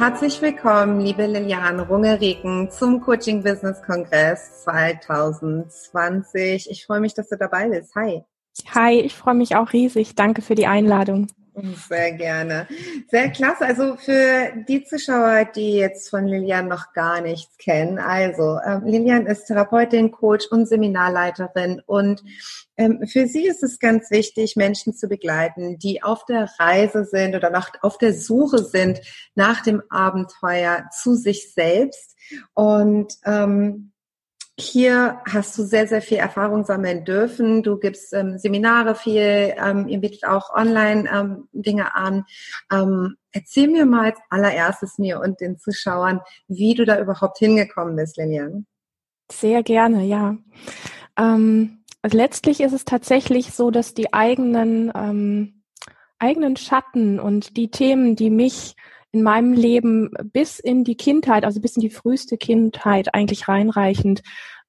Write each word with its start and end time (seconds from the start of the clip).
Herzlich 0.00 0.40
willkommen, 0.40 1.00
liebe 1.00 1.26
Liliane 1.26 1.86
Rungeriken, 1.86 2.70
zum 2.70 3.02
Coaching 3.02 3.42
Business 3.42 3.82
Kongress 3.82 4.62
2020. 4.64 6.70
Ich 6.70 6.86
freue 6.86 7.00
mich, 7.00 7.12
dass 7.12 7.28
du 7.28 7.36
dabei 7.36 7.68
bist. 7.68 7.94
Hi. 7.96 8.22
Hi, 8.74 8.98
ich 8.98 9.14
freue 9.14 9.34
mich 9.34 9.56
auch 9.56 9.74
riesig. 9.74 10.14
Danke 10.14 10.40
für 10.40 10.54
die 10.54 10.66
Einladung. 10.66 11.26
Sehr 11.88 12.12
gerne. 12.12 12.66
Sehr 13.08 13.30
klasse. 13.30 13.66
Also 13.66 13.96
für 13.96 14.52
die 14.68 14.84
Zuschauer, 14.84 15.46
die 15.54 15.74
jetzt 15.74 16.10
von 16.10 16.26
Lilian 16.26 16.68
noch 16.68 16.92
gar 16.92 17.20
nichts 17.20 17.56
kennen. 17.58 17.98
Also 17.98 18.58
ähm, 18.64 18.84
Lilian 18.84 19.26
ist 19.26 19.46
Therapeutin, 19.46 20.10
Coach 20.10 20.46
und 20.50 20.66
Seminarleiterin 20.66 21.82
und 21.86 22.22
ähm, 22.76 23.06
für 23.06 23.26
sie 23.26 23.46
ist 23.46 23.62
es 23.62 23.78
ganz 23.78 24.10
wichtig, 24.10 24.56
Menschen 24.56 24.94
zu 24.94 25.06
begleiten, 25.06 25.78
die 25.78 26.02
auf 26.02 26.24
der 26.24 26.48
Reise 26.58 27.04
sind 27.04 27.34
oder 27.34 27.50
nach, 27.50 27.70
auf 27.82 27.98
der 27.98 28.14
Suche 28.14 28.64
sind 28.64 29.00
nach 29.34 29.62
dem 29.62 29.82
Abenteuer 29.90 30.86
zu 30.90 31.14
sich 31.14 31.52
selbst. 31.52 32.16
Und 32.54 33.18
ähm, 33.24 33.89
hier 34.60 35.20
hast 35.28 35.56
du 35.58 35.64
sehr, 35.64 35.86
sehr 35.86 36.02
viel 36.02 36.18
Erfahrung 36.18 36.64
sammeln 36.64 37.04
dürfen. 37.04 37.62
Du 37.62 37.78
gibst 37.78 38.12
ähm, 38.12 38.38
Seminare 38.38 38.94
viel, 38.94 39.54
ähm, 39.56 39.88
ihr 39.88 39.98
bietet 39.98 40.24
auch 40.24 40.54
online 40.54 41.08
ähm, 41.12 41.48
an. 41.92 42.24
Ähm, 42.72 43.16
erzähl 43.32 43.68
mir 43.68 43.86
mal 43.86 44.10
als 44.10 44.18
allererstes 44.28 44.98
mir 44.98 45.20
und 45.20 45.40
den 45.40 45.58
Zuschauern, 45.58 46.20
wie 46.48 46.74
du 46.74 46.84
da 46.84 47.00
überhaupt 47.00 47.38
hingekommen 47.38 47.96
bist, 47.96 48.16
Lilian. 48.16 48.66
Sehr 49.30 49.62
gerne, 49.62 50.04
ja. 50.04 50.36
Ähm, 51.16 51.84
letztlich 52.02 52.60
ist 52.60 52.72
es 52.72 52.84
tatsächlich 52.84 53.52
so, 53.52 53.70
dass 53.70 53.94
die 53.94 54.12
eigenen, 54.12 54.92
ähm, 54.94 55.62
eigenen 56.18 56.56
Schatten 56.56 57.20
und 57.20 57.56
die 57.56 57.70
Themen, 57.70 58.16
die 58.16 58.30
mich 58.30 58.76
in 59.12 59.22
meinem 59.22 59.52
Leben 59.52 60.10
bis 60.32 60.58
in 60.58 60.84
die 60.84 60.96
Kindheit, 60.96 61.44
also 61.44 61.60
bis 61.60 61.76
in 61.76 61.82
die 61.82 61.90
früheste 61.90 62.36
Kindheit 62.36 63.14
eigentlich 63.14 63.48
reinreichend, 63.48 64.22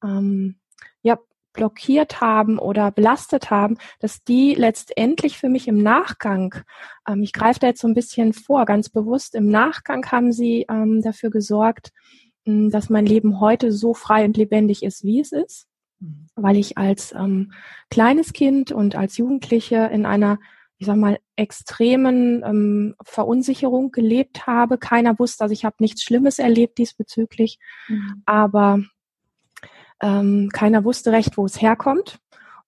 ähm, 0.04 0.56
ja, 1.02 1.20
blockiert 1.54 2.22
haben 2.22 2.58
oder 2.58 2.92
belastet 2.92 3.52
haben, 3.52 3.78
dass 4.00 4.24
die 4.24 4.56
letztendlich 4.56 5.38
für 5.38 5.50
mich 5.50 5.68
im 5.68 5.78
Nachgang, 5.78 6.56
ähm, 7.08 7.24
ich 7.24 7.34
greife 7.34 7.60
da 7.60 7.68
jetzt 7.68 7.82
so 7.82 7.88
ein 7.88 7.94
bisschen 7.94 8.34
vor, 8.34 8.66
ganz 8.66 8.90
bewusst, 8.90 9.36
im 9.36 9.50
Nachgang 9.50 10.06
haben 10.12 10.32
sie 10.32 10.66
ähm, 10.70 11.02
dafür 11.02 11.30
gesorgt, 11.30 11.92
mh, 12.46 12.54
hm, 12.54 12.70
dass 12.72 12.90
mein 12.90 13.06
Leben 13.06 13.40
heute 13.40 13.72
so 13.72 13.94
frei 13.94 14.26
und 14.26 14.38
lebendig 14.38 14.84
ist, 14.84 15.04
wie 15.04 15.20
es 15.20 15.32
ist, 15.32 15.68
mhm. 16.00 16.28
weil 16.36 16.58
ich 16.58 16.78
als 16.78 17.14
ähm, 17.14 17.52
kleines 17.90 18.34
Kind 18.34 18.72
und 18.72 18.96
als 18.96 19.18
Jugendliche 19.18 19.90
in 19.92 20.06
einer 20.06 20.40
ich 20.82 20.88
sag 20.88 20.98
mal, 20.98 21.20
extremen 21.36 22.42
ähm, 22.44 22.96
Verunsicherung 23.04 23.92
gelebt 23.92 24.48
habe. 24.48 24.80
Keiner 24.80 25.20
wusste, 25.20 25.44
also 25.44 25.54
ich 25.54 25.64
habe 25.64 25.76
nichts 25.78 26.02
Schlimmes 26.02 26.40
erlebt 26.40 26.80
diesbezüglich, 26.80 27.60
mhm. 27.88 28.24
aber 28.26 28.80
ähm, 30.02 30.50
keiner 30.52 30.84
wusste 30.84 31.12
recht, 31.12 31.38
wo 31.38 31.46
es 31.46 31.62
herkommt. 31.62 32.18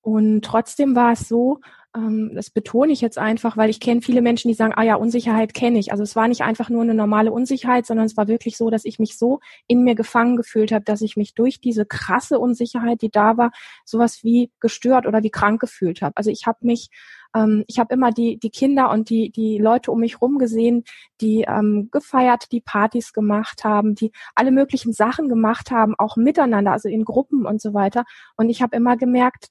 Und 0.02 0.45
trotzdem 0.45 0.95
war 0.95 1.14
es 1.14 1.28
so, 1.28 1.59
das 1.94 2.49
betone 2.49 2.91
ich 2.91 3.02
jetzt 3.02 3.19
einfach, 3.19 3.55
weil 3.55 3.69
ich 3.69 3.80
kenne 3.80 4.02
viele 4.02 4.23
Menschen, 4.23 4.47
die 4.47 4.55
sagen, 4.55 4.73
ah 4.75 4.81
ja, 4.81 4.95
Unsicherheit 4.95 5.53
kenne 5.53 5.77
ich. 5.77 5.91
Also 5.91 6.02
es 6.02 6.16
war 6.16 6.27
nicht 6.27 6.41
einfach 6.41 6.69
nur 6.69 6.81
eine 6.81 6.95
normale 6.95 7.31
Unsicherheit, 7.31 7.86
sondern 7.86 8.08
es 8.08 8.17
war 8.17 8.27
wirklich 8.27 8.58
so, 8.58 8.72
dass 8.72 8.83
ich 8.83 8.97
mich 8.97 9.17
so 9.17 9.39
in 9.67 9.83
mir 9.83 9.94
gefangen 9.94 10.36
gefühlt 10.36 10.71
habe, 10.71 10.83
dass 10.86 11.02
ich 11.02 11.17
mich 11.17 11.36
durch 11.36 11.61
diese 11.61 11.86
krasse 11.86 12.39
Unsicherheit, 12.39 13.03
die 13.03 13.11
da 13.11 13.38
war, 13.38 13.52
sowas 13.86 14.23
wie 14.23 14.52
gestört 14.59 15.05
oder 15.05 15.21
wie 15.21 15.30
krank 15.30 15.61
gefühlt 15.61 16.02
habe. 16.02 16.17
Also 16.17 16.31
ich 16.31 16.47
habe 16.47 16.59
mich 16.61 16.89
ähm, 17.36 17.64
ich 17.67 17.80
habe 17.80 17.94
immer 17.94 18.11
die, 18.11 18.38
die 18.39 18.49
Kinder 18.49 18.89
und 18.89 19.09
die, 19.09 19.31
die 19.31 19.58
Leute 19.58 19.91
um 19.91 19.99
mich 19.99 20.21
rum 20.21 20.38
gesehen, 20.38 20.83
die 21.21 21.45
ähm, 21.47 21.89
gefeiert, 21.91 22.52
die 22.52 22.61
Partys 22.61 23.14
gemacht 23.14 23.64
haben, 23.64 23.95
die 23.95 24.11
alle 24.36 24.52
möglichen 24.52 24.93
Sachen 24.93 25.30
gemacht 25.30 25.71
haben, 25.71 25.95
auch 25.98 26.15
miteinander, 26.15 26.71
also 26.71 26.89
in 26.89 27.05
Gruppen 27.05 27.45
und 27.45 27.61
so 27.61 27.73
weiter. 27.73 28.04
Und 28.36 28.49
ich 28.49 28.61
habe 28.61 28.75
immer 28.75 28.98
gemerkt, 28.98 29.49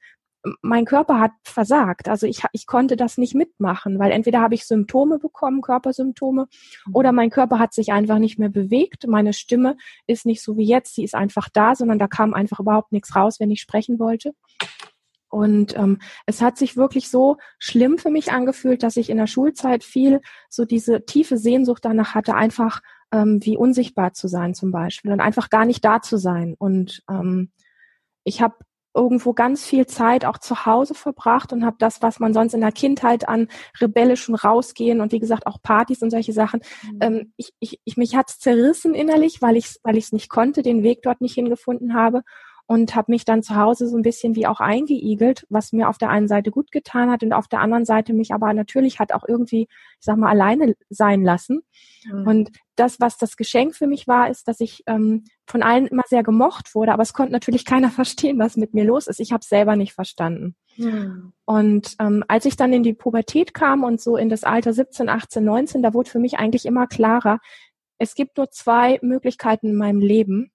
mein 0.60 0.84
Körper 0.84 1.20
hat 1.20 1.32
versagt. 1.44 2.08
Also 2.08 2.26
ich, 2.26 2.42
ich 2.52 2.66
konnte 2.66 2.96
das 2.96 3.18
nicht 3.18 3.34
mitmachen, 3.34 3.98
weil 3.98 4.10
entweder 4.10 4.40
habe 4.40 4.54
ich 4.54 4.66
Symptome 4.66 5.18
bekommen, 5.18 5.62
Körpersymptome, 5.62 6.48
mhm. 6.86 6.94
oder 6.94 7.12
mein 7.12 7.30
Körper 7.30 7.58
hat 7.58 7.72
sich 7.72 7.92
einfach 7.92 8.18
nicht 8.18 8.38
mehr 8.38 8.48
bewegt. 8.48 9.06
Meine 9.06 9.32
Stimme 9.32 9.76
ist 10.06 10.26
nicht 10.26 10.42
so 10.42 10.56
wie 10.56 10.66
jetzt, 10.66 10.94
sie 10.94 11.04
ist 11.04 11.14
einfach 11.14 11.48
da, 11.52 11.74
sondern 11.74 11.98
da 11.98 12.08
kam 12.08 12.34
einfach 12.34 12.60
überhaupt 12.60 12.92
nichts 12.92 13.14
raus, 13.14 13.38
wenn 13.40 13.50
ich 13.50 13.60
sprechen 13.60 13.98
wollte. 13.98 14.34
Und 15.28 15.74
ähm, 15.78 15.98
es 16.26 16.42
hat 16.42 16.58
sich 16.58 16.76
wirklich 16.76 17.08
so 17.08 17.38
schlimm 17.58 17.96
für 17.96 18.10
mich 18.10 18.32
angefühlt, 18.32 18.82
dass 18.82 18.98
ich 18.98 19.08
in 19.08 19.16
der 19.16 19.26
Schulzeit 19.26 19.82
viel 19.82 20.20
so 20.50 20.66
diese 20.66 21.06
tiefe 21.06 21.38
Sehnsucht 21.38 21.86
danach 21.86 22.14
hatte, 22.14 22.34
einfach 22.34 22.82
ähm, 23.12 23.38
wie 23.42 23.56
unsichtbar 23.56 24.12
zu 24.12 24.28
sein 24.28 24.54
zum 24.54 24.72
Beispiel 24.72 25.10
und 25.10 25.20
einfach 25.20 25.48
gar 25.48 25.64
nicht 25.64 25.84
da 25.84 26.02
zu 26.02 26.18
sein. 26.18 26.54
Und 26.58 27.02
ähm, 27.08 27.50
ich 28.24 28.42
habe 28.42 28.56
irgendwo 28.94 29.32
ganz 29.32 29.64
viel 29.64 29.86
Zeit 29.86 30.24
auch 30.24 30.38
zu 30.38 30.66
Hause 30.66 30.94
verbracht 30.94 31.52
und 31.52 31.64
habe 31.64 31.76
das, 31.78 32.02
was 32.02 32.20
man 32.20 32.34
sonst 32.34 32.54
in 32.54 32.60
der 32.60 32.72
Kindheit 32.72 33.28
an 33.28 33.48
rebellischen 33.80 34.34
Rausgehen 34.34 35.00
und 35.00 35.12
wie 35.12 35.18
gesagt 35.18 35.46
auch 35.46 35.62
Partys 35.62 36.02
und 36.02 36.10
solche 36.10 36.32
Sachen, 36.32 36.60
mhm. 36.82 36.98
ähm, 37.00 37.32
ich, 37.36 37.52
ich, 37.58 37.80
ich 37.84 37.96
mich 37.96 38.16
hat's 38.16 38.38
zerrissen 38.38 38.94
innerlich, 38.94 39.40
weil 39.40 39.56
ich 39.56 39.76
weil 39.82 39.96
ich 39.96 40.04
es 40.04 40.12
nicht 40.12 40.28
konnte, 40.28 40.62
den 40.62 40.82
Weg 40.82 41.02
dort 41.02 41.20
nicht 41.20 41.34
hingefunden 41.34 41.94
habe 41.94 42.22
und 42.66 42.94
habe 42.94 43.12
mich 43.12 43.24
dann 43.24 43.42
zu 43.42 43.56
Hause 43.56 43.88
so 43.88 43.96
ein 43.96 44.02
bisschen 44.02 44.34
wie 44.34 44.46
auch 44.46 44.60
eingeigelt, 44.60 45.46
was 45.50 45.72
mir 45.72 45.88
auf 45.88 45.98
der 45.98 46.10
einen 46.10 46.28
Seite 46.28 46.50
gut 46.50 46.70
getan 46.70 47.10
hat 47.10 47.22
und 47.22 47.32
auf 47.32 47.48
der 47.48 47.60
anderen 47.60 47.84
Seite 47.84 48.12
mich 48.12 48.32
aber 48.32 48.52
natürlich 48.54 48.98
hat 48.98 49.12
auch 49.12 49.24
irgendwie, 49.26 49.62
ich 49.62 50.04
sag 50.04 50.16
mal, 50.16 50.30
alleine 50.30 50.74
sein 50.88 51.22
lassen. 51.22 51.62
Mhm. 52.04 52.26
Und 52.26 52.50
das, 52.76 53.00
was 53.00 53.18
das 53.18 53.36
Geschenk 53.36 53.74
für 53.74 53.86
mich 53.86 54.06
war, 54.06 54.30
ist, 54.30 54.48
dass 54.48 54.60
ich 54.60 54.84
ähm, 54.86 55.24
von 55.46 55.62
allen 55.62 55.86
immer 55.86 56.04
sehr 56.06 56.22
gemocht 56.22 56.74
wurde, 56.74 56.92
aber 56.92 57.02
es 57.02 57.12
konnte 57.12 57.32
natürlich 57.32 57.64
keiner 57.66 57.90
verstehen, 57.90 58.38
was 58.38 58.56
mit 58.56 58.74
mir 58.74 58.84
los 58.84 59.06
ist. 59.06 59.20
Ich 59.20 59.32
habe 59.32 59.40
es 59.42 59.48
selber 59.48 59.76
nicht 59.76 59.92
verstanden. 59.92 60.54
Mhm. 60.76 61.32
Und 61.44 61.96
ähm, 61.98 62.24
als 62.28 62.44
ich 62.44 62.56
dann 62.56 62.72
in 62.72 62.84
die 62.84 62.94
Pubertät 62.94 63.54
kam 63.54 63.82
und 63.84 64.00
so 64.00 64.16
in 64.16 64.28
das 64.28 64.44
Alter 64.44 64.72
17, 64.72 65.08
18, 65.08 65.44
19, 65.44 65.82
da 65.82 65.92
wurde 65.92 66.10
für 66.10 66.20
mich 66.20 66.38
eigentlich 66.38 66.64
immer 66.64 66.86
klarer, 66.86 67.40
es 67.98 68.14
gibt 68.14 68.36
nur 68.36 68.50
zwei 68.50 68.98
Möglichkeiten 69.02 69.68
in 69.68 69.76
meinem 69.76 70.00
Leben 70.00 70.51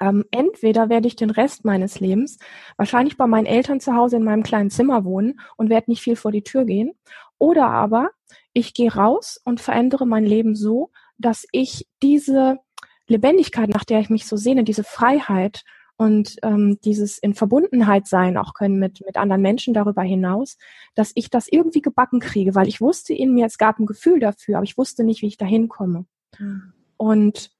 ähm, 0.00 0.24
entweder 0.30 0.88
werde 0.88 1.08
ich 1.08 1.16
den 1.16 1.30
Rest 1.30 1.64
meines 1.64 2.00
Lebens 2.00 2.38
wahrscheinlich 2.76 3.16
bei 3.16 3.26
meinen 3.26 3.46
Eltern 3.46 3.80
zu 3.80 3.94
Hause 3.94 4.16
in 4.16 4.24
meinem 4.24 4.42
kleinen 4.42 4.70
Zimmer 4.70 5.04
wohnen 5.04 5.40
und 5.56 5.70
werde 5.70 5.90
nicht 5.90 6.02
viel 6.02 6.16
vor 6.16 6.32
die 6.32 6.42
Tür 6.42 6.64
gehen, 6.64 6.92
oder 7.38 7.66
aber 7.66 8.10
ich 8.52 8.74
gehe 8.74 8.92
raus 8.92 9.40
und 9.44 9.60
verändere 9.60 10.06
mein 10.06 10.24
Leben 10.24 10.54
so, 10.54 10.90
dass 11.18 11.46
ich 11.52 11.86
diese 12.02 12.58
Lebendigkeit, 13.06 13.68
nach 13.68 13.84
der 13.84 14.00
ich 14.00 14.10
mich 14.10 14.26
so 14.26 14.36
sehne, 14.36 14.64
diese 14.64 14.84
Freiheit 14.84 15.64
und 15.96 16.36
ähm, 16.42 16.78
dieses 16.82 17.18
in 17.18 17.34
Verbundenheit 17.34 18.06
sein 18.06 18.38
auch 18.38 18.54
können 18.54 18.78
mit, 18.78 19.02
mit 19.04 19.16
anderen 19.16 19.42
Menschen 19.42 19.74
darüber 19.74 20.02
hinaus, 20.02 20.56
dass 20.94 21.12
ich 21.14 21.28
das 21.28 21.46
irgendwie 21.46 21.82
gebacken 21.82 22.20
kriege, 22.20 22.54
weil 22.54 22.68
ich 22.68 22.80
wusste 22.80 23.12
in 23.12 23.34
mir, 23.34 23.46
es 23.46 23.58
gab 23.58 23.78
ein 23.78 23.86
Gefühl 23.86 24.20
dafür, 24.20 24.56
aber 24.56 24.64
ich 24.64 24.78
wusste 24.78 25.04
nicht, 25.04 25.20
wie 25.22 25.26
ich 25.26 25.36
da 25.36 25.44
hinkomme. 25.44 26.06
Mhm. 26.38 26.72
Und 26.96 27.50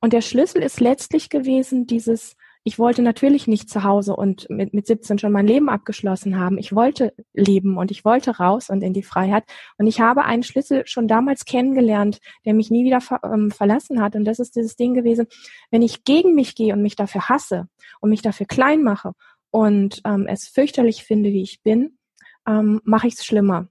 und 0.00 0.12
der 0.12 0.20
Schlüssel 0.20 0.62
ist 0.62 0.80
letztlich 0.80 1.28
gewesen, 1.28 1.86
dieses, 1.86 2.36
ich 2.62 2.78
wollte 2.78 3.02
natürlich 3.02 3.46
nicht 3.46 3.70
zu 3.70 3.84
Hause 3.84 4.14
und 4.14 4.48
mit, 4.50 4.74
mit 4.74 4.86
17 4.86 5.18
schon 5.18 5.32
mein 5.32 5.46
Leben 5.46 5.70
abgeschlossen 5.70 6.38
haben. 6.38 6.58
Ich 6.58 6.74
wollte 6.74 7.14
leben 7.32 7.78
und 7.78 7.90
ich 7.90 8.04
wollte 8.04 8.36
raus 8.36 8.68
und 8.68 8.82
in 8.82 8.92
die 8.92 9.02
Freiheit. 9.02 9.44
Und 9.78 9.86
ich 9.86 10.00
habe 10.00 10.24
einen 10.24 10.42
Schlüssel 10.42 10.86
schon 10.86 11.08
damals 11.08 11.44
kennengelernt, 11.44 12.18
der 12.44 12.52
mich 12.52 12.70
nie 12.70 12.84
wieder 12.84 13.00
ver, 13.00 13.20
ähm, 13.24 13.50
verlassen 13.50 14.02
hat. 14.02 14.14
Und 14.14 14.24
das 14.24 14.38
ist 14.38 14.56
dieses 14.56 14.76
Ding 14.76 14.94
gewesen, 14.94 15.26
wenn 15.70 15.82
ich 15.82 16.04
gegen 16.04 16.34
mich 16.34 16.54
gehe 16.54 16.74
und 16.74 16.82
mich 16.82 16.96
dafür 16.96 17.28
hasse 17.28 17.68
und 18.00 18.10
mich 18.10 18.22
dafür 18.22 18.46
klein 18.46 18.82
mache 18.82 19.12
und 19.50 20.02
ähm, 20.04 20.26
es 20.26 20.46
fürchterlich 20.46 21.04
finde, 21.04 21.30
wie 21.30 21.42
ich 21.42 21.62
bin, 21.62 21.98
ähm, 22.46 22.80
mache 22.84 23.06
ich 23.06 23.14
es 23.14 23.24
schlimmer. 23.24 23.68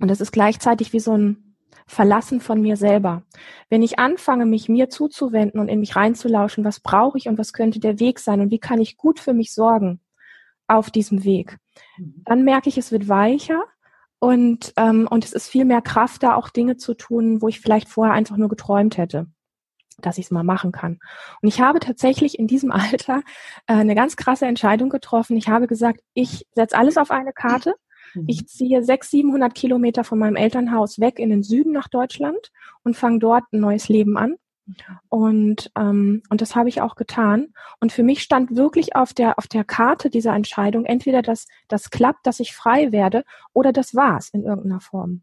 Und 0.00 0.08
das 0.08 0.20
ist 0.20 0.32
gleichzeitig 0.32 0.92
wie 0.92 1.00
so 1.00 1.16
ein 1.16 1.49
verlassen 1.90 2.40
von 2.40 2.60
mir 2.60 2.76
selber. 2.76 3.24
Wenn 3.68 3.82
ich 3.82 3.98
anfange, 3.98 4.46
mich 4.46 4.68
mir 4.68 4.88
zuzuwenden 4.90 5.60
und 5.60 5.68
in 5.68 5.80
mich 5.80 5.96
reinzulauschen, 5.96 6.64
was 6.64 6.78
brauche 6.78 7.18
ich 7.18 7.28
und 7.28 7.36
was 7.36 7.52
könnte 7.52 7.80
der 7.80 7.98
Weg 7.98 8.20
sein 8.20 8.40
und 8.40 8.52
wie 8.52 8.60
kann 8.60 8.80
ich 8.80 8.96
gut 8.96 9.18
für 9.18 9.34
mich 9.34 9.52
sorgen 9.52 10.00
auf 10.68 10.90
diesem 10.90 11.24
Weg, 11.24 11.58
mhm. 11.98 12.22
dann 12.24 12.44
merke 12.44 12.68
ich, 12.68 12.78
es 12.78 12.92
wird 12.92 13.08
weicher 13.08 13.64
und, 14.20 14.72
ähm, 14.76 15.08
und 15.10 15.24
es 15.24 15.32
ist 15.32 15.48
viel 15.48 15.64
mehr 15.64 15.82
Kraft 15.82 16.22
da, 16.22 16.36
auch 16.36 16.48
Dinge 16.48 16.76
zu 16.76 16.94
tun, 16.94 17.42
wo 17.42 17.48
ich 17.48 17.60
vielleicht 17.60 17.88
vorher 17.88 18.14
einfach 18.14 18.36
nur 18.36 18.48
geträumt 18.48 18.96
hätte 18.96 19.26
dass 20.02 20.16
ich 20.16 20.24
es 20.24 20.30
mal 20.30 20.44
machen 20.44 20.72
kann. 20.72 20.98
Und 21.42 21.48
ich 21.48 21.60
habe 21.60 21.78
tatsächlich 21.78 22.38
in 22.38 22.46
diesem 22.46 22.70
Alter 22.72 23.20
äh, 23.66 23.74
eine 23.74 23.94
ganz 23.94 24.16
krasse 24.16 24.46
Entscheidung 24.46 24.88
getroffen. 24.88 25.36
Ich 25.36 25.48
habe 25.48 25.66
gesagt, 25.66 26.00
ich 26.14 26.46
setze 26.54 26.78
alles 26.78 26.96
auf 26.96 27.10
eine 27.10 27.34
Karte 27.34 27.74
Mhm. 28.14 28.24
Ich 28.26 28.46
ziehe 28.46 28.82
600, 28.82 29.10
700 29.10 29.54
Kilometer 29.54 30.04
von 30.04 30.18
meinem 30.18 30.36
Elternhaus 30.36 30.98
weg 30.98 31.18
in 31.18 31.30
den 31.30 31.42
Süden 31.42 31.72
nach 31.72 31.88
Deutschland 31.88 32.50
und 32.82 32.96
fange 32.96 33.18
dort 33.18 33.44
ein 33.52 33.60
neues 33.60 33.88
Leben 33.88 34.16
an. 34.16 34.36
Und, 35.08 35.70
ähm, 35.76 36.22
und 36.28 36.40
das 36.40 36.54
habe 36.54 36.68
ich 36.68 36.80
auch 36.80 36.94
getan. 36.94 37.48
Und 37.80 37.92
für 37.92 38.02
mich 38.02 38.22
stand 38.22 38.54
wirklich 38.56 38.94
auf 38.94 39.12
der, 39.12 39.38
auf 39.38 39.48
der 39.48 39.64
Karte 39.64 40.10
dieser 40.10 40.34
Entscheidung 40.34 40.84
entweder, 40.84 41.22
dass 41.22 41.46
das 41.68 41.90
klappt, 41.90 42.26
dass 42.26 42.40
ich 42.40 42.54
frei 42.54 42.92
werde, 42.92 43.24
oder 43.52 43.72
das 43.72 43.94
war's 43.94 44.28
in 44.30 44.44
irgendeiner 44.44 44.80
Form. 44.80 45.22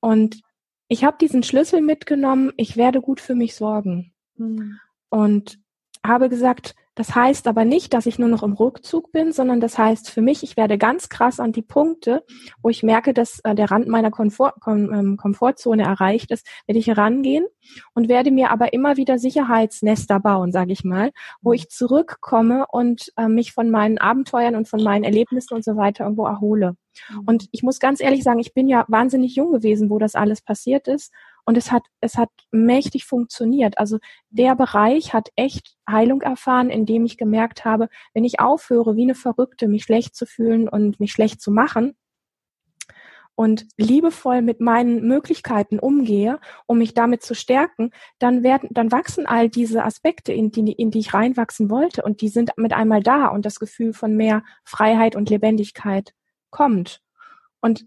Und 0.00 0.42
ich 0.88 1.04
habe 1.04 1.16
diesen 1.18 1.42
Schlüssel 1.42 1.80
mitgenommen, 1.80 2.52
ich 2.56 2.76
werde 2.76 3.00
gut 3.00 3.20
für 3.20 3.34
mich 3.34 3.54
sorgen. 3.54 4.12
Mhm. 4.36 4.78
Und 5.08 5.58
habe 6.04 6.28
gesagt, 6.28 6.74
das 6.96 7.14
heißt 7.14 7.46
aber 7.46 7.66
nicht, 7.66 7.92
dass 7.92 8.06
ich 8.06 8.18
nur 8.18 8.30
noch 8.30 8.42
im 8.42 8.54
Rückzug 8.54 9.12
bin, 9.12 9.30
sondern 9.30 9.60
das 9.60 9.76
heißt 9.76 10.10
für 10.10 10.22
mich, 10.22 10.42
ich 10.42 10.56
werde 10.56 10.78
ganz 10.78 11.10
krass 11.10 11.38
an 11.38 11.52
die 11.52 11.62
Punkte, 11.62 12.24
wo 12.62 12.70
ich 12.70 12.82
merke, 12.82 13.12
dass 13.12 13.38
äh, 13.44 13.54
der 13.54 13.70
Rand 13.70 13.86
meiner 13.86 14.10
Komfort, 14.10 14.54
Kom, 14.60 14.92
ähm, 14.92 15.16
Komfortzone 15.18 15.82
erreicht 15.82 16.30
ist, 16.30 16.46
werde 16.66 16.78
ich 16.78 16.86
herangehen 16.86 17.44
und 17.92 18.08
werde 18.08 18.30
mir 18.30 18.50
aber 18.50 18.72
immer 18.72 18.96
wieder 18.96 19.18
Sicherheitsnester 19.18 20.20
bauen, 20.20 20.52
sage 20.52 20.72
ich 20.72 20.84
mal, 20.84 21.12
wo 21.42 21.52
ich 21.52 21.68
zurückkomme 21.68 22.64
und 22.70 23.12
äh, 23.18 23.28
mich 23.28 23.52
von 23.52 23.70
meinen 23.70 23.98
Abenteuern 23.98 24.56
und 24.56 24.66
von 24.66 24.82
meinen 24.82 25.04
Erlebnissen 25.04 25.54
und 25.54 25.64
so 25.64 25.76
weiter 25.76 26.04
irgendwo 26.04 26.26
erhole. 26.26 26.76
Mhm. 27.08 27.22
Und 27.26 27.48
ich 27.52 27.62
muss 27.62 27.80
ganz 27.80 28.00
ehrlich 28.00 28.22
sagen, 28.22 28.40
ich 28.40 28.54
bin 28.54 28.68
ja 28.68 28.84
wahnsinnig 28.88 29.34
jung 29.34 29.52
gewesen, 29.52 29.90
wo 29.90 29.98
das 29.98 30.14
alles 30.14 30.42
passiert 30.42 30.88
ist. 30.88 31.12
Und 31.44 31.56
es 31.56 31.70
hat, 31.70 31.84
es 32.00 32.16
hat 32.16 32.30
mächtig 32.50 33.04
funktioniert. 33.04 33.78
Also 33.78 33.98
der 34.30 34.56
Bereich 34.56 35.12
hat 35.12 35.28
echt 35.36 35.76
Heilung 35.88 36.22
erfahren, 36.22 36.70
indem 36.70 37.04
ich 37.04 37.16
gemerkt 37.16 37.64
habe, 37.64 37.88
wenn 38.14 38.24
ich 38.24 38.40
aufhöre, 38.40 38.96
wie 38.96 39.04
eine 39.04 39.14
Verrückte, 39.14 39.68
mich 39.68 39.84
schlecht 39.84 40.16
zu 40.16 40.26
fühlen 40.26 40.68
und 40.68 40.98
mich 40.98 41.12
schlecht 41.12 41.40
zu 41.40 41.52
machen, 41.52 41.96
und 43.36 43.66
liebevoll 43.76 44.42
mit 44.42 44.60
meinen 44.60 45.06
Möglichkeiten 45.06 45.78
umgehe, 45.78 46.40
um 46.66 46.78
mich 46.78 46.94
damit 46.94 47.22
zu 47.22 47.34
stärken, 47.34 47.90
dann 48.18 48.42
werden, 48.42 48.70
dann 48.72 48.90
wachsen 48.90 49.26
all 49.26 49.48
diese 49.48 49.84
Aspekte, 49.84 50.32
in 50.32 50.50
die, 50.50 50.72
in 50.72 50.90
die 50.90 50.98
ich 50.98 51.14
reinwachsen 51.14 51.70
wollte 51.70 52.02
und 52.02 52.22
die 52.22 52.28
sind 52.28 52.50
mit 52.56 52.72
einmal 52.72 53.02
da 53.02 53.28
und 53.28 53.46
das 53.46 53.60
Gefühl 53.60 53.92
von 53.92 54.16
mehr 54.16 54.42
Freiheit 54.64 55.14
und 55.14 55.30
Lebendigkeit 55.30 56.14
kommt. 56.56 57.02
Und 57.60 57.86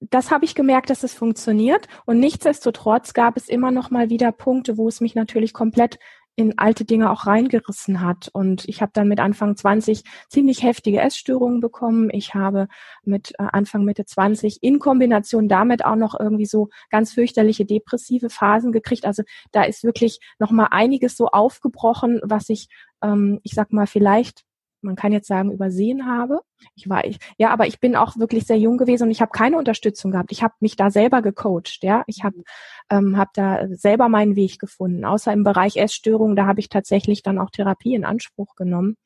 das 0.00 0.30
habe 0.30 0.44
ich 0.44 0.54
gemerkt, 0.54 0.88
dass 0.90 1.02
es 1.02 1.12
funktioniert. 1.12 1.88
Und 2.06 2.20
nichtsdestotrotz 2.20 3.12
gab 3.12 3.36
es 3.36 3.48
immer 3.48 3.70
noch 3.70 3.90
mal 3.90 4.08
wieder 4.10 4.32
Punkte, 4.32 4.78
wo 4.78 4.88
es 4.88 5.00
mich 5.00 5.14
natürlich 5.14 5.52
komplett 5.52 5.98
in 6.36 6.56
alte 6.56 6.84
Dinge 6.84 7.10
auch 7.10 7.26
reingerissen 7.26 8.00
hat. 8.00 8.30
Und 8.32 8.66
ich 8.66 8.80
habe 8.80 8.92
dann 8.94 9.08
mit 9.08 9.20
Anfang 9.20 9.56
20 9.56 10.04
ziemlich 10.28 10.62
heftige 10.62 11.00
Essstörungen 11.00 11.60
bekommen. 11.60 12.08
Ich 12.12 12.34
habe 12.34 12.68
mit 13.02 13.32
äh, 13.32 13.46
Anfang 13.52 13.84
Mitte 13.84 14.06
20 14.06 14.62
in 14.62 14.78
Kombination 14.78 15.48
damit 15.48 15.84
auch 15.84 15.96
noch 15.96 16.18
irgendwie 16.18 16.46
so 16.46 16.68
ganz 16.90 17.12
fürchterliche 17.12 17.66
depressive 17.66 18.30
Phasen 18.30 18.72
gekriegt. 18.72 19.04
Also 19.04 19.24
da 19.50 19.64
ist 19.64 19.84
wirklich 19.84 20.20
noch 20.38 20.52
mal 20.52 20.68
einiges 20.70 21.16
so 21.16 21.26
aufgebrochen, 21.26 22.20
was 22.22 22.48
ich, 22.48 22.68
ähm, 23.02 23.40
ich 23.42 23.52
sag 23.52 23.72
mal, 23.72 23.86
vielleicht 23.86 24.44
man 24.82 24.96
kann 24.96 25.12
jetzt 25.12 25.28
sagen, 25.28 25.52
übersehen 25.52 26.06
habe. 26.06 26.40
Ich 26.74 26.88
war 26.88 27.04
ich, 27.04 27.18
ja, 27.38 27.50
aber 27.50 27.66
ich 27.66 27.80
bin 27.80 27.96
auch 27.96 28.16
wirklich 28.16 28.46
sehr 28.46 28.58
jung 28.58 28.78
gewesen 28.78 29.04
und 29.04 29.10
ich 29.10 29.20
habe 29.20 29.32
keine 29.32 29.58
Unterstützung 29.58 30.10
gehabt. 30.10 30.32
Ich 30.32 30.42
habe 30.42 30.54
mich 30.60 30.76
da 30.76 30.90
selber 30.90 31.22
gecoacht, 31.22 31.82
ja. 31.82 32.02
Ich 32.06 32.24
habe 32.24 32.42
ähm, 32.90 33.16
hab 33.16 33.32
da 33.34 33.66
selber 33.68 34.08
meinen 34.08 34.36
Weg 34.36 34.58
gefunden. 34.58 35.04
Außer 35.04 35.32
im 35.32 35.44
Bereich 35.44 35.76
Essstörungen, 35.76 36.36
da 36.36 36.46
habe 36.46 36.60
ich 36.60 36.68
tatsächlich 36.68 37.22
dann 37.22 37.38
auch 37.38 37.50
Therapie 37.50 37.94
in 37.94 38.04
Anspruch 38.04 38.54
genommen, 38.56 38.96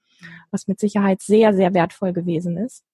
was 0.50 0.69
mit 0.69 0.81
Sicherheit 0.81 1.21
sehr, 1.23 1.55
sehr 1.55 1.75
wertvoll 1.75 2.12
gewesen 2.12 2.56
ist. 2.56 2.85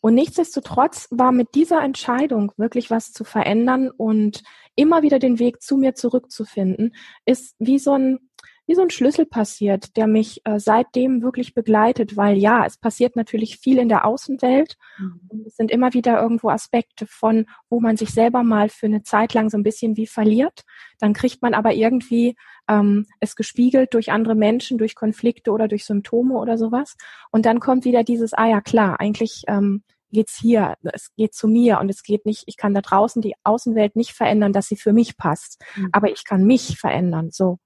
Und 0.00 0.14
nichtsdestotrotz 0.14 1.08
war 1.10 1.32
mit 1.32 1.54
dieser 1.54 1.82
Entscheidung 1.82 2.52
wirklich 2.56 2.90
was 2.90 3.12
zu 3.12 3.24
verändern 3.24 3.90
und 3.90 4.44
immer 4.76 5.02
wieder 5.02 5.18
den 5.18 5.40
Weg 5.40 5.60
zu 5.60 5.76
mir 5.76 5.94
zurückzufinden, 5.94 6.94
ist 7.24 7.56
wie 7.58 7.80
so 7.80 7.94
ein 7.94 8.27
wie 8.68 8.74
so 8.74 8.82
ein 8.82 8.90
Schlüssel 8.90 9.24
passiert, 9.24 9.96
der 9.96 10.06
mich 10.06 10.42
äh, 10.44 10.60
seitdem 10.60 11.22
wirklich 11.22 11.54
begleitet, 11.54 12.18
weil 12.18 12.36
ja, 12.36 12.66
es 12.66 12.76
passiert 12.76 13.16
natürlich 13.16 13.56
viel 13.56 13.78
in 13.78 13.88
der 13.88 14.04
Außenwelt 14.04 14.76
mhm. 14.98 15.20
und 15.28 15.46
es 15.46 15.56
sind 15.56 15.70
immer 15.70 15.94
wieder 15.94 16.20
irgendwo 16.20 16.50
Aspekte 16.50 17.06
von, 17.06 17.46
wo 17.70 17.80
man 17.80 17.96
sich 17.96 18.10
selber 18.10 18.42
mal 18.42 18.68
für 18.68 18.84
eine 18.84 19.02
Zeit 19.02 19.32
lang 19.32 19.48
so 19.48 19.56
ein 19.56 19.62
bisschen 19.62 19.96
wie 19.96 20.06
verliert. 20.06 20.64
Dann 20.98 21.14
kriegt 21.14 21.40
man 21.40 21.54
aber 21.54 21.72
irgendwie 21.72 22.36
ähm, 22.68 23.06
es 23.20 23.36
gespiegelt 23.36 23.94
durch 23.94 24.12
andere 24.12 24.34
Menschen, 24.34 24.76
durch 24.76 24.94
Konflikte 24.94 25.50
oder 25.50 25.66
durch 25.66 25.86
Symptome 25.86 26.34
oder 26.34 26.58
sowas. 26.58 26.96
Und 27.30 27.46
dann 27.46 27.60
kommt 27.60 27.86
wieder 27.86 28.04
dieses, 28.04 28.34
ah 28.34 28.48
ja 28.48 28.60
klar, 28.60 29.00
eigentlich 29.00 29.44
ähm, 29.48 29.82
geht's 30.12 30.38
hier, 30.38 30.74
es 30.82 31.10
geht 31.16 31.32
zu 31.32 31.48
mir 31.48 31.80
und 31.80 31.88
es 31.88 32.02
geht 32.02 32.26
nicht, 32.26 32.44
ich 32.46 32.58
kann 32.58 32.74
da 32.74 32.82
draußen 32.82 33.22
die 33.22 33.34
Außenwelt 33.44 33.96
nicht 33.96 34.12
verändern, 34.12 34.52
dass 34.52 34.68
sie 34.68 34.76
für 34.76 34.92
mich 34.92 35.16
passt, 35.16 35.62
mhm. 35.74 35.88
aber 35.92 36.10
ich 36.10 36.24
kann 36.24 36.44
mich 36.44 36.78
verändern, 36.78 37.30
so. 37.30 37.58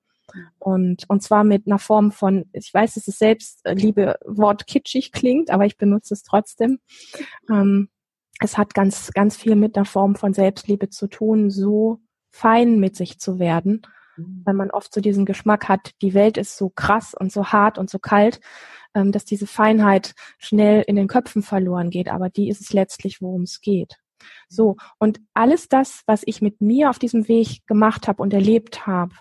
Und, 0.59 1.09
und 1.09 1.23
zwar 1.23 1.45
mit 1.45 1.67
einer 1.67 1.79
Form 1.79 2.13
von, 2.13 2.47
ich 2.53 2.73
weiß, 2.73 2.95
dass 2.95 3.09
es 3.09 3.19
selbst, 3.19 3.65
äh, 3.65 3.75
kitschig 4.67 5.13
klingt, 5.13 5.51
aber 5.51 5.67
ich 5.67 5.77
benutze 5.77 6.15
es 6.15 6.23
trotzdem. 6.23 6.79
Ähm, 7.51 7.89
es 8.41 8.59
hat 8.59 8.75
ganz, 8.75 9.11
ganz 9.13 9.37
viel 9.37 9.57
mit 9.57 9.77
einer 9.77 9.85
Form 9.85 10.17
von 10.17 10.33
Selbstliebe 10.33 10.89
zu 10.89 11.07
tun, 11.07 11.51
so 11.51 12.01
fein 12.31 12.81
mit 12.81 12.97
sich 12.97 13.19
zu 13.19 13.39
werden, 13.39 13.83
mhm. 14.17 14.43
weil 14.45 14.55
man 14.55 14.71
oft 14.71 14.93
so 14.93 15.01
diesen 15.01 15.27
Geschmack 15.27 15.69
hat, 15.69 15.93
die 16.03 16.15
Welt 16.15 16.39
ist 16.39 16.57
so 16.57 16.71
krass 16.71 17.15
und 17.15 17.31
so 17.31 17.47
hart 17.47 17.79
und 17.79 17.91
so 17.91 17.99
kalt, 17.99 18.41
ähm, 18.95 19.13
dass 19.13 19.25
diese 19.25 19.47
Feinheit 19.47 20.15
schnell 20.39 20.83
in 20.87 20.97
den 20.97 21.09
Köpfen 21.09 21.43
verloren 21.43 21.91
geht. 21.91 22.09
Aber 22.09 22.31
die 22.31 22.49
ist 22.49 22.61
es 22.61 22.73
letztlich, 22.73 23.21
worum 23.21 23.43
es 23.43 23.61
geht. 23.61 23.97
So, 24.49 24.77
und 24.99 25.21
alles 25.35 25.69
das, 25.69 26.03
was 26.07 26.23
ich 26.27 26.43
mit 26.43 26.61
mir 26.61 26.91
auf 26.91 26.99
diesem 26.99 27.29
Weg 27.29 27.67
gemacht 27.67 28.09
habe 28.09 28.23
und 28.23 28.33
erlebt 28.33 28.87
habe, 28.87 29.15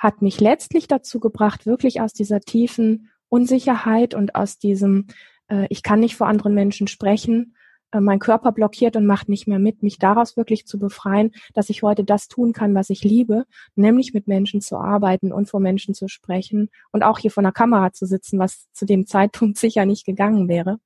hat 0.00 0.22
mich 0.22 0.40
letztlich 0.40 0.88
dazu 0.88 1.20
gebracht, 1.20 1.66
wirklich 1.66 2.00
aus 2.00 2.14
dieser 2.14 2.40
tiefen 2.40 3.10
Unsicherheit 3.28 4.14
und 4.14 4.34
aus 4.34 4.58
diesem, 4.58 5.06
äh, 5.48 5.66
ich 5.68 5.82
kann 5.82 6.00
nicht 6.00 6.16
vor 6.16 6.26
anderen 6.26 6.54
Menschen 6.54 6.88
sprechen, 6.88 7.54
äh, 7.92 8.00
mein 8.00 8.18
Körper 8.18 8.50
blockiert 8.50 8.96
und 8.96 9.04
macht 9.04 9.28
nicht 9.28 9.46
mehr 9.46 9.58
mit, 9.58 9.82
mich 9.82 9.98
daraus 9.98 10.38
wirklich 10.38 10.66
zu 10.66 10.78
befreien, 10.78 11.32
dass 11.52 11.68
ich 11.68 11.82
heute 11.82 12.02
das 12.02 12.28
tun 12.28 12.54
kann, 12.54 12.74
was 12.74 12.88
ich 12.88 13.04
liebe, 13.04 13.44
nämlich 13.74 14.14
mit 14.14 14.26
Menschen 14.26 14.62
zu 14.62 14.78
arbeiten 14.78 15.34
und 15.34 15.50
vor 15.50 15.60
Menschen 15.60 15.92
zu 15.94 16.08
sprechen 16.08 16.70
und 16.92 17.02
auch 17.02 17.18
hier 17.18 17.30
vor 17.30 17.42
einer 17.42 17.52
Kamera 17.52 17.92
zu 17.92 18.06
sitzen, 18.06 18.38
was 18.38 18.72
zu 18.72 18.86
dem 18.86 19.06
Zeitpunkt 19.06 19.58
sicher 19.58 19.84
nicht 19.84 20.06
gegangen 20.06 20.48
wäre. 20.48 20.78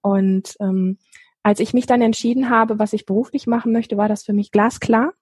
Und 0.00 0.56
ähm, 0.58 0.98
als 1.44 1.60
ich 1.60 1.74
mich 1.74 1.86
dann 1.86 2.02
entschieden 2.02 2.50
habe, 2.50 2.80
was 2.80 2.92
ich 2.92 3.06
beruflich 3.06 3.46
machen 3.46 3.70
möchte, 3.70 3.96
war 3.96 4.08
das 4.08 4.24
für 4.24 4.32
mich 4.32 4.50
glasklar. 4.50 5.12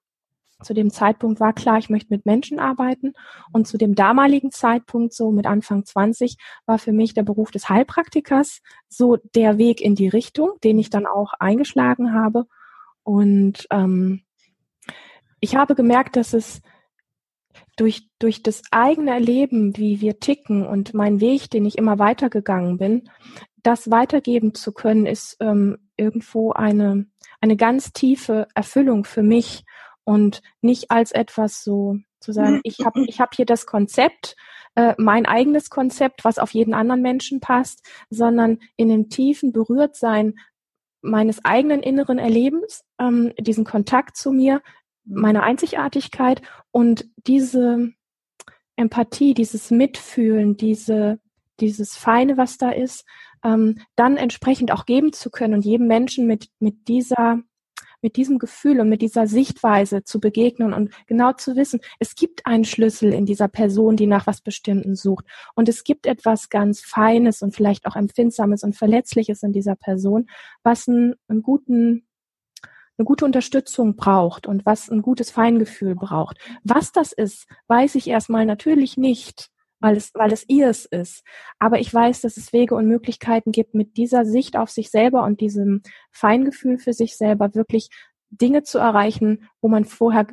Zu 0.63 0.73
dem 0.73 0.91
Zeitpunkt 0.91 1.39
war 1.39 1.53
klar, 1.53 1.77
ich 1.77 1.89
möchte 1.89 2.13
mit 2.13 2.25
Menschen 2.25 2.59
arbeiten. 2.59 3.13
Und 3.51 3.67
zu 3.67 3.77
dem 3.77 3.95
damaligen 3.95 4.51
Zeitpunkt, 4.51 5.13
so 5.13 5.31
mit 5.31 5.45
Anfang 5.45 5.85
20, 5.85 6.37
war 6.65 6.77
für 6.77 6.91
mich 6.91 7.13
der 7.13 7.23
Beruf 7.23 7.51
des 7.51 7.69
Heilpraktikers 7.69 8.61
so 8.87 9.17
der 9.35 9.57
Weg 9.57 9.81
in 9.81 9.95
die 9.95 10.07
Richtung, 10.07 10.51
den 10.63 10.79
ich 10.79 10.89
dann 10.89 11.05
auch 11.05 11.33
eingeschlagen 11.39 12.13
habe. 12.13 12.45
Und 13.03 13.67
ähm, 13.71 14.21
ich 15.39 15.55
habe 15.55 15.75
gemerkt, 15.75 16.15
dass 16.15 16.33
es 16.33 16.61
durch, 17.75 18.09
durch 18.19 18.43
das 18.43 18.61
eigene 18.71 19.11
Erleben, 19.11 19.75
wie 19.77 20.01
wir 20.01 20.19
ticken 20.19 20.65
und 20.65 20.93
mein 20.93 21.19
Weg, 21.19 21.49
den 21.49 21.65
ich 21.65 21.77
immer 21.77 21.99
weitergegangen 21.99 22.77
bin, 22.77 23.09
das 23.63 23.91
weitergeben 23.91 24.53
zu 24.53 24.71
können, 24.71 25.05
ist 25.05 25.37
ähm, 25.39 25.77
irgendwo 25.97 26.51
eine, 26.51 27.07
eine 27.41 27.55
ganz 27.55 27.93
tiefe 27.93 28.47
Erfüllung 28.55 29.03
für 29.03 29.23
mich 29.23 29.63
und 30.03 30.41
nicht 30.61 30.91
als 30.91 31.11
etwas 31.11 31.63
so 31.63 31.97
zu 32.19 32.31
sagen, 32.33 32.61
ich 32.63 32.85
habe 32.85 33.03
ich 33.07 33.19
hab 33.19 33.35
hier 33.35 33.45
das 33.45 33.65
Konzept, 33.65 34.35
äh, 34.75 34.93
mein 34.97 35.25
eigenes 35.25 35.69
Konzept, 35.69 36.23
was 36.23 36.39
auf 36.39 36.53
jeden 36.53 36.73
anderen 36.73 37.01
Menschen 37.01 37.39
passt, 37.39 37.85
sondern 38.09 38.59
in 38.77 38.89
dem 38.89 39.09
tiefen 39.09 39.51
Berührtsein 39.51 40.35
meines 41.01 41.43
eigenen 41.43 41.81
inneren 41.81 42.19
Erlebens, 42.19 42.83
ähm, 42.99 43.33
diesen 43.39 43.65
Kontakt 43.65 44.15
zu 44.15 44.31
mir, 44.31 44.61
meine 45.03 45.43
Einzigartigkeit 45.43 46.41
und 46.71 47.07
diese 47.17 47.91
Empathie, 48.75 49.33
dieses 49.33 49.71
Mitfühlen, 49.71 50.57
diese, 50.57 51.19
dieses 51.59 51.97
Feine, 51.97 52.37
was 52.37 52.57
da 52.57 52.69
ist, 52.69 53.05
ähm, 53.43 53.79
dann 53.95 54.17
entsprechend 54.17 54.71
auch 54.71 54.85
geben 54.85 55.11
zu 55.11 55.31
können 55.31 55.55
und 55.55 55.65
jedem 55.65 55.87
Menschen 55.87 56.27
mit, 56.27 56.49
mit 56.59 56.87
dieser 56.87 57.41
mit 58.01 58.15
diesem 58.15 58.39
Gefühl 58.39 58.79
und 58.79 58.89
mit 58.89 59.01
dieser 59.01 59.27
Sichtweise 59.27 60.03
zu 60.03 60.19
begegnen 60.19 60.73
und 60.73 60.91
genau 61.07 61.33
zu 61.33 61.55
wissen, 61.55 61.79
es 61.99 62.15
gibt 62.15 62.45
einen 62.45 62.65
Schlüssel 62.65 63.13
in 63.13 63.25
dieser 63.25 63.47
Person, 63.47 63.95
die 63.95 64.07
nach 64.07 64.27
was 64.27 64.41
Bestimmten 64.41 64.95
sucht. 64.95 65.25
Und 65.55 65.69
es 65.69 65.83
gibt 65.83 66.05
etwas 66.05 66.49
ganz 66.49 66.81
Feines 66.81 67.41
und 67.41 67.55
vielleicht 67.55 67.85
auch 67.85 67.95
Empfindsames 67.95 68.63
und 68.63 68.75
Verletzliches 68.75 69.43
in 69.43 69.53
dieser 69.53 69.75
Person, 69.75 70.27
was 70.63 70.87
einen, 70.87 71.15
einen 71.27 71.41
guten 71.41 72.07
eine 72.97 73.05
gute 73.05 73.25
Unterstützung 73.25 73.95
braucht 73.95 74.45
und 74.45 74.65
was 74.65 74.89
ein 74.89 75.01
gutes 75.01 75.31
Feingefühl 75.31 75.95
braucht. 75.95 76.37
Was 76.63 76.91
das 76.91 77.13
ist, 77.13 77.47
weiß 77.67 77.95
ich 77.95 78.07
erstmal 78.07 78.45
natürlich 78.45 78.95
nicht 78.95 79.49
weil 79.81 79.97
es, 79.97 80.11
weil 80.13 80.31
es 80.31 80.47
ihrs 80.47 80.85
ist. 80.85 81.23
Aber 81.59 81.79
ich 81.79 81.93
weiß, 81.93 82.21
dass 82.21 82.37
es 82.37 82.53
Wege 82.53 82.75
und 82.75 82.87
Möglichkeiten 82.87 83.51
gibt, 83.51 83.73
mit 83.73 83.97
dieser 83.97 84.25
Sicht 84.25 84.55
auf 84.55 84.69
sich 84.69 84.89
selber 84.89 85.23
und 85.23 85.41
diesem 85.41 85.81
Feingefühl 86.11 86.77
für 86.77 86.93
sich 86.93 87.17
selber 87.17 87.53
wirklich 87.55 87.89
Dinge 88.29 88.63
zu 88.63 88.77
erreichen, 88.77 89.49
wo 89.59 89.67
man 89.67 89.83
vorher 89.83 90.27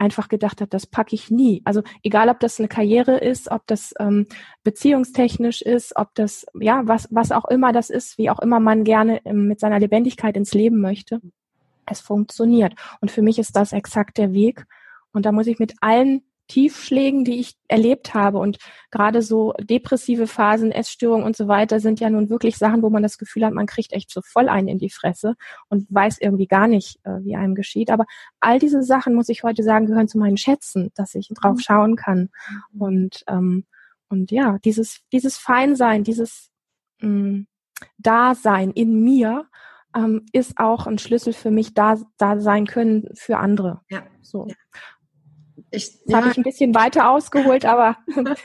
einfach 0.00 0.28
gedacht 0.28 0.60
hat, 0.60 0.72
das 0.72 0.86
packe 0.86 1.14
ich 1.14 1.30
nie. 1.30 1.62
Also 1.64 1.82
egal, 2.02 2.30
ob 2.30 2.40
das 2.40 2.58
eine 2.58 2.68
Karriere 2.68 3.18
ist, 3.18 3.50
ob 3.50 3.66
das 3.66 3.92
ähm, 4.00 4.26
beziehungstechnisch 4.64 5.60
ist, 5.62 5.94
ob 5.96 6.14
das, 6.14 6.46
ja, 6.58 6.82
was, 6.86 7.06
was 7.10 7.32
auch 7.32 7.44
immer 7.44 7.72
das 7.72 7.90
ist, 7.90 8.16
wie 8.16 8.30
auch 8.30 8.40
immer 8.40 8.60
man 8.60 8.84
gerne 8.84 9.20
ähm, 9.26 9.46
mit 9.46 9.60
seiner 9.60 9.78
Lebendigkeit 9.78 10.36
ins 10.36 10.54
Leben 10.54 10.80
möchte. 10.80 11.20
es 11.86 12.00
funktioniert. 12.00 12.74
Und 13.00 13.10
für 13.10 13.22
mich 13.22 13.38
ist 13.38 13.56
das 13.56 13.72
exakt 13.72 14.16
der 14.16 14.32
Weg. 14.32 14.64
Und 15.12 15.26
da 15.26 15.32
muss 15.32 15.46
ich 15.46 15.58
mit 15.58 15.74
allen 15.80 16.22
Tiefschlägen, 16.50 17.24
die 17.24 17.38
ich 17.38 17.54
erlebt 17.68 18.12
habe 18.12 18.38
und 18.38 18.58
gerade 18.90 19.22
so 19.22 19.54
depressive 19.60 20.26
Phasen, 20.26 20.72
Essstörungen 20.72 21.24
und 21.24 21.36
so 21.36 21.46
weiter 21.46 21.78
sind 21.78 22.00
ja 22.00 22.10
nun 22.10 22.28
wirklich 22.28 22.58
Sachen, 22.58 22.82
wo 22.82 22.90
man 22.90 23.04
das 23.04 23.18
Gefühl 23.18 23.46
hat, 23.46 23.54
man 23.54 23.66
kriegt 23.66 23.92
echt 23.92 24.10
so 24.10 24.20
voll 24.20 24.48
einen 24.48 24.66
in 24.66 24.78
die 24.78 24.90
Fresse 24.90 25.36
und 25.68 25.86
weiß 25.90 26.18
irgendwie 26.20 26.48
gar 26.48 26.66
nicht, 26.66 26.98
äh, 27.04 27.22
wie 27.22 27.36
einem 27.36 27.54
geschieht. 27.54 27.88
Aber 27.88 28.04
all 28.40 28.58
diese 28.58 28.82
Sachen, 28.82 29.14
muss 29.14 29.28
ich 29.28 29.44
heute 29.44 29.62
sagen, 29.62 29.86
gehören 29.86 30.08
zu 30.08 30.18
meinen 30.18 30.36
Schätzen, 30.36 30.90
dass 30.96 31.14
ich 31.14 31.28
drauf 31.28 31.54
mhm. 31.54 31.60
schauen 31.60 31.96
kann. 31.96 32.30
Mhm. 32.72 32.82
Und, 32.82 33.24
ähm, 33.28 33.64
und 34.08 34.32
ja, 34.32 34.58
dieses, 34.64 35.02
dieses 35.12 35.36
Feinsein, 35.36 36.02
dieses 36.02 36.50
mh, 36.98 37.08
mm, 37.08 37.46
Dasein 37.98 38.72
in 38.72 39.04
mir, 39.04 39.46
ähm, 39.94 40.26
ist 40.32 40.58
auch 40.58 40.88
ein 40.88 40.98
Schlüssel 40.98 41.32
für 41.32 41.52
mich, 41.52 41.74
da, 41.74 41.96
da 42.18 42.40
sein 42.40 42.66
können 42.66 43.08
für 43.14 43.38
andere. 43.38 43.82
Ja. 43.88 44.02
So. 44.20 44.48
Ja. 44.48 44.54
Ich, 45.70 45.98
ja. 46.06 46.18
habe 46.18 46.30
ich 46.30 46.36
ein 46.36 46.42
bisschen 46.42 46.74
weiter 46.74 47.10
ausgeholt, 47.10 47.64
aber. 47.64 47.96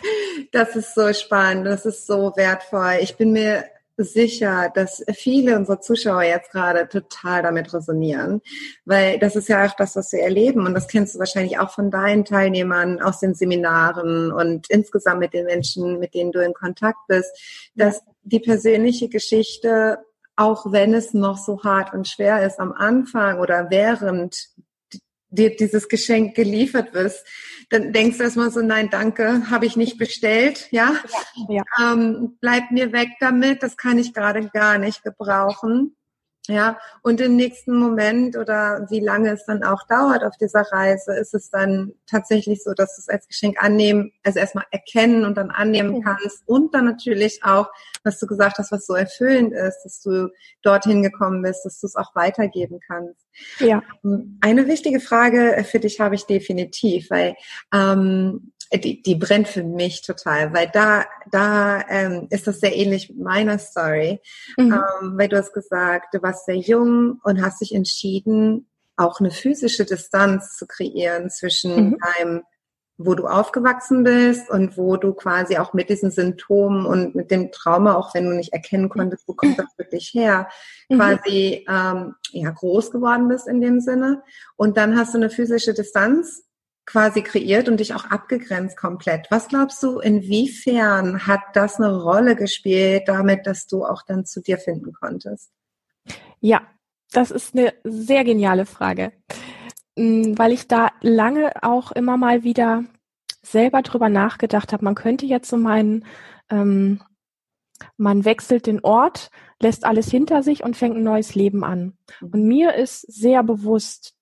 das 0.51 0.75
ist 0.75 0.94
so 0.94 1.12
spannend, 1.13 1.65
das 1.65 1.86
ist 1.86 2.05
so 2.05 2.34
wertvoll. 2.36 2.98
Ich 3.01 3.17
bin 3.17 3.32
mir 3.32 3.65
sicher, 3.98 4.72
dass 4.74 5.03
viele 5.13 5.55
unserer 5.55 5.79
Zuschauer 5.79 6.24
jetzt 6.24 6.51
gerade 6.51 6.88
total 6.88 7.44
damit 7.44 7.74
resonieren, 7.74 8.41
weil 8.84 9.20
das 9.20 9.36
ist 9.36 9.48
ja 9.48 9.65
auch 9.65 9.74
das, 9.75 9.96
was 9.96 10.12
wir 10.12 10.20
erleben 10.20 10.65
und 10.65 10.74
das 10.74 10.88
kennst 10.88 11.15
du 11.15 11.20
wahrscheinlich 11.20 11.60
auch 11.60 11.72
von 11.72 11.91
deinen 11.91 12.25
Teilnehmern 12.25 13.01
aus 13.01 13.20
den 13.20 13.36
Seminaren 13.36 14.32
und 14.32 14.70
insgesamt 14.70 15.22
mit 15.22 15.34
den 15.34 15.46
Menschen, 15.46 16.00
mit 16.00 16.13
denen 16.13 16.32
du 16.32 16.44
in 16.44 16.53
Kontakt 16.53 17.00
bist, 17.08 17.32
dass 17.75 18.01
die 18.24 18.39
persönliche 18.39 19.08
Geschichte, 19.08 20.00
auch 20.36 20.72
wenn 20.72 20.94
es 20.94 21.13
noch 21.13 21.38
so 21.38 21.63
hart 21.63 21.94
und 21.94 22.08
schwer 22.08 22.46
ist 22.46 22.60
am 22.60 22.74
Anfang 22.74 23.39
oder 23.39 23.70
während 23.70 24.50
dir 25.36 25.56
dieses 25.56 25.89
Geschenk 25.89 26.36
geliefert 26.36 26.94
wirst, 26.94 27.25
dann 27.70 27.94
denkst 27.94 28.18
du 28.18 28.24
erstmal 28.24 28.51
so, 28.51 28.62
nein, 28.62 28.89
danke, 28.89 29.50
habe 29.50 29.65
ich 29.65 29.75
nicht 29.75 29.98
bestellt, 29.98 30.68
ja, 30.72 30.96
ja, 31.50 31.63
ja. 31.80 31.94
Ähm, 31.94 32.38
bleib 32.39 32.72
mir 32.72 32.92
weg 32.92 33.10
damit, 33.20 33.63
das 33.63 33.77
kann 33.77 33.98
ich 33.98 34.13
gerade 34.13 34.50
gar 34.50 34.77
nicht 34.77 35.04
gebrauchen. 35.04 35.96
Ja, 36.48 36.78
und 37.02 37.22
im 37.22 37.36
nächsten 37.36 37.78
Moment 37.78 38.38
oder 38.38 38.86
wie 38.90 39.00
lange 39.00 39.32
es 39.32 39.46
dann 39.46 39.64
auch 39.64 39.88
dauert 39.88 40.24
auf 40.24 40.38
dieser 40.38 40.62
Reise, 40.72 41.16
ist 41.16 41.34
es 41.34 41.50
dann 41.50 41.94
tatsächlich 42.08 42.64
so, 42.64 42.74
dass 42.74 42.96
du 42.96 43.02
es 43.02 43.10
als 43.10 43.28
Geschenk 43.28 43.62
annehmen, 43.64 44.12
also 44.24 44.40
erstmal 44.40 44.66
erkennen 44.72 45.25
und 45.25 45.38
dann 45.38 45.50
annehmen 45.50 46.04
kannst 46.04 46.44
und 46.48 46.74
dann 46.75 46.86
natürlich 46.86 47.44
auch, 47.44 47.70
was 48.04 48.20
du 48.20 48.28
gesagt 48.28 48.60
hast, 48.60 48.72
was 48.72 48.86
so 48.86 48.94
erfüllend 48.94 49.54
ist, 49.54 49.84
dass 49.84 50.02
du 50.02 50.30
dorthin 50.62 51.02
gekommen 51.02 51.42
bist, 51.42 51.66
dass 51.66 51.80
du 51.80 51.88
es 51.88 51.96
auch 51.96 52.16
weitergeben 52.16 52.80
kannst. 52.86 53.25
Ja. 53.60 53.82
Eine 54.42 54.68
wichtige 54.68 55.00
Frage 55.00 55.66
für 55.70 55.80
dich 55.80 56.00
habe 56.00 56.16
ich 56.16 56.25
definitiv, 56.25 57.10
weil 57.10 57.36
ähm, 57.74 58.52
die, 58.74 59.01
die 59.01 59.15
brennt 59.15 59.48
für 59.48 59.63
mich 59.63 60.01
total, 60.01 60.53
weil 60.53 60.69
da, 60.74 61.05
da 61.31 61.84
ähm, 61.89 62.27
ist 62.29 62.48
das 62.48 62.60
sehr 62.60 62.75
ähnlich 62.75 63.10
mit 63.10 63.19
meiner 63.19 63.60
Story, 63.60 64.19
mhm. 64.57 64.74
ähm, 64.74 65.17
weil 65.17 65.29
du 65.29 65.38
hast 65.38 65.53
gesagt, 65.53 66.13
du 66.13 66.22
warst 66.22 66.45
sehr 66.45 66.57
jung 66.57 67.19
und 67.24 67.41
hast 67.41 67.62
dich 67.62 67.74
entschieden, 67.74 68.67
auch 68.98 69.19
eine 69.19 69.31
physische 69.31 69.86
Distanz 69.86 70.57
zu 70.57 70.67
kreieren 70.67 71.29
zwischen 71.29 71.89
mhm. 71.89 71.98
deinem, 72.00 72.43
wo 72.98 73.13
du 73.13 73.27
aufgewachsen 73.27 74.05
bist 74.05 74.50
und 74.50 74.77
wo 74.77 74.95
du 74.95 75.13
quasi 75.13 75.57
auch 75.57 75.74
mit 75.74 75.89
diesen 75.89 76.12
Symptomen 76.12 76.86
und 76.86 77.13
mit 77.13 77.29
dem 77.29 77.51
Trauma, 77.51 77.95
auch 77.95 78.13
wenn 78.13 78.24
du 78.24 78.36
nicht 78.36 78.53
erkennen 78.53 78.88
konntest, 78.88 79.27
wo 79.27 79.34
kommt 79.34 79.60
das 79.60 79.77
wirklich 79.77 80.12
her, 80.13 80.48
mhm. 80.88 80.98
quasi 80.98 81.65
ähm, 81.69 82.15
ja 82.31 82.51
groß 82.51 82.91
geworden 82.91 83.27
bist 83.27 83.48
in 83.48 83.60
dem 83.60 83.81
Sinne. 83.81 84.24
Und 84.55 84.77
dann 84.77 84.98
hast 84.98 85.13
du 85.13 85.17
eine 85.17 85.29
physische 85.29 85.74
Distanz 85.74 86.45
quasi 86.86 87.22
kreiert 87.24 87.68
und 87.68 87.80
dich 87.80 87.94
auch 87.94 88.06
abgegrenzt 88.06 88.77
komplett. 88.77 89.27
Was 89.32 89.48
glaubst 89.48 89.82
du, 89.82 90.00
inwiefern 90.00 91.25
hat 91.25 91.42
das 91.54 91.80
eine 91.80 91.96
Rolle 91.96 92.36
gespielt 92.36 93.04
damit, 93.08 93.48
dass 93.48 93.68
du 93.68 93.86
auch 93.86 94.04
dann 94.04 94.25
zu 94.25 94.42
dir 94.42 94.58
finden 94.58 94.94
konntest? 94.94 95.51
Ja, 96.39 96.62
das 97.12 97.32
ist 97.32 97.56
eine 97.56 97.74
sehr 97.84 98.24
geniale 98.24 98.65
Frage, 98.65 99.13
mm, 99.96 100.38
weil 100.38 100.51
ich 100.51 100.68
da 100.68 100.89
lange 101.01 101.63
auch 101.63 101.92
immer 101.92 102.18
mal 102.18 102.44
wieder 102.44 102.84
selber 103.42 103.82
drüber 103.82 104.10
nachgedacht 104.10 104.74
habe. 104.74 104.86
Man 104.86 104.96
könnte 104.96 105.25
jetzt 105.25 105.50
so 105.50 105.58
meinen, 105.58 106.06
ähm, 106.50 107.01
man 107.98 108.25
wechselt 108.25 108.68
den 108.68 108.84
Ort, 108.84 109.30
lässt 109.62 109.86
alles 109.86 110.10
hinter 110.10 110.44
sich 110.44 110.63
und 110.63 110.77
fängt 110.77 110.98
ein 110.98 111.04
neues 111.04 111.36
Leben 111.36 111.63
an. 111.63 111.98
Mhm. 112.22 112.30
Und 112.32 112.44
mir 112.44 112.75
ist 112.75 113.01
sehr 113.01 113.44
bewusst, 113.44 114.14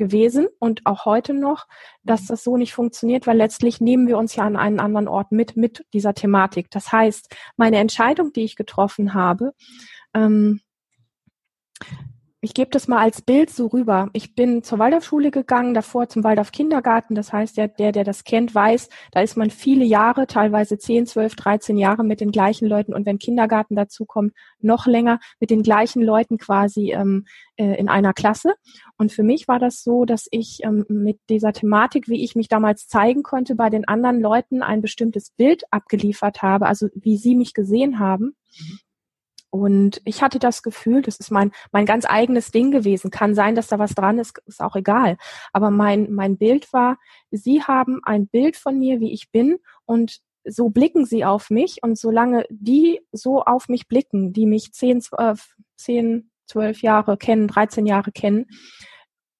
gewesen 0.00 0.48
und 0.58 0.86
auch 0.86 1.04
heute 1.04 1.34
noch, 1.34 1.66
dass 2.02 2.24
das 2.26 2.42
so 2.42 2.56
nicht 2.56 2.72
funktioniert, 2.72 3.26
weil 3.26 3.36
letztlich 3.36 3.82
nehmen 3.82 4.08
wir 4.08 4.16
uns 4.16 4.34
ja 4.34 4.44
an 4.44 4.56
einen 4.56 4.80
anderen 4.80 5.08
Ort 5.08 5.30
mit, 5.30 5.58
mit 5.58 5.84
dieser 5.92 6.14
Thematik. 6.14 6.70
Das 6.70 6.90
heißt, 6.90 7.36
meine 7.58 7.76
Entscheidung, 7.76 8.32
die 8.32 8.44
ich 8.44 8.56
getroffen 8.56 9.12
habe, 9.12 9.52
ähm, 10.14 10.62
ich 12.42 12.54
gebe 12.54 12.70
das 12.70 12.88
mal 12.88 13.00
als 13.00 13.20
Bild 13.20 13.50
so 13.50 13.66
rüber. 13.66 14.08
Ich 14.14 14.34
bin 14.34 14.62
zur 14.62 14.78
Waldorfschule 14.78 15.30
gegangen, 15.30 15.74
davor 15.74 16.08
zum 16.08 16.24
Waldorf 16.24 16.52
Kindergarten. 16.52 17.14
Das 17.14 17.34
heißt, 17.34 17.58
der, 17.58 17.68
der, 17.68 17.92
der 17.92 18.02
das 18.02 18.24
kennt, 18.24 18.54
weiß, 18.54 18.88
da 19.12 19.20
ist 19.20 19.36
man 19.36 19.50
viele 19.50 19.84
Jahre, 19.84 20.26
teilweise 20.26 20.78
10, 20.78 21.06
12, 21.06 21.36
13 21.36 21.76
Jahre 21.76 22.02
mit 22.02 22.20
den 22.20 22.32
gleichen 22.32 22.66
Leuten 22.66 22.94
und 22.94 23.04
wenn 23.04 23.18
Kindergarten 23.18 23.76
dazu 23.76 24.06
kommt, 24.06 24.32
noch 24.60 24.86
länger 24.86 25.20
mit 25.38 25.50
den 25.50 25.62
gleichen 25.62 26.02
Leuten 26.02 26.38
quasi 26.38 26.92
ähm, 26.92 27.26
äh, 27.56 27.74
in 27.78 27.90
einer 27.90 28.14
Klasse. 28.14 28.54
Und 28.96 29.12
für 29.12 29.22
mich 29.22 29.46
war 29.46 29.58
das 29.58 29.82
so, 29.82 30.06
dass 30.06 30.26
ich 30.30 30.60
ähm, 30.64 30.86
mit 30.88 31.18
dieser 31.28 31.52
Thematik, 31.52 32.08
wie 32.08 32.24
ich 32.24 32.36
mich 32.36 32.48
damals 32.48 32.88
zeigen 32.88 33.22
konnte, 33.22 33.54
bei 33.54 33.68
den 33.68 33.86
anderen 33.86 34.18
Leuten 34.18 34.62
ein 34.62 34.80
bestimmtes 34.80 35.30
Bild 35.30 35.64
abgeliefert 35.70 36.40
habe, 36.40 36.66
also 36.66 36.88
wie 36.94 37.18
sie 37.18 37.34
mich 37.34 37.52
gesehen 37.52 37.98
haben. 37.98 38.34
Mhm 38.58 38.78
und 39.50 40.00
ich 40.04 40.22
hatte 40.22 40.38
das 40.38 40.62
Gefühl, 40.62 41.02
das 41.02 41.18
ist 41.18 41.30
mein, 41.30 41.52
mein 41.72 41.84
ganz 41.84 42.06
eigenes 42.08 42.52
Ding 42.52 42.70
gewesen. 42.70 43.10
Kann 43.10 43.34
sein, 43.34 43.56
dass 43.56 43.66
da 43.66 43.78
was 43.78 43.94
dran 43.94 44.18
ist, 44.18 44.40
ist 44.46 44.62
auch 44.62 44.76
egal. 44.76 45.16
Aber 45.52 45.70
mein, 45.70 46.12
mein 46.12 46.38
Bild 46.38 46.72
war, 46.72 46.98
sie 47.30 47.62
haben 47.62 48.00
ein 48.04 48.28
Bild 48.28 48.56
von 48.56 48.78
mir, 48.78 49.00
wie 49.00 49.12
ich 49.12 49.30
bin 49.30 49.58
und 49.84 50.20
so 50.44 50.70
blicken 50.70 51.04
sie 51.04 51.24
auf 51.24 51.50
mich 51.50 51.82
und 51.82 51.98
solange 51.98 52.46
die 52.48 53.00
so 53.12 53.42
auf 53.42 53.68
mich 53.68 53.88
blicken, 53.88 54.32
die 54.32 54.46
mich 54.46 54.72
zehn, 54.72 55.00
zwölf, 55.00 55.54
zehn, 55.76 56.30
zwölf 56.46 56.82
Jahre 56.82 57.16
kennen, 57.16 57.48
13 57.48 57.86
Jahre 57.86 58.12
kennen, 58.12 58.46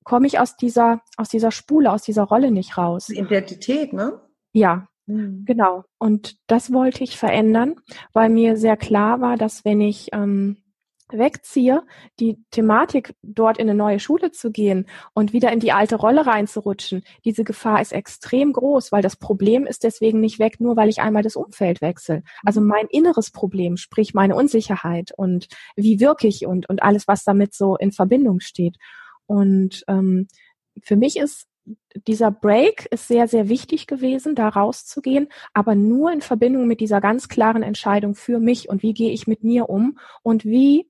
komme 0.04 0.26
ich 0.26 0.38
aus 0.38 0.56
dieser, 0.56 1.00
aus 1.16 1.28
dieser 1.28 1.52
Spule, 1.52 1.92
aus 1.92 2.02
dieser 2.02 2.24
Rolle 2.24 2.50
nicht 2.50 2.76
raus. 2.76 3.08
Identität, 3.08 3.92
ne? 3.92 4.20
Ja, 4.52 4.88
Mhm. 5.10 5.44
Genau. 5.44 5.84
Und 5.98 6.36
das 6.46 6.72
wollte 6.72 7.04
ich 7.04 7.18
verändern, 7.18 7.76
weil 8.12 8.30
mir 8.30 8.56
sehr 8.56 8.76
klar 8.76 9.20
war, 9.20 9.36
dass 9.36 9.64
wenn 9.64 9.80
ich 9.80 10.08
ähm, 10.12 10.56
wegziehe, 11.12 11.82
die 12.20 12.38
Thematik, 12.50 13.14
dort 13.22 13.58
in 13.58 13.68
eine 13.68 13.76
neue 13.76 13.98
Schule 13.98 14.30
zu 14.30 14.50
gehen 14.50 14.86
und 15.12 15.32
wieder 15.32 15.52
in 15.52 15.60
die 15.60 15.72
alte 15.72 15.96
Rolle 15.96 16.26
reinzurutschen, 16.26 17.02
diese 17.24 17.44
Gefahr 17.44 17.80
ist 17.80 17.92
extrem 17.92 18.52
groß, 18.52 18.92
weil 18.92 19.02
das 19.02 19.16
Problem 19.16 19.66
ist 19.66 19.84
deswegen 19.84 20.20
nicht 20.20 20.38
weg, 20.38 20.60
nur 20.60 20.76
weil 20.76 20.88
ich 20.88 21.00
einmal 21.00 21.22
das 21.22 21.36
Umfeld 21.36 21.80
wechsle. 21.80 22.22
Also 22.44 22.60
mhm. 22.60 22.68
mein 22.68 22.86
inneres 22.86 23.30
Problem, 23.30 23.76
sprich 23.76 24.14
meine 24.14 24.36
Unsicherheit 24.36 25.12
und 25.16 25.48
wie 25.76 26.00
wirke 26.00 26.28
ich 26.28 26.46
und, 26.46 26.68
und 26.68 26.82
alles, 26.82 27.08
was 27.08 27.24
damit 27.24 27.54
so 27.54 27.76
in 27.76 27.92
Verbindung 27.92 28.40
steht. 28.40 28.76
Und 29.26 29.84
ähm, 29.88 30.28
für 30.82 30.96
mich 30.96 31.16
ist 31.16 31.46
dieser 32.06 32.30
Break 32.30 32.86
ist 32.90 33.08
sehr, 33.08 33.28
sehr 33.28 33.48
wichtig 33.48 33.86
gewesen, 33.86 34.34
da 34.34 34.48
rauszugehen, 34.48 35.28
aber 35.54 35.74
nur 35.74 36.12
in 36.12 36.20
Verbindung 36.20 36.66
mit 36.66 36.80
dieser 36.80 37.00
ganz 37.00 37.28
klaren 37.28 37.62
Entscheidung 37.62 38.14
für 38.14 38.40
mich 38.40 38.68
und 38.68 38.82
wie 38.82 38.94
gehe 38.94 39.12
ich 39.12 39.26
mit 39.26 39.44
mir 39.44 39.68
um 39.68 39.98
und 40.22 40.44
wie 40.44 40.88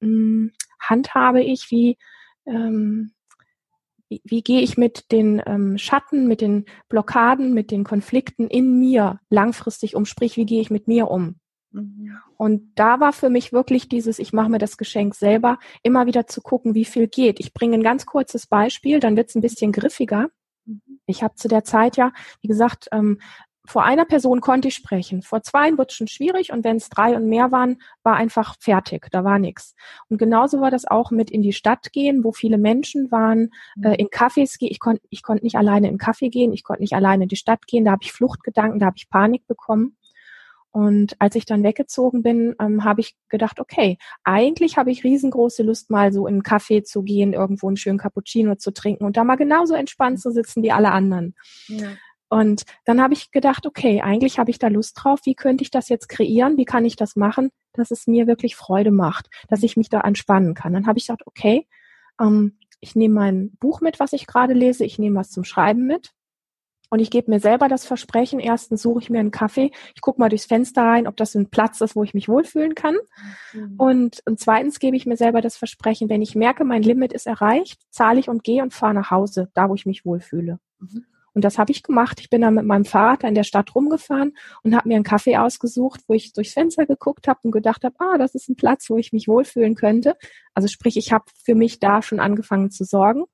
mh, 0.00 0.06
hm, 0.06 0.52
handhabe 0.80 1.42
ich, 1.42 1.70
wie, 1.70 1.98
ähm, 2.46 3.12
wie, 4.08 4.20
wie 4.24 4.42
gehe 4.42 4.60
ich 4.60 4.76
mit 4.76 5.12
den 5.12 5.42
ähm, 5.46 5.78
Schatten, 5.78 6.26
mit 6.26 6.40
den 6.40 6.66
Blockaden, 6.88 7.54
mit 7.54 7.70
den 7.70 7.84
Konflikten 7.84 8.48
in 8.48 8.78
mir 8.78 9.20
langfristig 9.30 9.94
um, 9.96 10.04
sprich, 10.04 10.36
wie 10.36 10.46
gehe 10.46 10.60
ich 10.60 10.70
mit 10.70 10.88
mir 10.88 11.10
um. 11.10 11.39
Mhm. 11.72 12.16
Und 12.36 12.72
da 12.74 13.00
war 13.00 13.12
für 13.12 13.30
mich 13.30 13.52
wirklich 13.52 13.88
dieses, 13.88 14.18
ich 14.18 14.32
mache 14.32 14.50
mir 14.50 14.58
das 14.58 14.76
Geschenk 14.76 15.14
selber, 15.14 15.58
immer 15.82 16.06
wieder 16.06 16.26
zu 16.26 16.40
gucken, 16.40 16.74
wie 16.74 16.84
viel 16.84 17.08
geht. 17.08 17.40
Ich 17.40 17.52
bringe 17.52 17.74
ein 17.74 17.82
ganz 17.82 18.06
kurzes 18.06 18.46
Beispiel, 18.46 19.00
dann 19.00 19.16
wird 19.16 19.28
es 19.28 19.34
ein 19.34 19.42
bisschen 19.42 19.72
griffiger. 19.72 20.28
Mhm. 20.64 20.82
Ich 21.06 21.22
habe 21.22 21.34
zu 21.34 21.48
der 21.48 21.64
Zeit 21.64 21.96
ja, 21.96 22.12
wie 22.40 22.48
gesagt, 22.48 22.88
ähm, 22.92 23.18
vor 23.66 23.84
einer 23.84 24.04
Person 24.04 24.40
konnte 24.40 24.68
ich 24.68 24.74
sprechen. 24.74 25.22
Vor 25.22 25.42
zwei 25.42 25.76
wurde 25.76 25.94
schon 25.94 26.08
schwierig 26.08 26.52
und 26.52 26.64
wenn 26.64 26.76
es 26.76 26.88
drei 26.88 27.14
und 27.14 27.26
mehr 27.26 27.52
waren, 27.52 27.80
war 28.02 28.16
einfach 28.16 28.56
fertig. 28.58 29.06
Da 29.12 29.22
war 29.22 29.38
nichts. 29.38 29.74
Und 30.08 30.18
genauso 30.18 30.60
war 30.60 30.70
das 30.70 30.86
auch 30.86 31.10
mit 31.10 31.30
in 31.30 31.42
die 31.42 31.52
Stadt 31.52 31.92
gehen, 31.92 32.24
wo 32.24 32.32
viele 32.32 32.58
Menschen 32.58 33.10
waren, 33.12 33.50
mhm. 33.76 33.84
äh, 33.84 33.94
in 33.96 34.08
Cafés 34.08 34.58
gehen. 34.58 34.70
Ich 34.70 34.80
konnte 34.80 35.02
ich 35.10 35.22
konnte 35.22 35.44
nicht 35.44 35.56
alleine 35.56 35.88
in 35.88 35.98
Kaffee 35.98 36.30
gehen, 36.30 36.52
ich 36.52 36.64
konnte 36.64 36.82
nicht 36.82 36.94
alleine 36.94 37.24
in 37.24 37.28
die 37.28 37.36
Stadt 37.36 37.66
gehen. 37.66 37.84
Da 37.84 37.92
habe 37.92 38.02
ich 38.02 38.12
Fluchtgedanken, 38.12 38.80
da 38.80 38.86
habe 38.86 38.96
ich 38.96 39.08
Panik 39.08 39.46
bekommen. 39.46 39.96
Und 40.72 41.16
als 41.18 41.34
ich 41.34 41.46
dann 41.46 41.64
weggezogen 41.64 42.22
bin, 42.22 42.54
ähm, 42.60 42.84
habe 42.84 43.00
ich 43.00 43.16
gedacht, 43.28 43.58
okay, 43.58 43.98
eigentlich 44.22 44.76
habe 44.76 44.92
ich 44.92 45.02
riesengroße 45.02 45.64
Lust, 45.64 45.90
mal 45.90 46.12
so 46.12 46.26
in 46.26 46.34
einen 46.34 46.42
Café 46.42 46.84
zu 46.84 47.02
gehen, 47.02 47.32
irgendwo 47.32 47.66
einen 47.66 47.76
schönen 47.76 47.98
Cappuccino 47.98 48.54
zu 48.54 48.72
trinken 48.72 49.04
und 49.04 49.16
da 49.16 49.24
mal 49.24 49.36
genauso 49.36 49.74
entspannt 49.74 50.20
zu 50.20 50.30
sitzen 50.30 50.62
wie 50.62 50.70
alle 50.70 50.92
anderen. 50.92 51.34
Ja. 51.66 51.88
Und 52.28 52.62
dann 52.84 53.02
habe 53.02 53.14
ich 53.14 53.32
gedacht, 53.32 53.66
okay, 53.66 54.00
eigentlich 54.02 54.38
habe 54.38 54.52
ich 54.52 54.60
da 54.60 54.68
Lust 54.68 54.96
drauf. 55.02 55.20
Wie 55.24 55.34
könnte 55.34 55.62
ich 55.62 55.72
das 55.72 55.88
jetzt 55.88 56.08
kreieren? 56.08 56.56
Wie 56.56 56.64
kann 56.64 56.84
ich 56.84 56.94
das 56.94 57.16
machen, 57.16 57.50
dass 57.72 57.90
es 57.90 58.06
mir 58.06 58.28
wirklich 58.28 58.54
Freude 58.54 58.92
macht, 58.92 59.28
dass 59.48 59.64
ich 59.64 59.76
mich 59.76 59.88
da 59.88 60.00
entspannen 60.02 60.54
kann? 60.54 60.72
Dann 60.72 60.86
habe 60.86 60.98
ich 60.98 61.06
gesagt, 61.06 61.26
okay, 61.26 61.66
ähm, 62.20 62.58
ich 62.80 62.94
nehme 62.94 63.14
mein 63.14 63.50
Buch 63.58 63.80
mit, 63.80 63.98
was 63.98 64.12
ich 64.12 64.28
gerade 64.28 64.54
lese. 64.54 64.84
Ich 64.84 65.00
nehme 65.00 65.18
was 65.18 65.30
zum 65.30 65.42
Schreiben 65.42 65.86
mit. 65.86 66.12
Und 66.90 66.98
ich 66.98 67.10
gebe 67.10 67.30
mir 67.30 67.40
selber 67.40 67.68
das 67.68 67.86
Versprechen, 67.86 68.40
erstens 68.40 68.82
suche 68.82 69.00
ich 69.00 69.10
mir 69.10 69.20
einen 69.20 69.30
Kaffee, 69.30 69.70
ich 69.94 70.00
gucke 70.00 70.20
mal 70.20 70.28
durchs 70.28 70.46
Fenster 70.46 70.82
rein, 70.82 71.06
ob 71.06 71.16
das 71.16 71.34
ein 71.34 71.48
Platz 71.48 71.80
ist, 71.80 71.96
wo 71.96 72.02
ich 72.02 72.14
mich 72.14 72.28
wohlfühlen 72.28 72.74
kann. 72.74 72.96
Mhm. 73.52 73.74
Und, 73.78 74.22
und 74.26 74.40
zweitens 74.40 74.80
gebe 74.80 74.96
ich 74.96 75.06
mir 75.06 75.16
selber 75.16 75.40
das 75.40 75.56
Versprechen, 75.56 76.08
wenn 76.08 76.20
ich 76.20 76.34
merke, 76.34 76.64
mein 76.64 76.82
Limit 76.82 77.12
ist 77.12 77.26
erreicht, 77.26 77.80
zahle 77.90 78.20
ich 78.20 78.28
und 78.28 78.44
gehe 78.44 78.62
und 78.62 78.74
fahre 78.74 78.94
nach 78.94 79.10
Hause, 79.10 79.48
da 79.54 79.68
wo 79.68 79.74
ich 79.74 79.86
mich 79.86 80.04
wohlfühle. 80.04 80.58
Mhm. 80.80 81.06
Und 81.32 81.44
das 81.44 81.58
habe 81.58 81.70
ich 81.70 81.82
gemacht. 81.82 82.18
Ich 82.20 82.28
bin 82.28 82.40
dann 82.40 82.54
mit 82.54 82.64
meinem 82.64 82.84
Fahrrad 82.84 83.22
in 83.22 83.34
der 83.34 83.44
Stadt 83.44 83.74
rumgefahren 83.74 84.36
und 84.62 84.74
habe 84.74 84.88
mir 84.88 84.96
einen 84.96 85.04
Kaffee 85.04 85.36
ausgesucht, 85.36 86.00
wo 86.08 86.14
ich 86.14 86.32
durchs 86.32 86.54
Fenster 86.54 86.86
geguckt 86.86 87.28
habe 87.28 87.38
und 87.44 87.52
gedacht 87.52 87.84
habe, 87.84 87.94
ah, 87.98 88.18
das 88.18 88.34
ist 88.34 88.48
ein 88.48 88.56
Platz, 88.56 88.90
wo 88.90 88.96
ich 88.96 89.12
mich 89.12 89.28
wohlfühlen 89.28 89.76
könnte. 89.76 90.16
Also 90.54 90.66
sprich, 90.66 90.96
ich 90.96 91.12
habe 91.12 91.24
für 91.44 91.54
mich 91.54 91.78
da 91.78 92.02
schon 92.02 92.18
angefangen 92.18 92.70
zu 92.70 92.84
sorgen. 92.84 93.24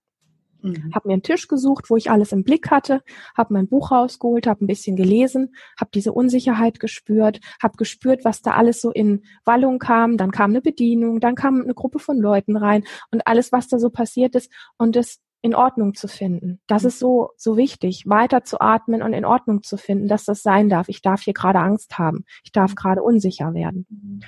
Mhm. 0.68 0.94
Habe 0.94 1.08
mir 1.08 1.14
einen 1.14 1.22
Tisch 1.22 1.48
gesucht, 1.48 1.90
wo 1.90 1.96
ich 1.96 2.10
alles 2.10 2.32
im 2.32 2.44
Blick 2.44 2.70
hatte, 2.70 3.02
habe 3.36 3.54
mein 3.54 3.68
Buch 3.68 3.90
rausgeholt, 3.90 4.46
habe 4.46 4.64
ein 4.64 4.66
bisschen 4.66 4.96
gelesen, 4.96 5.54
habe 5.78 5.90
diese 5.94 6.12
Unsicherheit 6.12 6.80
gespürt, 6.80 7.40
habe 7.62 7.76
gespürt, 7.76 8.24
was 8.24 8.42
da 8.42 8.52
alles 8.52 8.80
so 8.80 8.90
in 8.90 9.22
Wallung 9.44 9.78
kam. 9.78 10.16
Dann 10.16 10.30
kam 10.30 10.50
eine 10.50 10.60
Bedienung, 10.60 11.20
dann 11.20 11.34
kam 11.34 11.62
eine 11.62 11.74
Gruppe 11.74 11.98
von 11.98 12.18
Leuten 12.18 12.56
rein 12.56 12.84
und 13.10 13.26
alles, 13.26 13.52
was 13.52 13.68
da 13.68 13.78
so 13.78 13.90
passiert 13.90 14.34
ist. 14.34 14.50
Und 14.78 14.96
das 14.96 15.20
in 15.42 15.54
Ordnung 15.54 15.94
zu 15.94 16.08
finden. 16.08 16.60
Das 16.66 16.82
mhm. 16.82 16.88
ist 16.88 16.98
so, 16.98 17.30
so 17.36 17.56
wichtig, 17.56 18.04
weiter 18.06 18.42
zu 18.42 18.60
atmen 18.60 19.02
und 19.02 19.12
in 19.12 19.24
Ordnung 19.24 19.62
zu 19.62 19.76
finden, 19.76 20.08
dass 20.08 20.24
das 20.24 20.42
sein 20.42 20.68
darf. 20.68 20.88
Ich 20.88 21.02
darf 21.02 21.22
hier 21.22 21.34
gerade 21.34 21.60
Angst 21.60 21.98
haben. 21.98 22.24
Ich 22.42 22.52
darf 22.52 22.72
mhm. 22.72 22.74
gerade 22.74 23.02
unsicher 23.02 23.54
werden. 23.54 23.86
Mhm. 23.88 24.20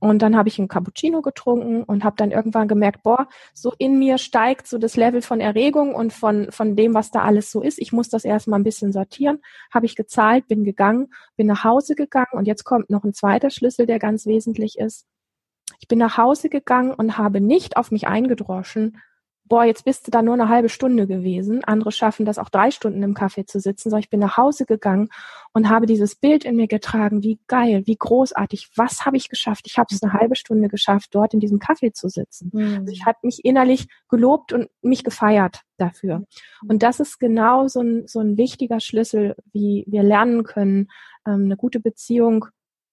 Und 0.00 0.22
dann 0.22 0.36
habe 0.36 0.48
ich 0.48 0.58
einen 0.58 0.68
Cappuccino 0.68 1.22
getrunken 1.22 1.82
und 1.82 2.04
habe 2.04 2.16
dann 2.16 2.30
irgendwann 2.30 2.68
gemerkt, 2.68 3.02
boah, 3.02 3.28
so 3.52 3.72
in 3.78 3.98
mir 3.98 4.18
steigt 4.18 4.68
so 4.68 4.78
das 4.78 4.96
Level 4.96 5.22
von 5.22 5.40
Erregung 5.40 5.94
und 5.94 6.12
von, 6.12 6.52
von 6.52 6.76
dem, 6.76 6.94
was 6.94 7.10
da 7.10 7.22
alles 7.22 7.50
so 7.50 7.62
ist. 7.62 7.78
Ich 7.78 7.92
muss 7.92 8.08
das 8.08 8.24
erstmal 8.24 8.60
ein 8.60 8.64
bisschen 8.64 8.92
sortieren. 8.92 9.40
Habe 9.72 9.86
ich 9.86 9.96
gezahlt, 9.96 10.46
bin 10.46 10.64
gegangen, 10.64 11.08
bin 11.36 11.46
nach 11.46 11.64
Hause 11.64 11.94
gegangen 11.94 12.32
und 12.32 12.46
jetzt 12.46 12.64
kommt 12.64 12.90
noch 12.90 13.04
ein 13.04 13.12
zweiter 13.12 13.50
Schlüssel, 13.50 13.86
der 13.86 13.98
ganz 13.98 14.26
wesentlich 14.26 14.78
ist. 14.78 15.06
Ich 15.80 15.88
bin 15.88 15.98
nach 15.98 16.16
Hause 16.16 16.48
gegangen 16.48 16.92
und 16.92 17.18
habe 17.18 17.40
nicht 17.40 17.76
auf 17.76 17.90
mich 17.90 18.06
eingedroschen, 18.08 19.00
boah, 19.48 19.64
jetzt 19.64 19.84
bist 19.84 20.06
du 20.06 20.10
da 20.10 20.22
nur 20.22 20.34
eine 20.34 20.48
halbe 20.48 20.68
Stunde 20.68 21.06
gewesen. 21.06 21.64
Andere 21.64 21.90
schaffen 21.90 22.26
das 22.26 22.38
auch 22.38 22.50
drei 22.50 22.70
Stunden 22.70 23.02
im 23.02 23.14
Café 23.14 23.46
zu 23.46 23.60
sitzen. 23.60 23.90
So, 23.90 23.96
ich 23.96 24.10
bin 24.10 24.20
nach 24.20 24.36
Hause 24.36 24.66
gegangen 24.66 25.08
und 25.52 25.68
habe 25.68 25.86
dieses 25.86 26.14
Bild 26.14 26.44
in 26.44 26.56
mir 26.56 26.68
getragen. 26.68 27.22
Wie 27.22 27.40
geil, 27.46 27.82
wie 27.86 27.96
großartig. 27.96 28.70
Was 28.76 29.06
habe 29.06 29.16
ich 29.16 29.28
geschafft? 29.28 29.66
Ich 29.66 29.78
habe 29.78 29.88
es 29.90 30.02
eine 30.02 30.12
halbe 30.12 30.36
Stunde 30.36 30.68
geschafft, 30.68 31.10
dort 31.12 31.34
in 31.34 31.40
diesem 31.40 31.58
Café 31.58 31.92
zu 31.92 32.08
sitzen. 32.08 32.50
Mhm. 32.52 32.78
Also 32.80 32.92
ich 32.92 33.06
habe 33.06 33.18
mich 33.22 33.44
innerlich 33.44 33.88
gelobt 34.08 34.52
und 34.52 34.68
mich 34.82 35.02
gefeiert 35.04 35.62
dafür. 35.78 36.18
Mhm. 36.18 36.70
Und 36.70 36.82
das 36.82 37.00
ist 37.00 37.18
genau 37.18 37.68
so 37.68 37.80
ein, 37.80 38.06
so 38.06 38.20
ein 38.20 38.36
wichtiger 38.36 38.80
Schlüssel, 38.80 39.34
wie 39.52 39.84
wir 39.88 40.02
lernen 40.02 40.44
können, 40.44 40.88
ähm, 41.26 41.44
eine 41.44 41.56
gute 41.56 41.80
Beziehung 41.80 42.46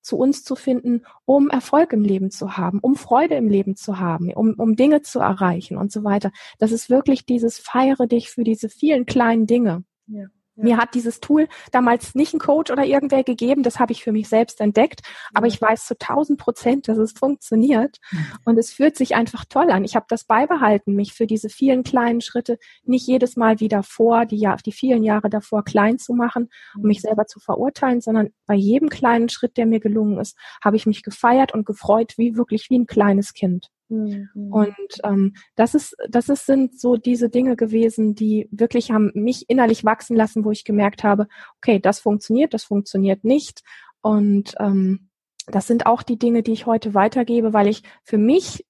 zu 0.05 0.17
uns 0.17 0.43
zu 0.43 0.55
finden, 0.55 1.01
um 1.25 1.49
Erfolg 1.49 1.91
im 1.91 2.03
Leben 2.03 2.29
zu 2.29 2.57
haben, 2.57 2.79
um 2.79 2.95
Freude 2.95 3.35
im 3.35 3.49
Leben 3.49 3.75
zu 3.75 3.99
haben, 3.99 4.31
um, 4.31 4.53
um 4.53 4.75
Dinge 4.75 5.01
zu 5.01 5.19
erreichen 5.19 5.77
und 5.77 5.91
so 5.91 6.03
weiter. 6.03 6.31
Das 6.59 6.71
ist 6.71 6.89
wirklich 6.89 7.25
dieses 7.25 7.57
Feiere 7.57 8.07
dich 8.07 8.29
für 8.29 8.43
diese 8.43 8.69
vielen 8.69 9.05
kleinen 9.05 9.47
Dinge. 9.47 9.83
Ja. 10.07 10.27
Mir 10.55 10.77
hat 10.77 10.93
dieses 10.93 11.19
Tool 11.19 11.47
damals 11.71 12.15
nicht 12.15 12.33
ein 12.33 12.39
Coach 12.39 12.71
oder 12.71 12.85
irgendwer 12.85 13.23
gegeben, 13.23 13.63
das 13.63 13.79
habe 13.79 13.91
ich 13.91 14.03
für 14.03 14.11
mich 14.11 14.29
selbst 14.29 14.61
entdeckt, 14.61 15.01
aber 15.33 15.47
ich 15.47 15.61
weiß 15.61 15.85
zu 15.85 15.97
tausend 15.97 16.39
Prozent, 16.39 16.87
dass 16.87 16.97
es 16.97 17.11
funktioniert 17.11 17.99
und 18.45 18.57
es 18.57 18.71
fühlt 18.71 18.95
sich 18.95 19.15
einfach 19.15 19.45
toll 19.45 19.69
an. 19.71 19.83
Ich 19.83 19.95
habe 19.95 20.05
das 20.09 20.23
beibehalten, 20.23 20.95
mich 20.95 21.13
für 21.13 21.27
diese 21.27 21.49
vielen 21.49 21.83
kleinen 21.83 22.21
Schritte 22.21 22.57
nicht 22.83 23.07
jedes 23.07 23.35
Mal 23.35 23.59
wieder 23.59 23.83
vor, 23.83 24.25
die, 24.25 24.47
die 24.65 24.71
vielen 24.71 25.03
Jahre 25.03 25.29
davor 25.29 25.63
klein 25.63 25.99
zu 25.99 26.13
machen 26.13 26.49
und 26.75 26.85
mich 26.85 27.01
selber 27.01 27.25
zu 27.27 27.39
verurteilen, 27.39 28.01
sondern 28.01 28.29
bei 28.45 28.55
jedem 28.55 28.89
kleinen 28.89 29.29
Schritt, 29.29 29.57
der 29.57 29.65
mir 29.65 29.79
gelungen 29.79 30.19
ist, 30.19 30.37
habe 30.63 30.77
ich 30.77 30.85
mich 30.85 31.03
gefeiert 31.03 31.53
und 31.53 31.65
gefreut, 31.65 32.13
wie 32.17 32.35
wirklich 32.35 32.69
wie 32.69 32.79
ein 32.79 32.87
kleines 32.87 33.33
Kind. 33.33 33.69
Mhm. 33.89 34.29
Und 34.51 34.75
ähm, 35.03 35.33
das 35.55 35.75
ist, 35.75 35.95
das 36.09 36.29
ist, 36.29 36.45
sind 36.45 36.79
so 36.79 36.95
diese 36.97 37.29
Dinge 37.29 37.55
gewesen, 37.55 38.15
die 38.15 38.47
wirklich 38.51 38.91
haben 38.91 39.11
mich 39.13 39.49
innerlich 39.49 39.83
wachsen 39.83 40.15
lassen, 40.15 40.43
wo 40.45 40.51
ich 40.51 40.63
gemerkt 40.63 41.03
habe, 41.03 41.27
okay, 41.57 41.79
das 41.79 41.99
funktioniert, 41.99 42.53
das 42.53 42.63
funktioniert 42.63 43.23
nicht. 43.23 43.61
Und 44.01 44.55
ähm, 44.59 45.09
das 45.47 45.67
sind 45.67 45.85
auch 45.85 46.03
die 46.03 46.17
Dinge, 46.17 46.43
die 46.43 46.53
ich 46.53 46.65
heute 46.65 46.93
weitergebe, 46.93 47.53
weil 47.53 47.67
ich 47.67 47.83
für 48.03 48.17
mich 48.17 48.65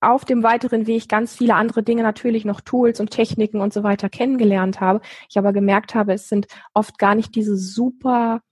auf 0.00 0.24
dem 0.24 0.42
weiteren 0.42 0.86
Weg 0.86 1.08
ganz 1.08 1.36
viele 1.36 1.54
andere 1.54 1.82
Dinge, 1.82 2.02
natürlich 2.02 2.44
noch 2.44 2.60
Tools 2.60 2.98
und 2.98 3.10
Techniken 3.10 3.60
und 3.60 3.72
so 3.72 3.84
weiter 3.84 4.08
kennengelernt 4.08 4.80
habe. 4.80 5.00
Ich 5.30 5.38
aber 5.38 5.52
gemerkt 5.52 5.94
habe, 5.94 6.12
es 6.12 6.28
sind 6.28 6.46
oft 6.74 6.98
gar 6.98 7.14
nicht 7.14 7.34
diese 7.36 7.56
super 7.56 8.42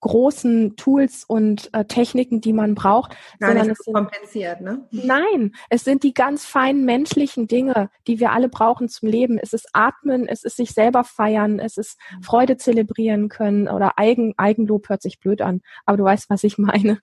großen 0.00 0.76
Tools 0.76 1.24
und 1.24 1.70
äh, 1.72 1.84
Techniken, 1.84 2.40
die 2.40 2.52
man 2.52 2.74
braucht, 2.74 3.16
Gar 3.38 3.50
sondern 3.50 3.70
es 3.70 3.78
sind 3.78 3.94
kompliziert, 3.94 4.60
ne? 4.60 4.86
Nein, 4.90 5.52
es 5.68 5.84
sind 5.84 6.02
die 6.02 6.14
ganz 6.14 6.44
feinen 6.44 6.84
menschlichen 6.84 7.46
Dinge, 7.46 7.90
die 8.06 8.20
wir 8.20 8.32
alle 8.32 8.48
brauchen 8.48 8.88
zum 8.88 9.08
Leben. 9.08 9.38
Es 9.38 9.52
ist 9.52 9.68
Atmen, 9.72 10.26
es 10.26 10.44
ist 10.44 10.56
sich 10.56 10.72
selber 10.72 11.04
feiern, 11.04 11.58
es 11.58 11.76
ist 11.76 11.98
mhm. 12.16 12.22
Freude 12.22 12.56
zelebrieren 12.56 13.28
können 13.28 13.68
oder 13.68 13.98
Eigen 13.98 14.34
Eigenlob 14.36 14.88
hört 14.88 15.02
sich 15.02 15.20
blöd 15.20 15.42
an, 15.42 15.60
aber 15.84 15.96
du 15.98 16.04
weißt, 16.04 16.30
was 16.30 16.44
ich 16.44 16.58
meine. 16.58 17.00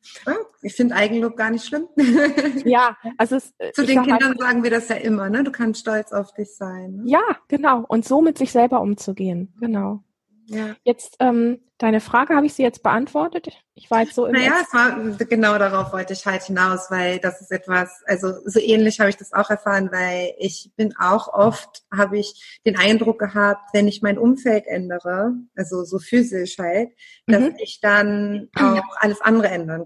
Ich 0.61 0.73
finde 0.73 0.95
Eigenlob 0.95 1.37
gar 1.37 1.51
nicht 1.51 1.65
schlimm. 1.65 1.87
ja, 2.65 2.97
also 3.17 3.35
es, 3.35 3.53
äh, 3.57 3.71
zu 3.73 3.85
den 3.85 4.01
Kindern 4.03 4.29
halt, 4.29 4.39
sagen 4.39 4.63
wir 4.63 4.71
das 4.71 4.89
ja 4.89 4.95
immer, 4.95 5.29
ne? 5.29 5.43
Du 5.43 5.51
kannst 5.51 5.81
stolz 5.81 6.11
auf 6.11 6.33
dich 6.33 6.55
sein. 6.55 6.95
Ne? 6.97 7.03
Ja, 7.05 7.23
genau. 7.47 7.85
Und 7.87 8.05
so 8.05 8.21
mit 8.21 8.37
sich 8.37 8.51
selber 8.51 8.81
umzugehen, 8.81 9.53
genau. 9.59 10.03
Ja. 10.49 10.75
Jetzt 10.83 11.17
ähm, 11.19 11.59
deine 11.77 11.99
Frage 11.99 12.35
habe 12.35 12.45
ich 12.45 12.53
sie 12.53 12.63
jetzt 12.63 12.81
beantwortet. 12.81 13.49
Ich 13.75 13.91
war 13.91 14.01
jetzt 14.01 14.15
so 14.15 14.25
im 14.25 14.33
Naja, 14.33 14.53
es 14.61 14.73
war 14.73 14.97
genau 15.25 15.57
darauf 15.57 15.91
wollte 15.93 16.13
ich 16.13 16.25
halt 16.25 16.43
hinaus, 16.43 16.89
weil 16.89 17.19
das 17.19 17.41
ist 17.41 17.51
etwas, 17.51 18.01
also 18.05 18.33
so 18.45 18.59
ähnlich 18.59 18.99
habe 18.99 19.09
ich 19.09 19.17
das 19.17 19.33
auch 19.33 19.49
erfahren, 19.49 19.89
weil 19.91 20.33
ich 20.39 20.71
bin 20.77 20.93
auch 20.97 21.27
oft, 21.27 21.83
habe 21.95 22.17
ich 22.17 22.59
den 22.65 22.77
Eindruck 22.77 23.19
gehabt, 23.19 23.69
wenn 23.73 23.87
ich 23.87 24.01
mein 24.01 24.17
Umfeld 24.17 24.65
ändere, 24.67 25.33
also 25.55 25.83
so 25.83 25.99
physisch 25.99 26.57
halt, 26.57 26.91
dass 27.27 27.41
mhm. 27.41 27.55
ich 27.59 27.79
dann 27.81 28.49
auch 28.55 28.95
alles 28.99 29.21
andere 29.21 29.49
ändern 29.49 29.85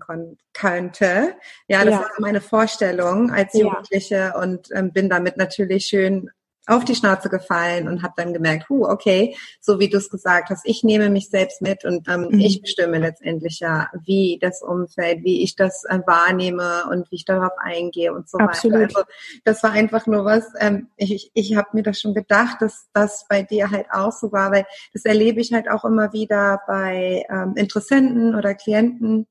könnte. 0.54 1.36
Ja, 1.68 1.84
das 1.84 1.96
ja. 1.96 2.00
war 2.02 2.10
meine 2.20 2.42
Vorstellung 2.42 3.32
als 3.32 3.54
Jugendliche 3.54 4.16
ja. 4.16 4.40
und 4.40 4.70
ähm, 4.74 4.94
bin 4.94 5.10
damit 5.10 5.38
natürlich 5.38 5.88
schön 5.88 6.30
auf 6.68 6.86
die 6.86 6.96
Schnauze 6.96 7.30
gefallen 7.30 7.88
und 7.88 8.04
habe 8.04 8.14
dann 8.18 8.34
gemerkt, 8.34 8.70
hu, 8.70 8.86
okay, 8.86 9.36
so 9.60 9.80
wie 9.80 9.90
du 9.90 9.98
es 9.98 10.10
gesagt 10.10 10.50
hast, 10.50 10.66
ich 10.66 10.84
nehme 10.84 11.10
mich 11.10 11.30
selbst 11.30 11.62
mit 11.62 11.86
und 11.86 12.08
ähm, 12.08 12.28
mhm. 12.30 12.40
ich 12.40 12.62
bestimme 12.62 13.00
letztendlich 13.00 13.60
ja, 13.60 13.90
wie 14.06 14.38
das 14.40 14.62
Umfeld, 14.62 15.24
wie 15.24 15.42
ich 15.44 15.56
das 15.56 15.84
äh, 15.86 16.00
wahrnehme 16.06 16.86
und 16.90 17.10
wie 17.12 17.16
ich 17.16 17.26
darauf 17.26 17.54
eingehe 17.58 18.14
und 18.14 18.30
so 18.30 18.38
Absolut. 18.38 18.80
weiter. 18.80 18.98
Also 18.98 19.10
das 19.44 19.64
war 19.64 19.72
einfach 19.72 20.06
nur 20.06 20.24
was, 20.24 20.46
ähm, 20.60 20.88
ich, 20.98 21.12
ich, 21.12 21.32
ich 21.34 21.56
habe 21.56 21.70
mir 21.74 21.84
das 21.84 22.00
schon 22.00 22.14
gedacht, 22.14 22.58
dass 22.62 22.88
das 22.94 23.26
bei 23.28 23.42
dir 23.42 23.72
halt 23.72 23.88
auch 23.92 24.12
so 24.12 24.32
war, 24.32 24.52
weil 24.52 24.66
das 24.94 25.04
erlebe 25.06 25.42
ich 25.42 25.54
halt 25.54 25.68
auch 25.70 25.84
immer 25.84 26.14
wieder 26.14 26.62
bei 26.68 27.26
ähm, 27.30 27.54
Interessenten 27.56 28.36
oder 28.36 28.54
Klienten, 28.54 29.26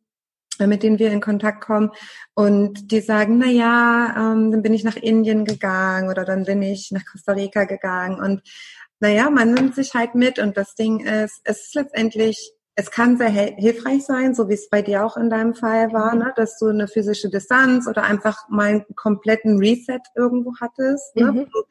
mit 0.67 0.83
denen 0.83 0.99
wir 0.99 1.11
in 1.11 1.21
Kontakt 1.21 1.63
kommen. 1.63 1.91
Und 2.35 2.91
die 2.91 3.01
sagen, 3.01 3.39
na 3.39 3.47
ja, 3.47 4.15
ähm, 4.17 4.51
dann 4.51 4.63
bin 4.63 4.75
ich 4.75 4.85
nach 4.85 4.97
Indien 4.97 5.45
gegangen 5.45 6.09
oder 6.11 6.25
dann 6.25 6.45
bin 6.45 6.63
ich 6.63 6.91
nach 6.91 7.05
Costa 7.05 7.33
Rica 7.33 7.65
gegangen. 7.65 8.21
Und 8.21 8.43
naja, 9.01 9.31
man 9.31 9.55
nimmt 9.55 9.75
sich 9.75 9.95
halt 9.95 10.15
mit. 10.15 10.39
Und 10.39 10.57
das 10.57 10.75
Ding 10.75 11.01
ist, 11.01 11.41
es 11.45 11.67
ist 11.67 11.75
letztendlich 11.75 12.53
es 12.81 12.91
kann 12.91 13.19
sehr 13.19 13.29
hilfreich 13.29 14.07
sein, 14.07 14.35
so 14.35 14.49
wie 14.49 14.55
es 14.55 14.71
bei 14.71 14.81
dir 14.81 15.05
auch 15.05 15.19
in 15.19 15.29
deinem 15.29 15.55
Fall 15.55 15.93
war, 15.93 16.15
mhm. 16.15 16.21
ne, 16.21 16.33
dass 16.35 16.59
du 16.59 16.69
eine 16.69 16.89
physische 16.89 17.29
Distanz 17.29 17.87
oder 17.87 18.05
einfach 18.05 18.49
mal 18.49 18.69
einen 18.69 18.85
kompletten 18.97 19.59
Reset 19.59 20.01
irgendwo 20.17 20.55
hattest, 20.59 21.15
ne, 21.15 21.31
mhm. 21.31 21.37
wo 21.37 21.45
du 21.45 21.63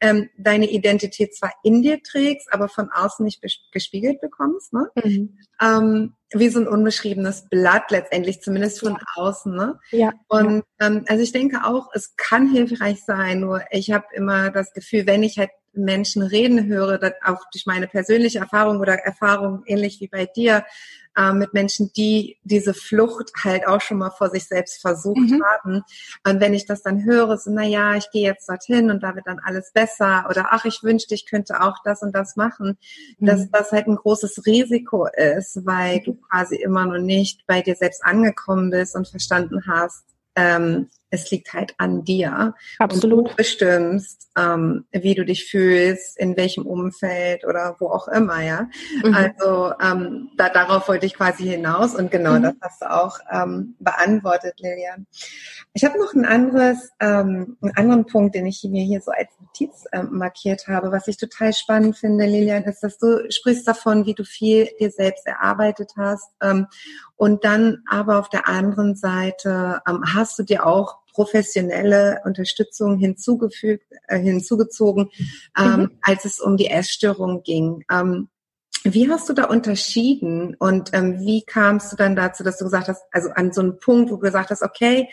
ähm, 0.00 0.28
deine 0.36 0.70
Identität 0.70 1.34
zwar 1.34 1.52
in 1.62 1.80
dir 1.80 2.02
trägst, 2.02 2.52
aber 2.52 2.68
von 2.68 2.90
außen 2.92 3.24
nicht 3.24 3.40
gespiegelt 3.72 4.20
bekommst. 4.20 4.74
Ne? 4.74 4.90
Mhm. 5.02 5.38
Ähm, 5.62 6.14
wie 6.34 6.50
so 6.50 6.60
ein 6.60 6.68
unbeschriebenes 6.68 7.48
Blatt 7.48 7.90
letztendlich, 7.90 8.42
zumindest 8.42 8.80
von 8.80 8.98
außen. 9.16 9.54
Ne? 9.54 9.80
Ja. 9.90 10.12
Und 10.28 10.64
ähm, 10.80 11.04
also 11.08 11.22
ich 11.22 11.32
denke 11.32 11.64
auch, 11.64 11.88
es 11.94 12.14
kann 12.16 12.50
hilfreich 12.50 13.02
sein, 13.06 13.40
nur 13.40 13.62
ich 13.70 13.90
habe 13.90 14.04
immer 14.12 14.50
das 14.50 14.74
Gefühl, 14.74 15.06
wenn 15.06 15.22
ich 15.22 15.38
halt 15.38 15.50
Menschen 15.84 16.22
reden 16.22 16.66
höre, 16.66 17.00
auch 17.24 17.42
durch 17.52 17.66
meine 17.66 17.88
persönliche 17.88 18.38
Erfahrung 18.38 18.80
oder 18.80 18.94
Erfahrung 18.94 19.62
ähnlich 19.66 20.00
wie 20.00 20.08
bei 20.08 20.26
dir, 20.26 20.64
äh, 21.18 21.32
mit 21.32 21.52
Menschen, 21.52 21.90
die 21.96 22.38
diese 22.44 22.74
Flucht 22.74 23.32
halt 23.42 23.66
auch 23.66 23.80
schon 23.80 23.98
mal 23.98 24.10
vor 24.10 24.30
sich 24.30 24.46
selbst 24.46 24.80
versucht 24.80 25.16
mhm. 25.16 25.42
haben. 25.44 25.82
Und 26.24 26.40
wenn 26.40 26.54
ich 26.54 26.64
das 26.64 26.82
dann 26.82 27.04
höre, 27.04 27.36
so, 27.36 27.50
na 27.50 27.64
ja, 27.64 27.96
ich 27.96 28.10
gehe 28.10 28.22
jetzt 28.22 28.48
dorthin 28.48 28.90
und 28.90 29.02
da 29.02 29.16
wird 29.16 29.26
dann 29.26 29.40
alles 29.44 29.72
besser 29.72 30.26
oder 30.30 30.48
ach, 30.50 30.64
ich 30.64 30.82
wünschte, 30.82 31.14
ich 31.14 31.26
könnte 31.26 31.60
auch 31.60 31.76
das 31.84 32.02
und 32.02 32.14
das 32.14 32.36
machen, 32.36 32.78
mhm. 33.18 33.26
dass 33.26 33.50
das 33.50 33.72
halt 33.72 33.88
ein 33.88 33.96
großes 33.96 34.46
Risiko 34.46 35.06
ist, 35.06 35.66
weil 35.66 36.00
du 36.00 36.14
quasi 36.14 36.56
immer 36.56 36.86
noch 36.86 36.98
nicht 36.98 37.46
bei 37.46 37.62
dir 37.62 37.74
selbst 37.74 38.04
angekommen 38.04 38.70
bist 38.70 38.94
und 38.94 39.08
verstanden 39.08 39.64
hast, 39.66 40.04
ähm, 40.36 40.88
es 41.10 41.30
liegt 41.30 41.52
halt 41.52 41.74
an 41.78 42.04
dir. 42.04 42.54
Absolut. 42.78 43.18
Und 43.18 43.30
du 43.30 43.36
bestimmst, 43.36 44.28
ähm, 44.38 44.84
wie 44.92 45.14
du 45.14 45.24
dich 45.24 45.46
fühlst, 45.46 46.18
in 46.18 46.36
welchem 46.36 46.66
Umfeld 46.66 47.44
oder 47.44 47.76
wo 47.78 47.88
auch 47.88 48.08
immer, 48.08 48.42
ja. 48.42 48.68
Mhm. 49.02 49.14
Also 49.14 49.72
ähm, 49.80 50.30
da, 50.36 50.48
darauf 50.48 50.88
wollte 50.88 51.06
ich 51.06 51.14
quasi 51.14 51.44
hinaus 51.44 51.94
und 51.94 52.10
genau 52.10 52.34
mhm. 52.34 52.42
das 52.42 52.54
hast 52.60 52.82
du 52.82 52.90
auch 52.92 53.18
ähm, 53.30 53.74
beantwortet, 53.78 54.54
Lilian. 54.60 55.06
Ich 55.72 55.84
habe 55.84 55.98
noch 55.98 56.14
ein 56.14 56.24
anderes, 56.24 56.90
ähm, 57.00 57.56
einen 57.62 57.76
anderen 57.76 58.06
Punkt, 58.06 58.34
den 58.34 58.46
ich 58.46 58.64
mir 58.64 58.84
hier 58.84 59.00
so 59.00 59.10
als 59.10 59.30
Notiz 59.40 59.84
ähm, 59.92 60.08
markiert 60.12 60.68
habe, 60.68 60.92
was 60.92 61.08
ich 61.08 61.16
total 61.16 61.52
spannend 61.52 61.96
finde, 61.96 62.26
Lilian, 62.26 62.64
ist, 62.64 62.82
dass 62.82 62.98
du 62.98 63.30
sprichst 63.30 63.66
davon, 63.66 64.06
wie 64.06 64.14
du 64.14 64.24
viel 64.24 64.68
dir 64.78 64.90
selbst 64.90 65.26
erarbeitet 65.26 65.92
hast 65.96 66.30
ähm, 66.42 66.66
und 67.16 67.44
dann 67.44 67.82
aber 67.88 68.18
auf 68.18 68.28
der 68.28 68.48
anderen 68.48 68.94
Seite 68.94 69.80
ähm, 69.88 70.02
hast 70.14 70.38
du 70.38 70.42
dir 70.42 70.66
auch 70.66 70.97
professionelle 71.18 72.20
Unterstützung 72.24 72.96
hinzugefügt, 72.96 73.92
äh, 74.06 74.20
hinzugezogen, 74.20 75.10
ähm, 75.58 75.80
mhm. 75.80 75.90
als 76.00 76.24
es 76.24 76.38
um 76.38 76.56
die 76.56 76.68
Essstörung 76.68 77.42
ging. 77.42 77.84
Ähm, 77.90 78.28
wie 78.84 79.10
hast 79.10 79.28
du 79.28 79.32
da 79.32 79.46
unterschieden 79.46 80.54
und 80.54 80.90
ähm, 80.92 81.18
wie 81.18 81.42
kamst 81.42 81.90
du 81.90 81.96
dann 81.96 82.14
dazu, 82.14 82.44
dass 82.44 82.58
du 82.58 82.64
gesagt 82.66 82.86
hast, 82.86 83.02
also 83.10 83.30
an 83.30 83.52
so 83.52 83.60
einem 83.60 83.80
Punkt, 83.80 84.12
wo 84.12 84.14
du 84.14 84.20
gesagt 84.20 84.50
hast, 84.50 84.62
okay, 84.62 85.08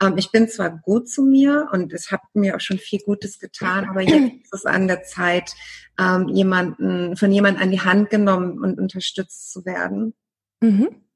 ähm, 0.00 0.14
ich 0.16 0.30
bin 0.30 0.48
zwar 0.48 0.70
gut 0.70 1.08
zu 1.08 1.22
mir 1.22 1.66
und 1.72 1.92
es 1.92 2.12
hat 2.12 2.20
mir 2.34 2.54
auch 2.54 2.60
schon 2.60 2.78
viel 2.78 3.00
Gutes 3.00 3.40
getan, 3.40 3.88
aber 3.90 4.02
jetzt 4.02 4.12
ist 4.44 4.54
es 4.54 4.64
an 4.64 4.86
der 4.86 5.02
Zeit, 5.02 5.54
ähm, 5.98 6.28
jemanden, 6.28 7.16
von 7.16 7.32
jemandem 7.32 7.64
an 7.64 7.72
die 7.72 7.80
Hand 7.80 8.10
genommen 8.10 8.60
und 8.60 8.78
unterstützt 8.78 9.50
zu 9.50 9.64
werden? 9.64 10.14
Mhm. 10.60 11.07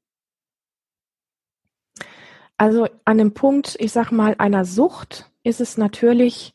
Also 2.57 2.87
an 3.05 3.17
dem 3.17 3.33
Punkt, 3.33 3.75
ich 3.79 3.91
sag 3.91 4.11
mal, 4.11 4.35
einer 4.37 4.65
Sucht 4.65 5.31
ist 5.43 5.61
es 5.61 5.77
natürlich 5.77 6.53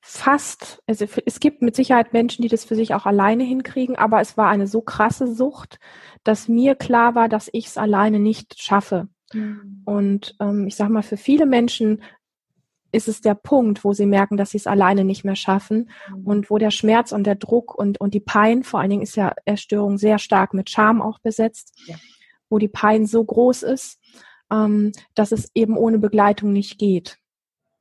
fast, 0.00 0.82
also 0.86 1.06
es 1.24 1.40
gibt 1.40 1.62
mit 1.62 1.74
Sicherheit 1.74 2.12
Menschen, 2.12 2.42
die 2.42 2.48
das 2.48 2.64
für 2.64 2.74
sich 2.74 2.94
auch 2.94 3.06
alleine 3.06 3.42
hinkriegen, 3.42 3.96
aber 3.96 4.20
es 4.20 4.36
war 4.36 4.48
eine 4.48 4.66
so 4.66 4.82
krasse 4.82 5.32
Sucht, 5.32 5.78
dass 6.24 6.46
mir 6.46 6.74
klar 6.74 7.14
war, 7.14 7.28
dass 7.28 7.48
ich 7.52 7.66
es 7.68 7.78
alleine 7.78 8.18
nicht 8.18 8.60
schaffe. 8.60 9.08
Mhm. 9.32 9.82
Und 9.86 10.36
ähm, 10.40 10.66
ich 10.66 10.76
sag 10.76 10.90
mal, 10.90 11.02
für 11.02 11.16
viele 11.16 11.46
Menschen 11.46 12.02
ist 12.92 13.08
es 13.08 13.22
der 13.22 13.34
Punkt, 13.34 13.82
wo 13.82 13.92
sie 13.92 14.06
merken, 14.06 14.36
dass 14.36 14.50
sie 14.50 14.58
es 14.58 14.66
alleine 14.66 15.04
nicht 15.04 15.24
mehr 15.24 15.36
schaffen 15.36 15.90
mhm. 16.08 16.26
und 16.26 16.50
wo 16.50 16.58
der 16.58 16.70
Schmerz 16.70 17.10
und 17.10 17.24
der 17.24 17.34
Druck 17.34 17.74
und, 17.74 17.98
und 17.98 18.14
die 18.14 18.20
Pein, 18.20 18.62
vor 18.62 18.80
allen 18.80 18.90
Dingen 18.90 19.02
ist 19.02 19.16
ja 19.16 19.32
Erstörung 19.46 19.96
sehr 19.96 20.18
stark 20.18 20.54
mit 20.54 20.68
Scham 20.68 21.00
auch 21.00 21.18
besetzt, 21.18 21.72
ja. 21.86 21.96
wo 22.50 22.58
die 22.58 22.68
Pein 22.68 23.06
so 23.06 23.24
groß 23.24 23.62
ist, 23.62 23.98
ähm, 24.50 24.92
dass 25.14 25.32
es 25.32 25.50
eben 25.54 25.76
ohne 25.76 25.98
Begleitung 25.98 26.52
nicht 26.52 26.78
geht. 26.78 27.18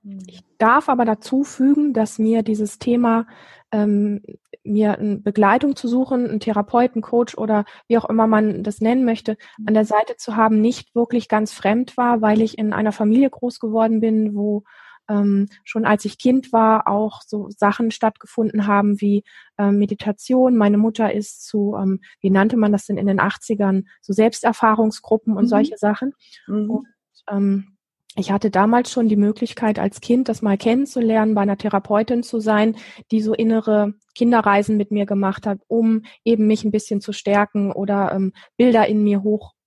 Hm. 0.03 0.19
Ich 0.27 0.41
darf 0.57 0.89
aber 0.89 1.05
dazu 1.05 1.43
fügen, 1.43 1.93
dass 1.93 2.19
mir 2.19 2.43
dieses 2.43 2.79
Thema, 2.79 3.27
ähm, 3.71 4.21
mir 4.63 4.97
eine 4.97 5.17
Begleitung 5.17 5.75
zu 5.75 5.87
suchen, 5.87 6.29
einen 6.29 6.39
Therapeuten, 6.39 7.01
Coach 7.01 7.37
oder 7.37 7.65
wie 7.87 7.97
auch 7.97 8.09
immer 8.09 8.27
man 8.27 8.63
das 8.63 8.79
nennen 8.79 9.05
möchte, 9.05 9.37
hm. 9.57 9.67
an 9.67 9.73
der 9.73 9.85
Seite 9.85 10.15
zu 10.17 10.35
haben, 10.35 10.61
nicht 10.61 10.95
wirklich 10.95 11.27
ganz 11.27 11.53
fremd 11.53 11.97
war, 11.97 12.21
weil 12.21 12.41
ich 12.41 12.57
in 12.57 12.73
einer 12.73 12.91
Familie 12.91 13.29
groß 13.29 13.59
geworden 13.59 13.99
bin, 13.99 14.35
wo 14.35 14.63
ähm, 15.13 15.47
schon 15.63 15.85
als 15.85 16.05
ich 16.05 16.17
Kind 16.17 16.51
war, 16.51 16.87
auch 16.87 17.21
so 17.21 17.49
Sachen 17.49 17.91
stattgefunden 17.91 18.67
haben 18.67 18.99
wie 18.99 19.23
ähm, 19.57 19.77
Meditation. 19.77 20.55
Meine 20.57 20.77
Mutter 20.77 21.13
ist 21.13 21.45
zu, 21.45 21.75
ähm, 21.77 21.99
wie 22.21 22.29
nannte 22.29 22.57
man 22.57 22.71
das 22.71 22.85
denn 22.85 22.97
in 22.97 23.07
den 23.07 23.19
80ern, 23.19 23.83
so 24.01 24.13
Selbsterfahrungsgruppen 24.13 25.35
und 25.35 25.45
mhm. 25.45 25.49
solche 25.49 25.77
Sachen. 25.77 26.13
Mhm. 26.47 26.69
Und, 26.69 26.87
ähm, 27.29 27.67
ich 28.15 28.31
hatte 28.31 28.51
damals 28.51 28.91
schon 28.91 29.09
die 29.09 29.15
Möglichkeit, 29.15 29.79
als 29.79 29.99
Kind 29.99 30.29
das 30.29 30.43
mal 30.43 30.57
kennenzulernen, 30.57 31.33
bei 31.33 31.41
einer 31.41 31.57
Therapeutin 31.57 32.21
zu 32.21 32.39
sein, 32.39 32.75
die 33.09 33.21
so 33.21 33.33
innere 33.33 33.95
Kinderreisen 34.13 34.77
mit 34.77 34.91
mir 34.91 35.07
gemacht 35.07 35.47
hat, 35.47 35.59
um 35.67 36.03
eben 36.23 36.45
mich 36.45 36.63
ein 36.63 36.69
bisschen 36.69 37.01
zu 37.01 37.11
stärken 37.11 37.71
oder 37.71 38.11
ähm, 38.13 38.33
Bilder 38.55 38.87
in 38.87 39.03
mir 39.03 39.23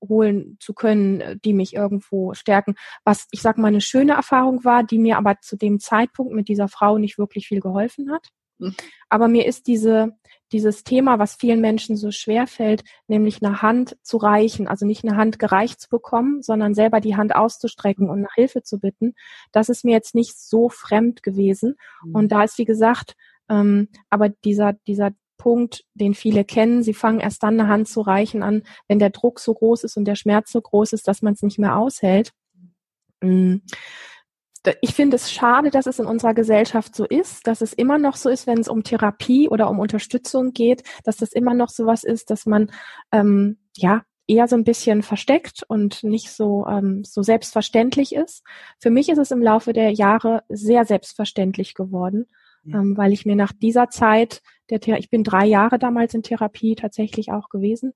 hochholen 0.06 0.56
zu 0.60 0.74
können, 0.74 1.20
äh, 1.20 1.36
die 1.44 1.52
mich 1.52 1.74
irgendwo 1.74 2.34
stärken. 2.34 2.74
Was 3.04 3.26
ich 3.30 3.42
sag 3.42 3.58
mal 3.58 3.68
eine 3.68 3.80
schöne 3.80 4.12
Erfahrung 4.12 4.64
war, 4.64 4.84
die 4.84 4.98
mir 4.98 5.18
aber 5.18 5.40
zu 5.40 5.56
dem 5.56 5.80
Zeitpunkt 5.80 6.32
mit 6.32 6.48
dieser 6.48 6.68
Frau 6.68 6.98
nicht 6.98 7.18
wirklich 7.18 7.48
viel 7.48 7.60
geholfen 7.60 8.10
hat. 8.12 8.28
Mhm. 8.58 8.74
Aber 9.08 9.28
mir 9.28 9.46
ist 9.46 9.66
diese, 9.66 10.12
dieses 10.52 10.84
Thema, 10.84 11.18
was 11.18 11.36
vielen 11.36 11.60
Menschen 11.60 11.96
so 11.96 12.10
schwer 12.10 12.46
fällt, 12.46 12.84
nämlich 13.06 13.42
eine 13.42 13.62
Hand 13.62 13.96
zu 14.02 14.16
reichen, 14.16 14.68
also 14.68 14.86
nicht 14.86 15.04
eine 15.04 15.16
Hand 15.16 15.38
gereicht 15.38 15.80
zu 15.80 15.88
bekommen, 15.88 16.42
sondern 16.42 16.74
selber 16.74 17.00
die 17.00 17.16
Hand 17.16 17.34
auszustrecken 17.34 18.08
und 18.08 18.20
nach 18.20 18.34
Hilfe 18.34 18.62
zu 18.62 18.78
bitten, 18.78 19.14
das 19.52 19.68
ist 19.68 19.84
mir 19.84 19.92
jetzt 19.92 20.14
nicht 20.14 20.38
so 20.38 20.68
fremd 20.68 21.22
gewesen. 21.22 21.76
Mhm. 22.04 22.14
Und 22.14 22.32
da 22.32 22.44
ist, 22.44 22.58
wie 22.58 22.64
gesagt, 22.64 23.14
ähm, 23.48 23.88
aber 24.10 24.28
dieser, 24.28 24.72
dieser 24.86 25.10
Punkt, 25.46 25.84
den 25.94 26.14
viele 26.14 26.44
kennen, 26.44 26.82
sie 26.82 26.92
fangen 26.92 27.20
erst 27.20 27.44
dann 27.44 27.60
eine 27.60 27.68
Hand 27.68 27.86
zu 27.86 28.00
reichen 28.00 28.42
an, 28.42 28.64
wenn 28.88 28.98
der 28.98 29.10
Druck 29.10 29.38
so 29.38 29.54
groß 29.54 29.84
ist 29.84 29.96
und 29.96 30.04
der 30.04 30.16
Schmerz 30.16 30.50
so 30.50 30.60
groß 30.60 30.92
ist, 30.92 31.06
dass 31.06 31.22
man 31.22 31.34
es 31.34 31.42
nicht 31.42 31.60
mehr 31.60 31.76
aushält. 31.76 32.32
Mhm 33.22 33.62
ich 34.80 34.94
finde 34.94 35.16
es 35.16 35.30
schade, 35.30 35.70
dass 35.70 35.86
es 35.86 35.98
in 35.98 36.06
unserer 36.06 36.34
Gesellschaft 36.34 36.94
so 36.94 37.04
ist, 37.04 37.46
dass 37.46 37.60
es 37.60 37.72
immer 37.72 37.98
noch 37.98 38.16
so 38.16 38.28
ist, 38.28 38.46
wenn 38.46 38.58
es 38.58 38.68
um 38.68 38.82
Therapie 38.82 39.48
oder 39.48 39.70
um 39.70 39.78
Unterstützung 39.78 40.52
geht, 40.52 40.82
dass 41.04 41.16
das 41.16 41.32
immer 41.32 41.54
noch 41.54 41.68
so 41.68 41.86
was 41.86 42.04
ist, 42.04 42.30
dass 42.30 42.46
man 42.46 42.70
ähm, 43.12 43.58
ja 43.76 44.02
eher 44.26 44.48
so 44.48 44.56
ein 44.56 44.64
bisschen 44.64 45.02
versteckt 45.02 45.62
und 45.68 46.02
nicht 46.02 46.30
so 46.30 46.66
ähm, 46.68 47.04
so 47.04 47.22
selbstverständlich 47.22 48.14
ist. 48.14 48.42
Für 48.80 48.90
mich 48.90 49.08
ist 49.08 49.18
es 49.18 49.30
im 49.30 49.42
Laufe 49.42 49.72
der 49.72 49.92
Jahre 49.92 50.42
sehr 50.48 50.84
selbstverständlich 50.84 51.74
geworden, 51.74 52.26
ja. 52.64 52.80
ähm, 52.80 52.96
weil 52.96 53.12
ich 53.12 53.24
mir 53.24 53.36
nach 53.36 53.52
dieser 53.52 53.88
Zeit 53.88 54.42
der 54.70 54.80
Thera 54.80 54.98
ich 54.98 55.10
bin 55.10 55.24
drei 55.24 55.46
Jahre 55.46 55.78
damals 55.78 56.14
in 56.14 56.22
Therapie 56.22 56.74
tatsächlich 56.74 57.32
auch 57.32 57.48
gewesen. 57.48 57.94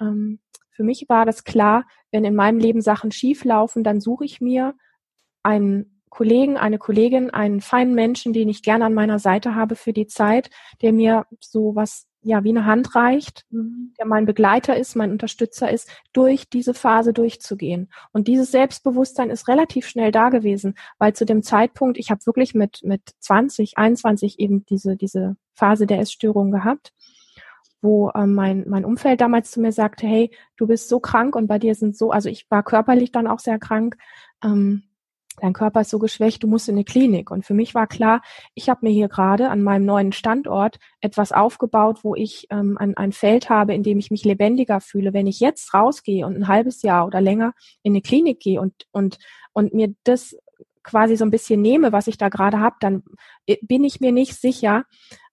Ähm, 0.00 0.40
für 0.70 0.84
mich 0.84 1.08
war 1.08 1.26
das 1.26 1.44
klar, 1.44 1.86
wenn 2.10 2.24
in 2.24 2.34
meinem 2.34 2.58
Leben 2.58 2.80
Sachen 2.80 3.10
schief 3.10 3.44
laufen, 3.44 3.84
dann 3.84 4.00
suche 4.00 4.24
ich 4.24 4.40
mir 4.40 4.74
einen 5.42 6.02
Kollegen, 6.08 6.56
eine 6.56 6.78
Kollegin, 6.78 7.30
einen 7.30 7.60
feinen 7.60 7.94
Menschen, 7.94 8.32
den 8.32 8.48
ich 8.48 8.62
gerne 8.62 8.86
an 8.86 8.94
meiner 8.94 9.18
Seite 9.18 9.54
habe 9.54 9.76
für 9.76 9.92
die 9.92 10.06
Zeit, 10.06 10.50
der 10.82 10.92
mir 10.92 11.26
so 11.40 11.74
was 11.74 12.07
ja 12.22 12.44
wie 12.44 12.50
eine 12.50 12.66
Hand 12.66 12.94
reicht, 12.94 13.44
mhm. 13.50 13.92
der 13.98 14.06
mein 14.06 14.26
Begleiter 14.26 14.76
ist, 14.76 14.96
mein 14.96 15.12
Unterstützer 15.12 15.70
ist, 15.70 15.88
durch 16.12 16.48
diese 16.48 16.74
Phase 16.74 17.12
durchzugehen. 17.12 17.90
Und 18.12 18.28
dieses 18.28 18.50
Selbstbewusstsein 18.50 19.30
ist 19.30 19.48
relativ 19.48 19.86
schnell 19.86 20.12
da 20.12 20.28
gewesen, 20.28 20.74
weil 20.98 21.14
zu 21.14 21.24
dem 21.24 21.42
Zeitpunkt, 21.42 21.98
ich 21.98 22.10
habe 22.10 22.26
wirklich 22.26 22.54
mit 22.54 22.80
mit 22.82 23.02
20, 23.20 23.78
21 23.78 24.38
eben 24.38 24.64
diese 24.66 24.96
diese 24.96 25.36
Phase 25.54 25.86
der 25.86 26.00
Essstörung 26.00 26.50
gehabt, 26.50 26.92
wo 27.80 28.10
ähm, 28.14 28.34
mein 28.34 28.64
mein 28.68 28.84
Umfeld 28.84 29.20
damals 29.20 29.50
zu 29.50 29.60
mir 29.60 29.72
sagte, 29.72 30.06
hey, 30.06 30.30
du 30.56 30.66
bist 30.66 30.88
so 30.88 31.00
krank 31.00 31.36
und 31.36 31.46
bei 31.46 31.58
dir 31.58 31.74
sind 31.74 31.96
so, 31.96 32.10
also 32.10 32.28
ich 32.28 32.50
war 32.50 32.62
körperlich 32.62 33.12
dann 33.12 33.26
auch 33.26 33.38
sehr 33.38 33.58
krank. 33.58 33.96
Ähm, 34.42 34.87
dein 35.40 35.52
Körper 35.52 35.80
ist 35.80 35.90
so 35.90 35.98
geschwächt, 35.98 36.42
du 36.42 36.46
musst 36.46 36.68
in 36.68 36.76
die 36.76 36.84
Klinik. 36.84 37.30
Und 37.30 37.44
für 37.44 37.54
mich 37.54 37.74
war 37.74 37.86
klar, 37.86 38.22
ich 38.54 38.68
habe 38.68 38.86
mir 38.86 38.92
hier 38.92 39.08
gerade 39.08 39.48
an 39.50 39.62
meinem 39.62 39.84
neuen 39.84 40.12
Standort 40.12 40.78
etwas 41.00 41.32
aufgebaut, 41.32 42.00
wo 42.02 42.14
ich 42.14 42.46
ähm, 42.50 42.76
ein, 42.78 42.96
ein 42.96 43.12
Feld 43.12 43.50
habe, 43.50 43.74
in 43.74 43.82
dem 43.82 43.98
ich 43.98 44.10
mich 44.10 44.24
lebendiger 44.24 44.80
fühle. 44.80 45.12
Wenn 45.12 45.26
ich 45.26 45.40
jetzt 45.40 45.74
rausgehe 45.74 46.26
und 46.26 46.36
ein 46.36 46.48
halbes 46.48 46.82
Jahr 46.82 47.06
oder 47.06 47.20
länger 47.20 47.54
in 47.82 47.92
eine 47.92 48.02
Klinik 48.02 48.40
gehe 48.40 48.60
und, 48.60 48.74
und, 48.92 49.18
und 49.52 49.74
mir 49.74 49.94
das 50.04 50.36
quasi 50.82 51.16
so 51.16 51.24
ein 51.24 51.30
bisschen 51.30 51.60
nehme, 51.60 51.92
was 51.92 52.06
ich 52.06 52.16
da 52.16 52.28
gerade 52.28 52.60
habe, 52.60 52.76
dann 52.80 53.02
äh, 53.46 53.56
bin 53.60 53.84
ich 53.84 54.00
mir 54.00 54.12
nicht 54.12 54.34
sicher, 54.34 54.84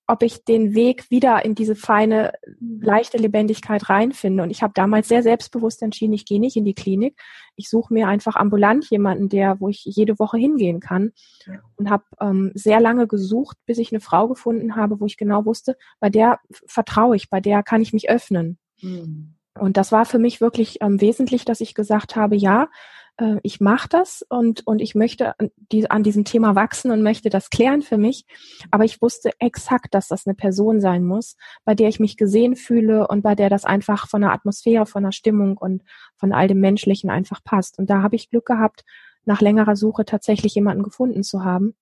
ob 0.07 0.21
ich 0.21 0.43
den 0.43 0.75
Weg 0.75 1.09
wieder 1.09 1.43
in 1.43 1.55
diese 1.55 1.75
feine, 1.75 2.33
leichte 2.59 3.17
Lebendigkeit 3.17 3.89
reinfinde. 3.89 4.43
Und 4.43 4.51
ich 4.51 4.61
habe 4.61 4.73
damals 4.75 5.07
sehr 5.07 5.23
selbstbewusst 5.23 5.81
entschieden, 5.81 6.13
ich 6.13 6.25
gehe 6.25 6.39
nicht 6.39 6.55
in 6.55 6.65
die 6.65 6.75
Klinik. 6.75 7.19
Ich 7.55 7.69
suche 7.69 7.93
mir 7.93 8.07
einfach 8.07 8.35
ambulant 8.35 8.89
jemanden, 8.89 9.29
der, 9.29 9.59
wo 9.59 9.69
ich 9.69 9.83
jede 9.83 10.19
Woche 10.19 10.37
hingehen 10.37 10.79
kann. 10.79 11.11
Ja. 11.47 11.59
Und 11.75 11.89
habe 11.89 12.03
ähm, 12.21 12.51
sehr 12.53 12.79
lange 12.79 13.07
gesucht, 13.07 13.57
bis 13.65 13.79
ich 13.79 13.91
eine 13.91 14.01
Frau 14.01 14.27
gefunden 14.27 14.75
habe, 14.75 14.99
wo 14.99 15.05
ich 15.05 15.17
genau 15.17 15.45
wusste, 15.45 15.75
bei 15.99 16.09
der 16.09 16.39
vertraue 16.67 17.15
ich, 17.15 17.29
bei 17.29 17.41
der 17.41 17.63
kann 17.63 17.81
ich 17.81 17.93
mich 17.93 18.09
öffnen. 18.09 18.59
Mhm. 18.81 19.35
Und 19.57 19.77
das 19.77 19.91
war 19.91 20.05
für 20.05 20.19
mich 20.19 20.41
wirklich 20.41 20.77
ähm, 20.81 20.99
wesentlich, 21.01 21.45
dass 21.45 21.61
ich 21.61 21.73
gesagt 21.73 22.15
habe, 22.15 22.35
ja, 22.35 22.67
äh, 23.17 23.37
ich 23.43 23.59
mache 23.59 23.87
das 23.89 24.25
und, 24.27 24.65
und 24.67 24.79
ich 24.79 24.95
möchte 24.95 25.39
an, 25.39 25.51
die, 25.71 25.89
an 25.89 26.03
diesem 26.03 26.25
Thema 26.25 26.55
wachsen 26.55 26.91
und 26.91 27.03
möchte 27.03 27.29
das 27.29 27.49
klären 27.49 27.81
für 27.81 27.97
mich. 27.97 28.25
Aber 28.71 28.83
ich 28.85 29.01
wusste 29.01 29.31
exakt, 29.39 29.93
dass 29.93 30.07
das 30.07 30.25
eine 30.25 30.35
Person 30.35 30.81
sein 30.81 31.03
muss, 31.05 31.37
bei 31.63 31.75
der 31.75 31.89
ich 31.89 31.99
mich 31.99 32.17
gesehen 32.17 32.55
fühle 32.55 33.07
und 33.07 33.21
bei 33.21 33.35
der 33.35 33.49
das 33.49 33.65
einfach 33.65 34.07
von 34.07 34.21
der 34.21 34.31
Atmosphäre, 34.31 34.85
von 34.85 35.03
der 35.03 35.11
Stimmung 35.11 35.57
und 35.57 35.83
von 36.15 36.33
all 36.33 36.47
dem 36.47 36.59
Menschlichen 36.59 37.09
einfach 37.09 37.43
passt. 37.43 37.79
Und 37.79 37.89
da 37.89 38.01
habe 38.01 38.15
ich 38.15 38.29
Glück 38.29 38.45
gehabt, 38.45 38.83
nach 39.25 39.41
längerer 39.41 39.75
Suche 39.75 40.05
tatsächlich 40.05 40.53
jemanden 40.55 40.83
gefunden 40.83 41.23
zu 41.23 41.43
haben. 41.43 41.75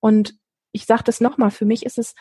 Und 0.00 0.36
ich 0.72 0.86
sage 0.86 1.04
das 1.04 1.20
nochmal, 1.20 1.50
für 1.50 1.64
mich 1.64 1.86
ist 1.86 1.98
es 1.98 2.14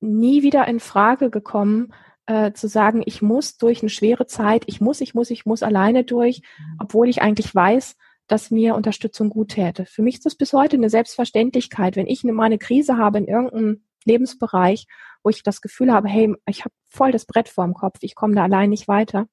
nie 0.00 0.42
wieder 0.42 0.66
in 0.66 0.80
Frage 0.80 1.30
gekommen, 1.30 1.92
äh, 2.26 2.52
zu 2.52 2.68
sagen, 2.68 3.02
ich 3.04 3.22
muss 3.22 3.56
durch 3.56 3.82
eine 3.82 3.90
schwere 3.90 4.26
Zeit, 4.26 4.64
ich 4.66 4.80
muss, 4.80 5.00
ich 5.00 5.14
muss, 5.14 5.30
ich 5.30 5.46
muss 5.46 5.62
alleine 5.62 6.04
durch, 6.04 6.42
obwohl 6.78 7.08
ich 7.08 7.22
eigentlich 7.22 7.54
weiß, 7.54 7.96
dass 8.26 8.50
mir 8.50 8.74
Unterstützung 8.74 9.28
gut 9.28 9.50
täte. 9.50 9.84
Für 9.86 10.02
mich 10.02 10.16
ist 10.16 10.26
das 10.26 10.34
bis 10.34 10.52
heute 10.52 10.76
eine 10.76 10.88
Selbstverständlichkeit. 10.88 11.96
Wenn 11.96 12.06
ich 12.06 12.24
eine, 12.24 12.32
mal 12.32 12.44
eine 12.44 12.58
Krise 12.58 12.96
habe 12.96 13.18
in 13.18 13.26
irgendeinem 13.26 13.84
Lebensbereich, 14.04 14.86
wo 15.22 15.30
ich 15.30 15.42
das 15.42 15.60
Gefühl 15.60 15.92
habe, 15.92 16.08
hey, 16.08 16.34
ich 16.46 16.60
habe 16.60 16.74
voll 16.86 17.12
das 17.12 17.26
Brett 17.26 17.48
vorm 17.48 17.74
Kopf, 17.74 17.98
ich 18.00 18.14
komme 18.14 18.34
da 18.34 18.44
allein 18.44 18.70
nicht 18.70 18.88
weiter, 18.88 19.26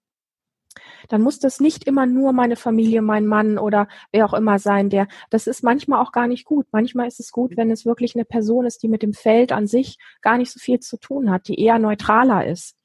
dann 1.09 1.21
muss 1.21 1.39
das 1.39 1.59
nicht 1.59 1.85
immer 1.85 2.05
nur 2.05 2.31
meine 2.31 2.55
Familie, 2.55 3.01
mein 3.01 3.27
Mann 3.27 3.57
oder 3.57 3.87
wer 4.11 4.25
auch 4.25 4.33
immer 4.33 4.57
sein, 4.59 4.89
der, 4.89 5.07
das 5.29 5.47
ist 5.47 5.63
manchmal 5.63 6.01
auch 6.01 6.13
gar 6.13 6.27
nicht 6.27 6.45
gut. 6.45 6.67
Manchmal 6.71 7.07
ist 7.07 7.19
es 7.19 7.31
gut, 7.31 7.57
wenn 7.57 7.71
es 7.71 7.85
wirklich 7.85 8.15
eine 8.15 8.23
Person 8.23 8.65
ist, 8.65 8.81
die 8.83 8.87
mit 8.87 9.01
dem 9.01 9.13
Feld 9.13 9.51
an 9.51 9.67
sich 9.67 9.97
gar 10.21 10.37
nicht 10.37 10.51
so 10.51 10.59
viel 10.59 10.79
zu 10.79 10.97
tun 10.97 11.29
hat, 11.29 11.47
die 11.47 11.59
eher 11.59 11.79
neutraler 11.79 12.45
ist 12.47 12.77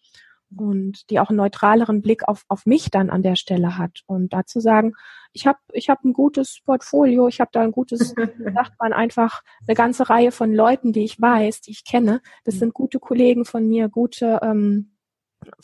und 0.55 1.11
die 1.11 1.19
auch 1.19 1.29
einen 1.29 1.39
neutraleren 1.39 2.03
Blick 2.03 2.29
auf, 2.29 2.45
auf 2.49 2.67
mich 2.67 2.91
dann 2.91 3.11
an 3.11 3.23
der 3.23 3.37
Stelle 3.37 3.79
hat. 3.79 4.03
Und 4.07 4.33
dazu 4.33 4.61
sagen, 4.61 4.95
ich 5.33 5.47
habe 5.47 5.59
ich 5.73 5.89
hab 5.89 6.05
ein 6.05 6.13
gutes 6.13 6.61
Portfolio, 6.65 7.29
ich 7.29 7.41
habe 7.41 7.51
da 7.53 7.63
ein 7.63 7.73
gutes, 7.73 8.15
sagt 8.55 8.73
man 8.79 8.93
einfach, 8.93 9.43
eine 9.67 9.75
ganze 9.75 10.09
Reihe 10.09 10.33
von 10.33 10.53
Leuten, 10.53 10.93
die 10.93 11.05
ich 11.05 11.21
weiß, 11.21 11.63
die 11.63 11.73
ich 11.73 11.85
kenne. 11.85 12.21
Das 12.45 12.55
mhm. 12.57 12.59
sind 12.59 12.75
gute 12.75 12.99
Kollegen 12.99 13.45
von 13.45 13.67
mir, 13.67 13.89
gute 13.89 14.41
ähm, 14.43 14.93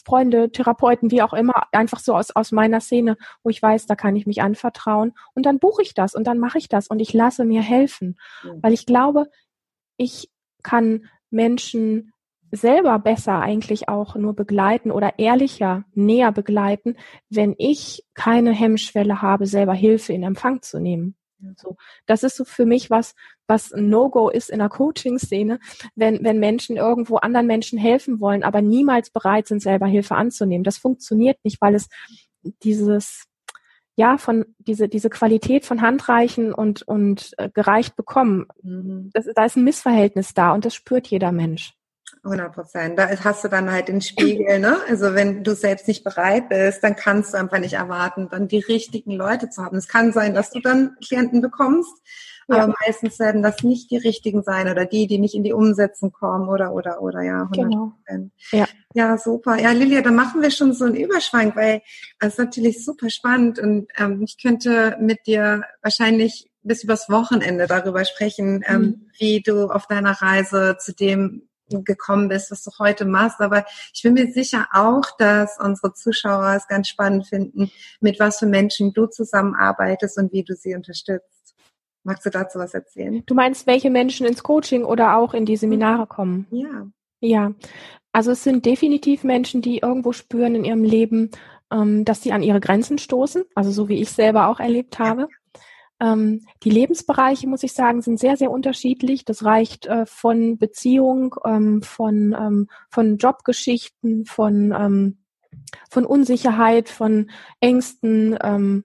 Freunde, 0.05 0.51
Therapeuten, 0.51 1.11
wie 1.11 1.23
auch 1.23 1.33
immer, 1.33 1.67
einfach 1.73 1.99
so 1.99 2.15
aus, 2.15 2.31
aus 2.31 2.53
meiner 2.53 2.81
Szene, 2.81 3.17
wo 3.43 3.51
ich 3.51 3.63
weiß, 3.63 3.87
da 3.87 3.95
kann 3.95 4.17
ich 4.17 4.27
mich 4.27 4.43
anvertrauen. 4.43 5.13
Und 5.35 5.47
dann 5.47 5.59
buche 5.59 5.83
ich 5.83 5.95
das 5.95 6.15
und 6.15 6.27
dann 6.27 6.39
mache 6.39 6.59
ich 6.59 6.69
das 6.69 6.89
und 6.89 7.01
ich 7.01 7.13
lasse 7.13 7.45
mir 7.45 7.63
helfen. 7.63 8.19
Weil 8.61 8.73
ich 8.73 8.87
glaube, 8.87 9.29
ich 9.97 10.31
kann 10.63 11.07
Menschen 11.31 12.13
selber 12.53 12.99
besser 12.99 13.41
eigentlich 13.41 13.89
auch 13.89 14.15
nur 14.15 14.35
begleiten 14.35 14.91
oder 14.91 15.19
ehrlicher 15.19 15.85
näher 15.95 16.33
begleiten, 16.33 16.97
wenn 17.31 17.55
ich 17.59 18.05
keine 18.15 18.53
Hemmschwelle 18.53 19.23
habe, 19.23 19.47
selber 19.47 19.75
Hilfe 19.75 20.13
in 20.13 20.23
Empfang 20.23 20.61
zu 20.63 20.79
nehmen. 20.79 21.17
So, 21.57 21.77
das 22.07 22.23
ist 22.23 22.37
so 22.37 22.45
für 22.45 22.67
mich 22.67 22.89
was, 22.89 23.15
was 23.49 23.73
ein 23.73 23.89
No-Go 23.89 24.29
ist 24.29 24.49
in 24.49 24.61
der 24.61 24.69
Coaching-Szene, 24.69 25.59
wenn, 25.97 26.23
wenn 26.23 26.39
Menschen 26.39 26.77
irgendwo 26.77 27.17
anderen 27.17 27.47
Menschen 27.47 27.79
helfen 27.79 28.21
wollen, 28.21 28.45
aber 28.45 28.63
niemals 28.63 29.11
bereit 29.11 29.49
sind, 29.49 29.61
selber 29.61 29.87
Hilfe 29.87 30.15
anzunehmen. 30.15 30.63
Das 30.63 30.79
funktioniert 30.79 31.39
nicht, 31.43 31.61
weil 31.61 31.75
es 31.75 31.89
dieses, 32.63 33.25
ja, 33.97 34.19
von 34.19 34.45
diese, 34.59 34.89
diese 34.89 35.11
Qualität 35.11 35.65
von 35.65 35.81
Handreichen 35.81 36.53
und, 36.55 36.83
und 36.83 37.33
äh, 37.39 37.51
gereicht 37.53 37.97
bekommen, 37.97 38.47
mhm. 38.63 39.11
das, 39.13 39.27
da 39.35 39.45
ist 39.45 39.57
ein 39.57 39.65
Missverhältnis 39.65 40.35
da 40.35 40.53
und 40.53 40.65
das 40.65 40.75
spürt 40.75 41.09
jeder 41.09 41.33
Mensch. 41.33 41.75
100 42.25 42.53
Prozent. 42.53 42.99
Da 42.99 43.09
hast 43.09 43.43
du 43.43 43.49
dann 43.49 43.71
halt 43.71 43.89
den 43.89 44.01
Spiegel, 44.01 44.61
ne? 44.61 44.79
Also 44.89 45.15
wenn 45.15 45.43
du 45.43 45.55
selbst 45.55 45.89
nicht 45.89 46.05
bereit 46.05 46.49
bist, 46.49 46.83
dann 46.85 46.95
kannst 46.95 47.35
du 47.35 47.39
einfach 47.39 47.59
nicht 47.59 47.75
erwarten, 47.75 48.29
dann 48.31 48.49
die 48.49 48.61
richtigen 48.61 49.13
Leute 49.13 49.51
zu 49.51 49.63
haben. 49.63 49.77
Es 49.77 49.89
kann 49.89 50.13
sein, 50.13 50.33
dass 50.35 50.51
du 50.51 50.61
dann 50.61 50.97
Klienten 51.05 51.41
bekommst, 51.41 51.93
ja. 52.49 52.59
aber 52.59 52.75
meistens 52.85 53.19
werden 53.19 53.43
das 53.43 53.65
nicht 53.65 53.91
die 53.91 53.97
richtigen 53.97 54.45
sein 54.45 54.71
oder 54.71 54.85
die, 54.85 55.09
die 55.09 55.19
nicht 55.19 55.35
in 55.35 55.43
die 55.43 55.53
Umsetzung 55.53 56.13
kommen 56.13 56.49
oder, 56.49 56.73
oder, 56.73 57.03
oder, 57.03 57.23
ja, 57.23 57.43
100 57.43 57.55
genau. 57.55 57.93
Prozent. 57.97 58.33
Genau. 58.51 58.63
Ja. 58.63 58.69
ja, 58.95 59.19
super. 59.19 59.59
Ja, 59.59 59.73
Lilia, 59.73 60.03
dann 60.03 60.15
machen 60.15 60.43
wir 60.43 60.53
schon 60.53 60.73
so 60.75 60.85
einen 60.85 60.95
Überschwank, 60.95 61.57
weil 61.57 61.83
es 62.21 62.29
ist 62.29 62.39
natürlich 62.39 62.85
super 62.85 63.11
spannend 63.11 63.59
und 63.59 63.89
ähm, 63.99 64.23
ich 64.23 64.41
könnte 64.41 64.97
mit 65.01 65.27
dir 65.27 65.65
wahrscheinlich 65.83 66.49
bis 66.63 66.85
übers 66.85 67.09
Wochenende 67.09 67.67
darüber 67.67 68.05
sprechen, 68.05 68.63
ähm, 68.69 68.81
mhm. 68.81 69.11
wie 69.19 69.41
du 69.41 69.67
auf 69.67 69.89
deiner 69.89 70.13
Reise 70.13 70.77
zu 70.79 70.95
dem 70.95 71.49
gekommen 71.69 72.29
bist, 72.29 72.51
was 72.51 72.63
du 72.63 72.71
heute 72.79 73.05
machst. 73.05 73.41
Aber 73.41 73.65
ich 73.95 74.03
bin 74.03 74.15
mir 74.15 74.31
sicher 74.33 74.69
auch, 74.73 75.05
dass 75.19 75.59
unsere 75.59 75.95
Zuschauer 75.95 76.55
es 76.57 76.69
ganz 76.69 76.89
spannend 76.89 77.27
finden, 77.27 77.71
mit 78.01 78.21
was 78.21 78.39
für 78.39 78.47
Menschen 78.47 78.93
du 78.93 79.07
zusammenarbeitest 79.07 80.19
und 80.19 80.33
wie 80.33 80.43
du 80.43 80.55
sie 80.55 80.75
unterstützt. 80.75 81.55
Magst 82.05 82.27
du 82.27 82.31
dazu 82.31 82.59
was 82.59 82.75
erzählen? 82.75 83.23
Du 83.27 83.35
meinst, 83.35 83.67
welche 83.67 83.91
Menschen 83.91 84.27
ins 84.27 84.43
Coaching 84.43 84.85
oder 84.85 85.17
auch 85.17 85.35
in 85.35 85.47
die 85.47 85.57
Seminare 85.57 86.07
kommen? 86.07 86.47
Ja. 86.51 86.89
Ja. 87.21 87.53
Also 88.11 88.33
es 88.33 88.43
sind 88.43 88.67
definitiv 88.67 89.25
Menschen, 89.25 89.63
die 89.63 89.79
irgendwo 89.79 90.13
spüren 90.13 90.55
in 90.57 90.65
ihrem 90.65 90.83
Leben, 90.83 91.31
ähm, 91.73 92.05
dass 92.05 92.23
sie 92.23 92.33
an 92.33 92.43
ihre 92.43 92.61
Grenzen 92.61 92.99
stoßen. 92.99 93.45
Also 93.55 93.71
so 93.71 93.89
wie 93.89 94.01
ich 94.01 94.11
selber 94.11 94.49
auch 94.49 94.59
erlebt 94.59 94.99
habe. 94.99 95.23
Ja. 95.23 95.29
Ähm, 96.03 96.45
die 96.65 96.71
Lebensbereiche, 96.71 97.47
muss 97.47 97.63
ich 97.63 97.75
sagen, 97.75 98.03
sind 98.03 98.19
sehr, 98.19 98.37
sehr 98.37 98.51
unterschiedlich. 98.51 99.25
Das 99.25 99.45
reicht 99.45 99.87
äh, 99.87 100.05
von 100.05 100.59
Beziehung, 100.59 101.37
ähm, 101.45 101.83
von, 101.83 102.35
ähm, 102.39 102.69
von 102.91 103.19
Jobgeschichten, 103.19 104.25
von, 104.25 104.75
ähm, 104.77 105.19
von 105.91 106.05
Unsicherheit, 106.05 106.89
von 106.89 107.31
Ängsten. 107.61 108.37
Ähm, 108.43 108.85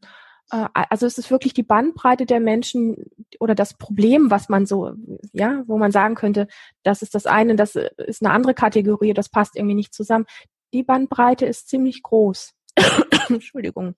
äh, 0.51 0.67
also 0.73 1.08
es 1.08 1.17
ist 1.17 1.32
wirklich 1.32 1.56
die 1.56 1.63
Bandbreite 1.63 2.27
der 2.27 2.39
Menschen 2.39 3.10
oder 3.39 3.56
das 3.56 3.73
Problem, 3.73 4.30
was 4.30 4.47
man 4.47 4.67
so, 4.67 4.93
ja, 5.34 5.63
wo 5.65 5.80
man 5.80 5.91
sagen 5.91 6.13
könnte, 6.13 6.47
das 6.84 7.01
ist 7.01 7.15
das 7.15 7.25
eine, 7.25 7.56
das 7.56 7.75
ist 7.75 8.23
eine 8.23 8.32
andere 8.32 8.53
Kategorie, 8.53 9.13
das 9.15 9.30
passt 9.30 9.56
irgendwie 9.56 9.75
nicht 9.75 9.93
zusammen. 9.93 10.25
Die 10.71 10.84
Bandbreite 10.84 11.47
ist 11.47 11.67
ziemlich 11.67 12.03
groß. 12.03 12.53
Entschuldigung. 13.30 13.95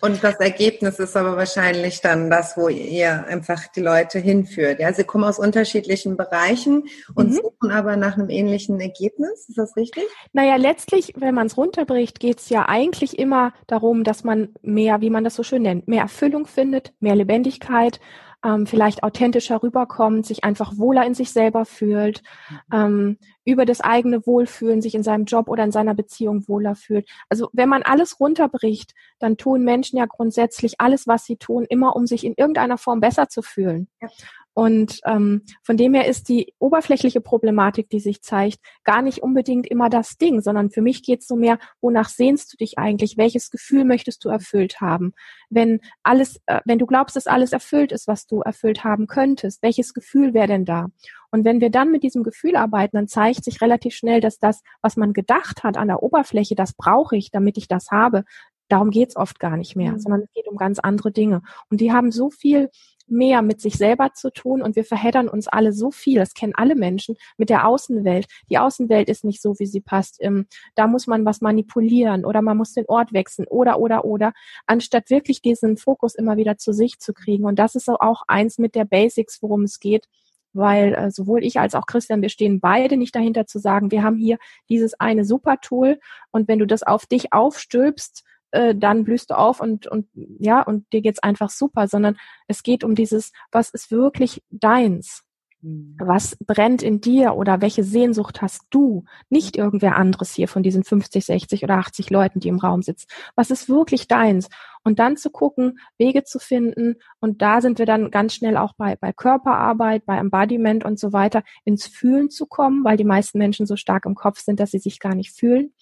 Und 0.00 0.24
das 0.24 0.36
Ergebnis 0.36 0.98
ist 0.98 1.16
aber 1.16 1.36
wahrscheinlich 1.36 2.00
dann 2.00 2.30
das, 2.30 2.56
wo 2.56 2.68
ihr 2.68 3.26
einfach 3.26 3.66
die 3.68 3.80
Leute 3.80 4.18
hinführt. 4.18 4.80
Ja, 4.80 4.92
sie 4.92 5.04
kommen 5.04 5.24
aus 5.24 5.38
unterschiedlichen 5.38 6.16
Bereichen 6.16 6.84
und 7.14 7.30
mhm. 7.30 7.34
suchen 7.34 7.70
aber 7.70 7.96
nach 7.96 8.14
einem 8.14 8.30
ähnlichen 8.30 8.80
Ergebnis. 8.80 9.48
Ist 9.48 9.58
das 9.58 9.76
richtig? 9.76 10.04
Naja, 10.32 10.56
letztlich, 10.56 11.12
wenn 11.16 11.34
man 11.34 11.48
es 11.48 11.56
runterbricht, 11.56 12.18
geht 12.18 12.40
es 12.40 12.48
ja 12.48 12.66
eigentlich 12.66 13.18
immer 13.18 13.52
darum, 13.66 14.04
dass 14.04 14.24
man 14.24 14.54
mehr, 14.62 15.02
wie 15.02 15.10
man 15.10 15.24
das 15.24 15.34
so 15.34 15.42
schön 15.42 15.62
nennt, 15.62 15.86
mehr 15.86 16.02
Erfüllung 16.02 16.46
findet, 16.46 16.94
mehr 17.00 17.14
Lebendigkeit 17.14 18.00
ähm, 18.44 18.66
vielleicht 18.66 19.02
authentischer 19.02 19.62
rüberkommt, 19.62 20.26
sich 20.26 20.44
einfach 20.44 20.76
wohler 20.76 21.04
in 21.04 21.14
sich 21.14 21.32
selber 21.32 21.64
fühlt, 21.64 22.22
mhm. 22.48 22.58
ähm, 22.72 23.18
über 23.44 23.64
das 23.64 23.80
eigene 23.80 24.26
Wohlfühlen 24.26 24.80
sich 24.82 24.94
in 24.94 25.02
seinem 25.02 25.24
Job 25.24 25.48
oder 25.48 25.64
in 25.64 25.72
seiner 25.72 25.94
Beziehung 25.94 26.46
wohler 26.48 26.74
fühlt. 26.74 27.08
Also 27.28 27.48
wenn 27.52 27.68
man 27.68 27.82
alles 27.82 28.20
runterbricht, 28.20 28.94
dann 29.18 29.36
tun 29.36 29.64
Menschen 29.64 29.98
ja 29.98 30.06
grundsätzlich 30.06 30.80
alles, 30.80 31.06
was 31.06 31.24
sie 31.24 31.36
tun, 31.36 31.66
immer 31.68 31.96
um 31.96 32.06
sich 32.06 32.24
in 32.24 32.34
irgendeiner 32.36 32.78
Form 32.78 33.00
besser 33.00 33.28
zu 33.28 33.42
fühlen. 33.42 33.88
Ja. 34.00 34.08
Und 34.52 35.00
ähm, 35.06 35.42
von 35.62 35.76
dem 35.76 35.94
her 35.94 36.06
ist 36.06 36.28
die 36.28 36.54
oberflächliche 36.58 37.20
Problematik, 37.20 37.88
die 37.88 38.00
sich 38.00 38.20
zeigt, 38.22 38.58
gar 38.84 39.00
nicht 39.00 39.22
unbedingt 39.22 39.66
immer 39.66 39.88
das 39.88 40.18
Ding, 40.18 40.40
sondern 40.40 40.70
für 40.70 40.82
mich 40.82 41.02
geht 41.02 41.20
es 41.20 41.28
so 41.28 41.36
mehr, 41.36 41.58
wonach 41.80 42.08
sehnst 42.08 42.52
du 42.52 42.56
dich 42.56 42.78
eigentlich? 42.78 43.16
Welches 43.16 43.50
Gefühl 43.50 43.84
möchtest 43.84 44.24
du 44.24 44.28
erfüllt 44.28 44.80
haben? 44.80 45.12
Wenn 45.50 45.80
alles, 46.02 46.40
äh, 46.46 46.60
wenn 46.64 46.78
du 46.78 46.86
glaubst, 46.86 47.16
dass 47.16 47.26
alles 47.26 47.52
erfüllt 47.52 47.92
ist, 47.92 48.08
was 48.08 48.26
du 48.26 48.40
erfüllt 48.40 48.82
haben 48.82 49.06
könntest, 49.06 49.62
welches 49.62 49.94
Gefühl 49.94 50.34
wäre 50.34 50.48
denn 50.48 50.64
da? 50.64 50.88
Und 51.30 51.44
wenn 51.44 51.60
wir 51.60 51.70
dann 51.70 51.92
mit 51.92 52.02
diesem 52.02 52.22
Gefühl 52.22 52.56
arbeiten, 52.56 52.96
dann 52.96 53.08
zeigt 53.08 53.44
sich 53.44 53.60
relativ 53.60 53.94
schnell, 53.94 54.20
dass 54.20 54.38
das, 54.38 54.62
was 54.82 54.96
man 54.96 55.12
gedacht 55.12 55.62
hat 55.62 55.76
an 55.76 55.88
der 55.88 56.02
Oberfläche, 56.02 56.56
das 56.56 56.72
brauche 56.72 57.16
ich, 57.16 57.30
damit 57.30 57.56
ich 57.56 57.68
das 57.68 57.90
habe, 57.90 58.24
darum 58.70 58.90
geht's 58.90 59.16
oft 59.16 59.38
gar 59.40 59.56
nicht 59.56 59.76
mehr, 59.76 59.92
mhm. 59.92 59.98
sondern 59.98 60.22
es 60.22 60.32
geht 60.32 60.48
um 60.48 60.56
ganz 60.56 60.78
andere 60.78 61.12
Dinge. 61.12 61.42
Und 61.70 61.80
die 61.80 61.92
haben 61.92 62.10
so 62.10 62.30
viel 62.30 62.70
mehr 63.10 63.42
mit 63.42 63.60
sich 63.60 63.74
selber 63.74 64.12
zu 64.14 64.30
tun 64.30 64.62
und 64.62 64.76
wir 64.76 64.84
verheddern 64.84 65.28
uns 65.28 65.48
alle 65.48 65.72
so 65.72 65.90
viel, 65.90 66.18
das 66.18 66.32
kennen 66.32 66.52
alle 66.54 66.76
Menschen, 66.76 67.16
mit 67.36 67.50
der 67.50 67.66
Außenwelt. 67.66 68.26
Die 68.48 68.58
Außenwelt 68.58 69.08
ist 69.08 69.24
nicht 69.24 69.42
so, 69.42 69.58
wie 69.58 69.66
sie 69.66 69.80
passt. 69.80 70.18
Ähm, 70.20 70.46
da 70.76 70.86
muss 70.86 71.06
man 71.06 71.24
was 71.24 71.40
manipulieren 71.40 72.24
oder 72.24 72.40
man 72.40 72.56
muss 72.56 72.72
den 72.72 72.86
Ort 72.86 73.12
wechseln 73.12 73.48
oder, 73.48 73.80
oder, 73.80 74.04
oder, 74.04 74.32
anstatt 74.66 75.10
wirklich 75.10 75.42
diesen 75.42 75.76
Fokus 75.76 76.14
immer 76.14 76.36
wieder 76.36 76.56
zu 76.56 76.72
sich 76.72 77.00
zu 77.00 77.12
kriegen. 77.12 77.44
Und 77.44 77.58
das 77.58 77.74
ist 77.74 77.88
auch 77.88 78.22
eins 78.28 78.58
mit 78.58 78.74
der 78.74 78.84
Basics, 78.84 79.42
worum 79.42 79.64
es 79.64 79.80
geht 79.80 80.06
weil 80.52 80.94
äh, 80.94 81.10
sowohl 81.12 81.44
ich 81.44 81.60
als 81.60 81.76
auch 81.76 81.86
Christian, 81.86 82.22
wir 82.22 82.28
stehen 82.28 82.58
beide 82.58 82.96
nicht 82.96 83.14
dahinter 83.14 83.46
zu 83.46 83.60
sagen, 83.60 83.90
wir 83.90 84.02
haben 84.02 84.16
hier 84.16 84.38
dieses 84.68 84.98
eine 84.98 85.24
Super-Tool 85.24 86.00
und 86.32 86.48
wenn 86.48 86.58
du 86.58 86.66
das 86.66 86.82
auf 86.82 87.06
dich 87.06 87.32
aufstülpst, 87.32 88.24
äh, 88.52 88.74
dann 88.74 89.04
blühst 89.04 89.30
du 89.30 89.38
auf 89.38 89.60
und, 89.60 89.86
und 89.86 90.08
ja, 90.14 90.62
und 90.62 90.92
dir 90.92 91.02
geht's 91.02 91.22
einfach 91.22 91.50
super, 91.50 91.88
sondern 91.88 92.16
es 92.48 92.62
geht 92.62 92.84
um 92.84 92.94
dieses, 92.94 93.32
was 93.50 93.70
ist 93.70 93.90
wirklich 93.90 94.42
deins? 94.50 95.24
Mhm. 95.62 95.96
Was 95.98 96.36
brennt 96.36 96.82
in 96.82 97.00
dir 97.00 97.34
oder 97.34 97.60
welche 97.60 97.84
Sehnsucht 97.84 98.40
hast 98.42 98.62
du? 98.70 99.04
Nicht 99.28 99.56
irgendwer 99.56 99.96
anderes 99.96 100.32
hier 100.34 100.48
von 100.48 100.62
diesen 100.62 100.84
50, 100.84 101.24
60 101.24 101.64
oder 101.64 101.76
80 101.76 102.10
Leuten, 102.10 102.40
die 102.40 102.48
im 102.48 102.58
Raum 102.58 102.82
sitzen. 102.82 103.06
Was 103.34 103.50
ist 103.50 103.68
wirklich 103.68 104.08
deins? 104.08 104.48
Und 104.82 104.98
dann 104.98 105.16
zu 105.18 105.30
gucken, 105.30 105.78
Wege 105.98 106.24
zu 106.24 106.38
finden. 106.38 106.96
Und 107.20 107.42
da 107.42 107.60
sind 107.60 107.78
wir 107.78 107.86
dann 107.86 108.10
ganz 108.10 108.34
schnell 108.34 108.56
auch 108.56 108.72
bei, 108.74 108.96
bei 108.96 109.12
Körperarbeit, 109.12 110.06
bei 110.06 110.16
Embodiment 110.16 110.84
und 110.84 110.98
so 110.98 111.12
weiter, 111.12 111.42
ins 111.64 111.86
Fühlen 111.86 112.30
zu 112.30 112.46
kommen, 112.46 112.82
weil 112.84 112.96
die 112.96 113.04
meisten 113.04 113.38
Menschen 113.38 113.66
so 113.66 113.76
stark 113.76 114.06
im 114.06 114.14
Kopf 114.14 114.40
sind, 114.40 114.60
dass 114.60 114.70
sie 114.70 114.78
sich 114.78 114.98
gar 114.98 115.14
nicht 115.14 115.32
fühlen. 115.32 115.74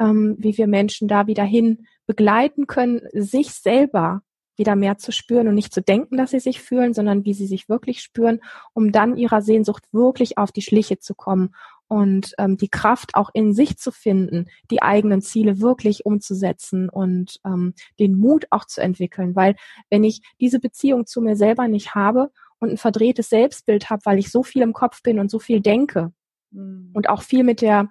Ähm, 0.00 0.36
wie 0.38 0.56
wir 0.56 0.68
Menschen 0.68 1.08
da 1.08 1.26
wieder 1.26 1.42
hin 1.42 1.88
begleiten 2.08 2.66
können, 2.66 3.02
sich 3.12 3.50
selber 3.52 4.22
wieder 4.56 4.74
mehr 4.74 4.98
zu 4.98 5.12
spüren 5.12 5.46
und 5.46 5.54
nicht 5.54 5.72
zu 5.72 5.82
denken, 5.82 6.16
dass 6.16 6.32
sie 6.32 6.40
sich 6.40 6.60
fühlen, 6.60 6.94
sondern 6.94 7.24
wie 7.24 7.34
sie 7.34 7.46
sich 7.46 7.68
wirklich 7.68 8.00
spüren, 8.00 8.40
um 8.72 8.90
dann 8.90 9.16
ihrer 9.16 9.40
Sehnsucht 9.40 9.84
wirklich 9.92 10.36
auf 10.36 10.50
die 10.50 10.62
Schliche 10.62 10.98
zu 10.98 11.14
kommen 11.14 11.54
und 11.86 12.34
ähm, 12.38 12.56
die 12.56 12.68
Kraft 12.68 13.14
auch 13.14 13.30
in 13.34 13.52
sich 13.52 13.78
zu 13.78 13.92
finden, 13.92 14.46
die 14.70 14.82
eigenen 14.82 15.22
Ziele 15.22 15.60
wirklich 15.60 16.06
umzusetzen 16.06 16.88
und 16.88 17.40
ähm, 17.44 17.74
den 18.00 18.16
Mut 18.16 18.46
auch 18.50 18.64
zu 18.64 18.80
entwickeln. 18.80 19.36
Weil 19.36 19.54
wenn 19.90 20.02
ich 20.02 20.22
diese 20.40 20.58
Beziehung 20.58 21.06
zu 21.06 21.20
mir 21.20 21.36
selber 21.36 21.68
nicht 21.68 21.94
habe 21.94 22.30
und 22.58 22.70
ein 22.70 22.78
verdrehtes 22.78 23.28
Selbstbild 23.28 23.90
habe, 23.90 24.02
weil 24.06 24.18
ich 24.18 24.32
so 24.32 24.42
viel 24.42 24.62
im 24.62 24.72
Kopf 24.72 25.02
bin 25.02 25.20
und 25.20 25.30
so 25.30 25.38
viel 25.38 25.60
denke 25.60 26.10
mhm. 26.50 26.90
und 26.94 27.08
auch 27.08 27.22
viel 27.22 27.44
mit 27.44 27.60
der, 27.60 27.88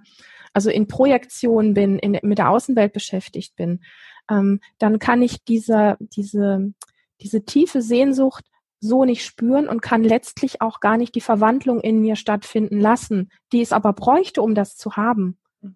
also 0.58 0.72
in 0.72 0.88
Projektion 0.88 1.76
bin, 1.76 2.00
in, 2.00 2.18
mit 2.24 2.40
der 2.40 2.50
Außenwelt 2.50 2.92
beschäftigt 2.92 3.56
bin, 3.56 3.82
ähm, 4.28 4.60
dann 4.80 4.98
kann 4.98 5.22
ich 5.22 5.44
diese, 5.44 5.98
diese, 6.00 6.74
diese 7.22 7.46
tiefe 7.46 7.84
Sehnsucht 7.84 8.44
so 8.80 9.06
nicht 9.06 9.24
spüren 9.24 9.68
und 9.68 9.84
kann 9.84 10.04
letztlich 10.04 10.60
auch 10.60 10.80
gar 10.80 10.98
nicht 10.98 11.14
die 11.14 11.22
Verwandlung 11.22 11.80
in 11.80 12.02
mir 12.02 12.16
stattfinden 12.16 12.80
lassen, 12.80 13.30
die 13.52 13.62
es 13.62 13.72
aber 13.72 13.94
bräuchte, 13.94 14.42
um 14.42 14.56
das 14.56 14.76
zu 14.78 14.96
haben. 14.96 15.38
Mhm. 15.62 15.76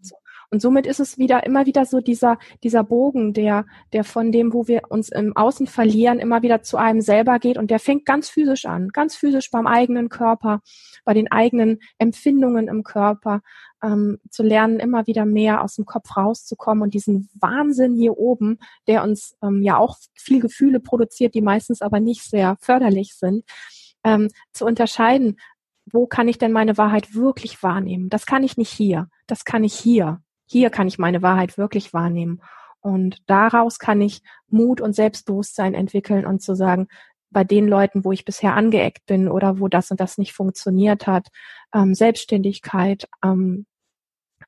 Und 0.53 0.61
somit 0.61 0.85
ist 0.85 0.99
es 0.99 1.17
wieder 1.17 1.45
immer 1.45 1.65
wieder 1.65 1.85
so 1.85 2.01
dieser 2.01 2.37
dieser 2.61 2.83
Bogen, 2.83 3.33
der 3.33 3.65
der 3.93 4.03
von 4.03 4.33
dem, 4.33 4.51
wo 4.51 4.67
wir 4.67 4.81
uns 4.89 5.09
im 5.09 5.37
Außen 5.37 5.65
verlieren, 5.65 6.19
immer 6.19 6.41
wieder 6.41 6.61
zu 6.61 6.75
einem 6.75 6.99
selber 6.99 7.39
geht 7.39 7.57
und 7.57 7.71
der 7.71 7.79
fängt 7.79 8.05
ganz 8.05 8.29
physisch 8.29 8.65
an, 8.65 8.89
ganz 8.89 9.15
physisch 9.15 9.49
beim 9.49 9.65
eigenen 9.65 10.09
Körper, 10.09 10.59
bei 11.05 11.13
den 11.13 11.31
eigenen 11.31 11.79
Empfindungen 11.99 12.67
im 12.67 12.83
Körper, 12.83 13.41
ähm, 13.83 14.19
zu 14.29 14.43
lernen, 14.43 14.79
immer 14.79 15.07
wieder 15.07 15.25
mehr 15.25 15.63
aus 15.63 15.75
dem 15.75 15.85
Kopf 15.85 16.15
rauszukommen 16.15 16.83
und 16.83 16.93
diesen 16.93 17.29
Wahnsinn 17.39 17.95
hier 17.95 18.17
oben, 18.17 18.59
der 18.87 19.03
uns 19.03 19.35
ähm, 19.41 19.61
ja 19.63 19.77
auch 19.77 19.97
viel 20.13 20.39
Gefühle 20.39 20.79
produziert, 20.79 21.33
die 21.33 21.41
meistens 21.41 21.81
aber 21.81 21.99
nicht 21.99 22.23
sehr 22.23 22.57
förderlich 22.61 23.15
sind, 23.15 23.43
ähm, 24.03 24.29
zu 24.53 24.65
unterscheiden, 24.65 25.37
wo 25.91 26.07
kann 26.07 26.27
ich 26.27 26.37
denn 26.37 26.51
meine 26.51 26.77
Wahrheit 26.77 27.15
wirklich 27.15 27.61
wahrnehmen? 27.63 28.09
Das 28.09 28.25
kann 28.25 28.43
ich 28.43 28.57
nicht 28.57 28.71
hier, 28.71 29.09
das 29.27 29.45
kann 29.45 29.63
ich 29.63 29.73
hier. 29.73 30.21
Hier 30.45 30.69
kann 30.69 30.87
ich 30.87 30.99
meine 30.99 31.21
Wahrheit 31.21 31.57
wirklich 31.57 31.93
wahrnehmen. 31.93 32.41
Und 32.81 33.17
daraus 33.27 33.79
kann 33.79 34.01
ich 34.01 34.21
Mut 34.49 34.81
und 34.81 34.93
Selbstbewusstsein 34.93 35.73
entwickeln 35.73 36.25
und 36.25 36.41
zu 36.41 36.55
sagen, 36.55 36.87
bei 37.29 37.43
den 37.43 37.67
Leuten, 37.67 38.03
wo 38.03 38.11
ich 38.11 38.25
bisher 38.25 38.55
angeeckt 38.55 39.05
bin 39.05 39.29
oder 39.29 39.59
wo 39.59 39.69
das 39.69 39.91
und 39.91 39.99
das 39.99 40.17
nicht 40.17 40.33
funktioniert 40.33 41.07
hat, 41.07 41.29
ähm, 41.73 41.93
Selbstständigkeit, 41.93 43.07
ähm, 43.23 43.65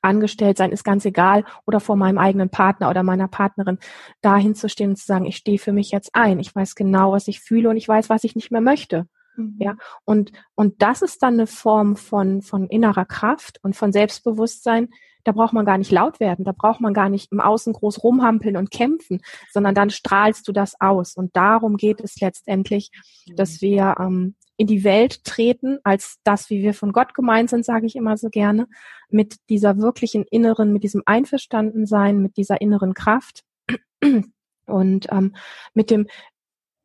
angestellt 0.04 0.58
sein, 0.58 0.72
ist 0.72 0.84
ganz 0.84 1.04
egal, 1.04 1.44
oder 1.66 1.80
vor 1.80 1.96
meinem 1.96 2.18
eigenen 2.18 2.50
Partner 2.50 2.90
oder 2.90 3.02
meiner 3.02 3.28
Partnerin, 3.28 3.78
dahin 4.20 4.54
zu 4.54 4.68
stehen 4.68 4.90
und 4.90 4.96
zu 4.96 5.06
sagen, 5.06 5.24
ich 5.24 5.36
stehe 5.36 5.58
für 5.58 5.72
mich 5.72 5.90
jetzt 5.90 6.14
ein, 6.14 6.38
ich 6.38 6.54
weiß 6.54 6.74
genau, 6.74 7.12
was 7.12 7.28
ich 7.28 7.40
fühle 7.40 7.70
und 7.70 7.76
ich 7.76 7.88
weiß, 7.88 8.08
was 8.10 8.24
ich 8.24 8.36
nicht 8.36 8.50
mehr 8.50 8.60
möchte. 8.60 9.06
Mhm. 9.36 9.56
Ja, 9.58 9.76
und, 10.04 10.32
und 10.54 10.82
das 10.82 11.02
ist 11.02 11.22
dann 11.22 11.34
eine 11.34 11.46
Form 11.46 11.96
von, 11.96 12.42
von 12.42 12.68
innerer 12.68 13.04
Kraft 13.04 13.58
und 13.62 13.74
von 13.74 13.92
Selbstbewusstsein, 13.92 14.88
da 15.24 15.32
braucht 15.32 15.54
man 15.54 15.64
gar 15.64 15.78
nicht 15.78 15.90
laut 15.90 16.20
werden, 16.20 16.44
da 16.44 16.52
braucht 16.52 16.80
man 16.80 16.92
gar 16.92 17.08
nicht 17.08 17.32
im 17.32 17.40
Außen 17.40 17.72
groß 17.72 18.04
rumhampeln 18.04 18.56
und 18.56 18.70
kämpfen, 18.70 19.22
sondern 19.50 19.74
dann 19.74 19.90
strahlst 19.90 20.46
du 20.46 20.52
das 20.52 20.80
aus. 20.80 21.16
Und 21.16 21.34
darum 21.34 21.76
geht 21.76 22.00
es 22.02 22.20
letztendlich, 22.20 22.90
dass 23.34 23.54
mhm. 23.54 23.66
wir 23.66 23.94
ähm, 23.98 24.34
in 24.56 24.66
die 24.66 24.84
Welt 24.84 25.24
treten 25.24 25.78
als 25.82 26.18
das, 26.24 26.50
wie 26.50 26.62
wir 26.62 26.74
von 26.74 26.92
Gott 26.92 27.14
gemeint 27.14 27.50
sind, 27.50 27.64
sage 27.64 27.86
ich 27.86 27.96
immer 27.96 28.16
so 28.16 28.28
gerne, 28.30 28.68
mit 29.08 29.36
dieser 29.48 29.78
wirklichen 29.78 30.24
inneren, 30.24 30.72
mit 30.72 30.84
diesem 30.84 31.02
Einverstandensein, 31.06 32.20
mit 32.20 32.36
dieser 32.36 32.60
inneren 32.60 32.94
Kraft. 32.94 33.44
Und 34.66 35.08
ähm, 35.10 35.36
mit 35.74 35.90
dem 35.90 36.06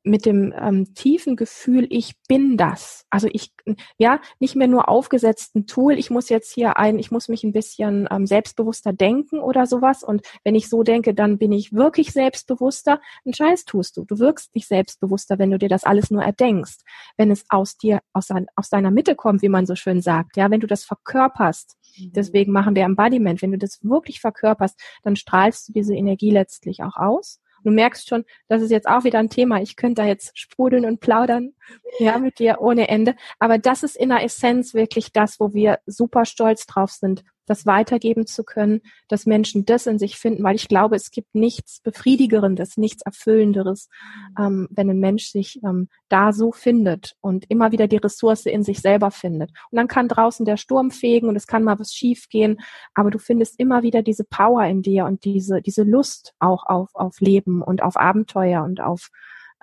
mit 0.04 0.26
dem 0.26 0.54
ähm, 0.58 0.94
tiefen 0.94 1.36
Gefühl, 1.36 1.86
ich 1.90 2.16
bin 2.28 2.58
das. 2.58 3.06
Also 3.10 3.28
ich, 3.32 3.52
ja, 3.98 4.22
nicht 4.40 4.56
mehr 4.56 4.68
nur 4.68 4.88
aufgesetzten 4.88 5.68
Tool, 5.68 5.94
ich 5.94 6.10
muss 6.10 6.30
jetzt 6.30 6.54
hier 6.54 6.78
ein, 6.78 7.00
ich 7.00 7.12
muss 7.12 7.28
mich 7.28 7.44
ein 7.44 7.52
bisschen 7.52 8.08
ähm, 8.10 8.26
selbstbewusster 8.26 8.94
denken 8.94 9.40
oder 9.40 9.66
sowas. 9.66 10.04
Und 10.04 10.22
wenn 10.44 10.56
ich 10.56 10.70
so 10.70 10.84
denke, 10.84 11.14
dann 11.14 11.38
bin 11.38 11.52
ich 11.52 11.74
wirklich 11.74 12.12
selbstbewusster. 12.12 13.02
Ein 13.26 13.34
Scheiß 13.34 13.66
tust 13.66 13.98
du. 13.98 14.06
Du 14.06 14.20
wirkst 14.20 14.56
nicht 14.56 14.68
selbstbewusster, 14.68 15.38
wenn 15.38 15.52
du 15.52 15.58
dir 15.58 15.70
das 15.70 15.84
alles 15.84 16.12
nur 16.12 16.24
erdenkst. 16.24 16.82
Wenn 17.18 17.30
es 17.32 17.46
aus 17.50 17.78
dir, 17.78 18.00
aus, 18.14 18.30
aus 18.56 18.70
deiner 18.70 18.92
Mitte 18.92 19.16
kommt, 19.16 19.42
wie 19.42 19.50
man 19.50 19.66
so 19.66 19.76
schön 19.76 20.02
sagt, 20.02 20.38
ja, 20.38 20.50
wenn 20.50 20.62
du 20.62 20.68
das 20.68 20.86
verkörperst. 20.86 21.78
Mhm. 21.98 22.14
Deswegen 22.14 22.52
machen 22.52 22.76
wir 22.76 22.84
Embodiment. 22.84 23.42
Wenn 23.42 23.52
du 23.52 23.58
das 23.58 23.80
wirklich 23.84 24.22
verkörperst, 24.22 24.80
dann 25.04 25.16
strahlst 25.16 25.68
du 25.68 25.74
diese 25.74 25.96
Energie 25.96 26.32
letztlich 26.32 26.84
auch 26.84 26.96
aus. 26.96 27.42
Du 27.64 27.72
merkst 27.72 28.08
schon, 28.08 28.26
das 28.48 28.62
ist 28.62 28.72
jetzt 28.72 28.88
auch 28.88 29.04
wieder 29.04 29.20
ein 29.20 29.30
Thema. 29.30 29.62
Ich 29.62 29.76
könnte 29.76 30.02
da 30.02 30.08
jetzt 30.08 30.38
sprudeln 30.38 30.86
und 30.86 31.00
plaudern, 31.00 31.54
ja, 32.00 32.18
mit 32.18 32.40
dir 32.40 32.58
ohne 32.60 32.88
Ende. 32.88 33.16
Aber 33.40 33.58
das 33.58 33.84
ist 33.84 33.96
in 33.96 34.10
der 34.10 34.24
Essenz 34.24 34.74
wirklich 34.74 35.12
das, 35.12 35.40
wo 35.40 35.54
wir 35.54 35.80
super 35.86 36.26
stolz 36.26 36.66
drauf 36.66 36.92
sind, 36.92 37.24
das 37.50 37.66
weitergeben 37.66 38.28
zu 38.28 38.44
können, 38.44 38.82
dass 39.08 39.26
Menschen 39.26 39.66
das 39.66 39.88
in 39.88 39.98
sich 39.98 40.18
finden, 40.18 40.44
weil 40.44 40.56
ich 40.56 40.68
glaube, 40.68 40.96
es 40.96 41.12
gibt 41.12 41.34
nichts 41.34 41.82
Befriedigerendes, 41.82 42.78
nichts 42.78 43.02
Erfüllenderes, 43.02 43.90
ähm, 44.38 44.68
wenn 44.72 44.90
ein 44.90 45.00
Mensch 45.00 45.32
sich 45.32 45.60
ähm, 45.64 45.90
da 46.10 46.32
so 46.32 46.52
findet 46.52 47.16
und 47.22 47.50
immer 47.50 47.72
wieder 47.72 47.88
die 47.88 47.98
Ressource 47.98 48.46
in 48.46 48.64
sich 48.64 48.82
selber 48.82 49.12
findet. 49.12 49.52
Und 49.72 49.78
dann 49.78 49.88
kann 49.88 50.08
draußen 50.08 50.46
der 50.46 50.58
Sturm 50.58 50.92
fegen 50.92 51.28
und 51.28 51.36
es 51.36 51.48
kann 51.48 51.64
mal 51.64 51.80
was 51.80 51.94
schief 51.94 52.30
gehen, 52.30 52.60
aber 52.94 53.10
du 53.10 53.18
findest 53.18 53.60
immer 53.60 53.82
wieder 53.84 54.04
diese 54.04 54.24
Power 54.24 54.64
in 54.66 54.82
dir 54.82 55.06
und 55.06 55.24
diese, 55.24 55.62
diese 55.62 55.84
Lust 55.84 56.34
auch 56.40 56.66
auf, 56.68 56.90
auf 56.94 57.20
Leben 57.20 57.62
und 57.62 57.82
auf 57.82 57.98
Abenteuer 57.98 58.64
und 58.64 58.80
auf, 58.80 59.10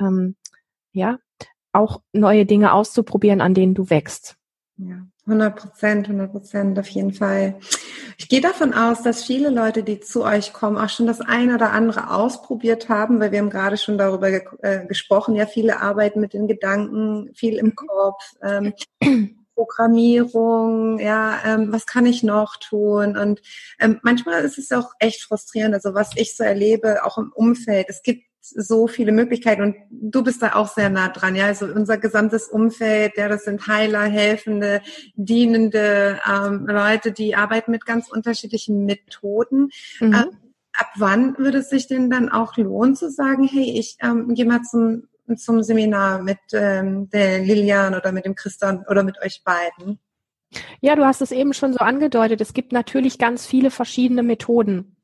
ähm, 0.01 0.37
ja, 0.92 1.18
auch 1.72 2.01
neue 2.12 2.46
Dinge 2.46 2.72
auszuprobieren, 2.72 3.40
an 3.40 3.55
denen 3.55 3.75
du 3.75 3.90
wächst. 3.90 4.36
Ja, 4.79 5.07
100 5.25 5.57
Prozent, 5.57 6.07
100 6.07 6.31
Prozent 6.31 6.79
auf 6.79 6.89
jeden 6.89 7.15
Fall. 7.15 7.59
Ich 8.19 8.29
gehe 8.29 8.43
davon 8.43 8.75
aus, 8.75 9.03
dass 9.03 9.25
viele 9.25 9.49
Leute, 9.49 9.83
die 9.83 10.01
zu 10.01 10.23
euch 10.23 10.53
kommen, 10.53 10.77
auch 10.77 10.91
schon 10.91 11.07
das 11.07 11.23
eine 11.23 11.55
oder 11.55 11.73
andere 11.73 12.12
ausprobiert 12.12 12.91
haben, 12.91 13.19
weil 13.19 13.33
wir 13.33 13.39
haben 13.39 13.49
gerade 13.49 13.79
schon 13.79 13.97
darüber 13.97 14.31
ge 14.31 14.43
äh, 14.61 14.87
gesprochen. 14.87 15.35
Ja, 15.35 15.47
viele 15.47 15.81
arbeiten 15.81 16.21
mit 16.21 16.35
den 16.35 16.47
Gedanken, 16.47 17.31
viel 17.35 17.57
im 17.57 17.75
Kopf. 17.75 18.23
Ähm, 18.43 18.75
Programmierung, 19.55 20.99
ja, 20.99 21.39
ähm, 21.47 21.73
was 21.73 21.87
kann 21.87 22.05
ich 22.05 22.23
noch 22.23 22.57
tun? 22.57 23.17
Und 23.17 23.41
ähm, 23.81 23.99
manchmal 24.03 24.45
ist 24.45 24.59
es 24.59 24.71
auch 24.73 24.93
echt 24.99 25.23
frustrierend, 25.23 25.75
also 25.75 25.95
was 25.95 26.11
ich 26.17 26.37
so 26.37 26.45
erlebe, 26.45 27.03
auch 27.03 27.17
im 27.17 27.33
Umfeld. 27.35 27.87
Es 27.89 28.03
gibt 28.03 28.25
so 28.50 28.87
viele 28.87 29.12
Möglichkeiten 29.12 29.62
und 29.62 29.76
du 29.90 30.22
bist 30.22 30.42
da 30.42 30.54
auch 30.54 30.68
sehr 30.68 30.90
nah 30.90 31.09
dran, 31.09 31.35
ja. 31.35 31.46
Also 31.46 31.66
unser 31.66 31.98
gesamtes 31.98 32.48
Umfeld, 32.48 33.16
ja, 33.16 33.28
das 33.28 33.44
sind 33.44 33.66
Heiler, 33.66 34.02
Helfende, 34.02 34.82
Dienende, 35.14 36.20
ähm, 36.28 36.66
Leute, 36.66 37.12
die 37.12 37.35
arbeiten 37.35 37.70
mit 37.70 37.87
ganz 37.87 38.09
unterschiedlichen 38.11 38.85
Methoden. 38.85 39.70
Mhm. 40.00 40.14
Ähm, 40.14 40.30
ab 40.72 40.90
wann 40.96 41.38
würde 41.38 41.59
es 41.59 41.70
sich 41.70 41.87
denn 41.87 42.11
dann 42.11 42.28
auch 42.28 42.56
lohnen 42.56 42.96
zu 42.96 43.11
sagen, 43.11 43.48
hey, 43.48 43.78
ich 43.78 43.96
ähm, 44.00 44.35
gehe 44.35 44.46
mal 44.46 44.62
zum, 44.62 45.09
zum 45.37 45.62
Seminar 45.62 46.22
mit 46.22 46.38
ähm, 46.52 47.09
der 47.11 47.40
Lilian 47.40 47.94
oder 47.94 48.12
mit 48.12 48.24
dem 48.24 48.35
Christian 48.35 48.85
oder 48.88 49.02
mit 49.02 49.20
euch 49.22 49.42
beiden? 49.44 49.98
Ja, 50.81 50.97
du 50.97 51.05
hast 51.05 51.23
es 51.23 51.33
eben 51.33 51.53
schon 51.53 51.73
so 51.73 51.79
angedeutet. 51.79 52.40
Es 52.40 52.55
gibt 52.55 52.73
natürlich 52.73 53.19
ganz 53.19 53.47
viele 53.47 53.71
verschiedene 53.71 54.23
Methoden. 54.23 54.97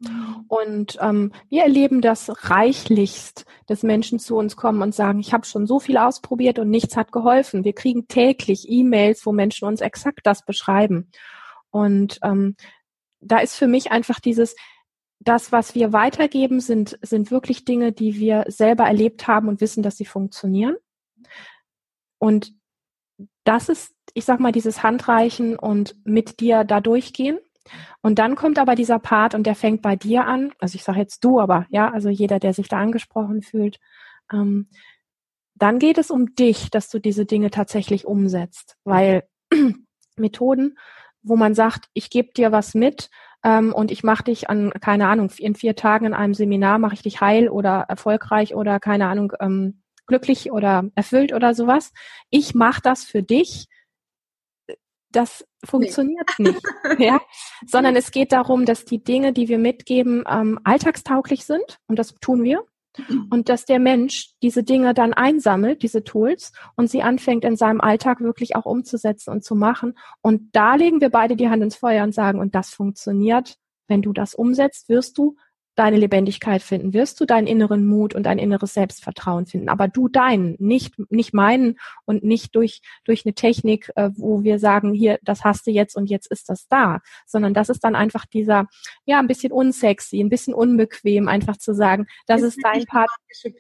Und 0.48 0.98
ähm, 1.00 1.32
wir 1.48 1.62
erleben 1.62 2.00
das 2.00 2.50
reichlichst, 2.50 3.46
dass 3.66 3.82
Menschen 3.82 4.18
zu 4.18 4.36
uns 4.36 4.56
kommen 4.56 4.82
und 4.82 4.94
sagen, 4.94 5.20
ich 5.20 5.32
habe 5.32 5.46
schon 5.46 5.66
so 5.66 5.80
viel 5.80 5.96
ausprobiert 5.96 6.58
und 6.58 6.70
nichts 6.70 6.96
hat 6.96 7.12
geholfen. 7.12 7.64
Wir 7.64 7.74
kriegen 7.74 8.08
täglich 8.08 8.68
E-Mails, 8.68 9.24
wo 9.24 9.32
Menschen 9.32 9.66
uns 9.66 9.80
exakt 9.80 10.20
das 10.24 10.44
beschreiben. 10.44 11.10
Und 11.70 12.18
ähm, 12.22 12.56
da 13.20 13.38
ist 13.38 13.56
für 13.56 13.68
mich 13.68 13.92
einfach 13.92 14.20
dieses, 14.20 14.54
das, 15.20 15.52
was 15.52 15.74
wir 15.74 15.92
weitergeben, 15.92 16.60
sind, 16.60 16.98
sind 17.02 17.30
wirklich 17.30 17.64
Dinge, 17.64 17.92
die 17.92 18.18
wir 18.18 18.44
selber 18.48 18.84
erlebt 18.84 19.28
haben 19.28 19.48
und 19.48 19.60
wissen, 19.60 19.82
dass 19.82 19.96
sie 19.96 20.04
funktionieren. 20.04 20.76
Und 22.18 22.52
das 23.44 23.68
ist 23.68 23.94
ich 24.14 24.24
sag 24.24 24.40
mal, 24.40 24.52
dieses 24.52 24.82
Handreichen 24.82 25.56
und 25.56 25.96
mit 26.04 26.40
dir 26.40 26.64
da 26.64 26.80
durchgehen. 26.80 27.38
Und 28.02 28.18
dann 28.18 28.34
kommt 28.34 28.58
aber 28.58 28.74
dieser 28.74 28.98
Part 28.98 29.34
und 29.34 29.46
der 29.46 29.54
fängt 29.54 29.82
bei 29.82 29.96
dir 29.96 30.26
an. 30.26 30.52
Also 30.58 30.76
ich 30.76 30.84
sage 30.84 30.98
jetzt 30.98 31.24
du, 31.24 31.40
aber 31.40 31.66
ja, 31.70 31.90
also 31.90 32.08
jeder, 32.08 32.38
der 32.38 32.52
sich 32.52 32.68
da 32.68 32.78
angesprochen 32.78 33.42
fühlt. 33.42 33.78
Ähm, 34.32 34.68
dann 35.54 35.78
geht 35.78 35.98
es 35.98 36.10
um 36.10 36.34
dich, 36.34 36.70
dass 36.70 36.88
du 36.88 36.98
diese 36.98 37.24
Dinge 37.24 37.50
tatsächlich 37.50 38.06
umsetzt, 38.06 38.76
weil 38.84 39.24
Methoden, 40.16 40.76
wo 41.22 41.36
man 41.36 41.54
sagt, 41.54 41.88
ich 41.94 42.10
gebe 42.10 42.32
dir 42.32 42.50
was 42.50 42.74
mit 42.74 43.10
ähm, 43.44 43.72
und 43.72 43.92
ich 43.92 44.02
mache 44.02 44.24
dich 44.24 44.50
an, 44.50 44.72
keine 44.80 45.06
Ahnung, 45.06 45.30
in 45.38 45.54
vier 45.54 45.76
Tagen 45.76 46.06
in 46.06 46.14
einem 46.14 46.34
Seminar 46.34 46.78
mache 46.78 46.94
ich 46.94 47.02
dich 47.02 47.20
heil 47.20 47.48
oder 47.48 47.86
erfolgreich 47.88 48.56
oder 48.56 48.80
keine 48.80 49.06
Ahnung, 49.06 49.32
ähm, 49.38 49.81
glücklich 50.12 50.52
oder 50.52 50.84
erfüllt 50.94 51.32
oder 51.32 51.54
sowas. 51.54 51.92
Ich 52.28 52.54
mache 52.54 52.82
das 52.82 53.02
für 53.02 53.22
dich. 53.22 53.66
Das 55.10 55.46
funktioniert 55.64 56.28
nee. 56.38 56.50
nicht, 56.50 56.62
ja, 56.98 57.20
sondern 57.66 57.96
es 57.96 58.10
geht 58.10 58.32
darum, 58.32 58.64
dass 58.64 58.84
die 58.84 59.02
Dinge, 59.02 59.32
die 59.32 59.48
wir 59.48 59.58
mitgeben, 59.58 60.24
ähm, 60.28 60.58
alltagstauglich 60.64 61.44
sind 61.44 61.78
und 61.86 61.98
das 61.98 62.14
tun 62.14 62.44
wir 62.44 62.64
und 63.30 63.48
dass 63.48 63.64
der 63.64 63.78
Mensch 63.78 64.32
diese 64.42 64.62
Dinge 64.62 64.94
dann 64.94 65.12
einsammelt, 65.14 65.82
diese 65.82 66.04
Tools, 66.04 66.52
und 66.76 66.90
sie 66.90 67.02
anfängt 67.02 67.44
in 67.44 67.56
seinem 67.56 67.80
Alltag 67.80 68.20
wirklich 68.20 68.54
auch 68.56 68.66
umzusetzen 68.66 69.30
und 69.30 69.44
zu 69.44 69.54
machen. 69.54 69.96
Und 70.20 70.54
da 70.54 70.74
legen 70.74 71.00
wir 71.00 71.10
beide 71.10 71.36
die 71.36 71.48
Hand 71.48 71.62
ins 71.62 71.76
Feuer 71.76 72.04
und 72.04 72.14
sagen, 72.14 72.38
und 72.38 72.54
das 72.54 72.70
funktioniert. 72.70 73.56
Wenn 73.88 74.02
du 74.02 74.12
das 74.12 74.34
umsetzt, 74.34 74.88
wirst 74.88 75.18
du 75.18 75.36
deine 75.74 75.96
Lebendigkeit 75.96 76.62
finden, 76.62 76.92
wirst 76.92 77.20
du 77.20 77.24
deinen 77.24 77.46
inneren 77.46 77.86
Mut 77.86 78.14
und 78.14 78.24
dein 78.24 78.38
inneres 78.38 78.74
Selbstvertrauen 78.74 79.46
finden. 79.46 79.68
Aber 79.68 79.88
du 79.88 80.08
deinen, 80.08 80.56
nicht, 80.58 80.94
nicht 81.10 81.32
meinen 81.32 81.78
und 82.04 82.24
nicht 82.24 82.54
durch, 82.54 82.82
durch 83.04 83.24
eine 83.24 83.34
Technik, 83.34 83.90
äh, 83.96 84.10
wo 84.14 84.42
wir 84.42 84.58
sagen, 84.58 84.92
hier, 84.92 85.18
das 85.22 85.44
hast 85.44 85.66
du 85.66 85.70
jetzt 85.70 85.96
und 85.96 86.10
jetzt 86.10 86.30
ist 86.30 86.48
das 86.48 86.68
da, 86.68 87.00
sondern 87.26 87.54
das 87.54 87.68
ist 87.68 87.84
dann 87.84 87.96
einfach 87.96 88.26
dieser, 88.26 88.66
ja, 89.06 89.18
ein 89.18 89.28
bisschen 89.28 89.52
unsexy, 89.52 90.20
ein 90.20 90.28
bisschen 90.28 90.54
unbequem, 90.54 91.28
einfach 91.28 91.56
zu 91.56 91.74
sagen, 91.74 92.06
das 92.26 92.42
ist, 92.42 92.56
ist 92.56 92.64
dein 92.64 92.84
Part. 92.84 93.10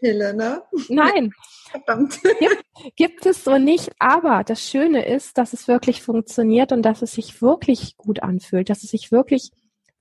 Pille, 0.00 0.34
ne? 0.34 0.62
Nein. 0.88 1.32
Verdammt. 1.70 2.20
Gibt, 2.22 2.96
gibt 2.96 3.26
es 3.26 3.44
so 3.44 3.56
nicht, 3.56 3.90
aber 3.98 4.44
das 4.44 4.60
Schöne 4.60 5.06
ist, 5.06 5.38
dass 5.38 5.54
es 5.54 5.68
wirklich 5.68 6.02
funktioniert 6.02 6.70
und 6.72 6.82
dass 6.82 7.00
es 7.00 7.12
sich 7.12 7.40
wirklich 7.40 7.96
gut 7.96 8.22
anfühlt, 8.22 8.68
dass 8.68 8.82
es 8.82 8.90
sich 8.90 9.10
wirklich 9.10 9.52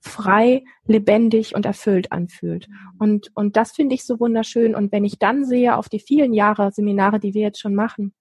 frei, 0.02 0.64
lebendig 0.84 1.54
und 1.54 1.64
erfüllt 1.64 2.12
anfühlt. 2.12 2.68
Und, 2.98 3.30
und 3.34 3.56
das 3.56 3.72
finde 3.72 3.94
ich 3.94 4.04
so 4.04 4.18
wunderschön. 4.20 4.74
Und 4.74 4.92
wenn 4.92 5.04
ich 5.04 5.18
dann 5.18 5.44
sehe 5.44 5.76
auf 5.76 5.88
die 5.88 6.00
vielen 6.00 6.34
Jahre 6.34 6.72
Seminare, 6.72 7.20
die 7.20 7.34
wir 7.34 7.42
jetzt 7.42 7.60
schon 7.60 7.74
machen, 7.74 8.12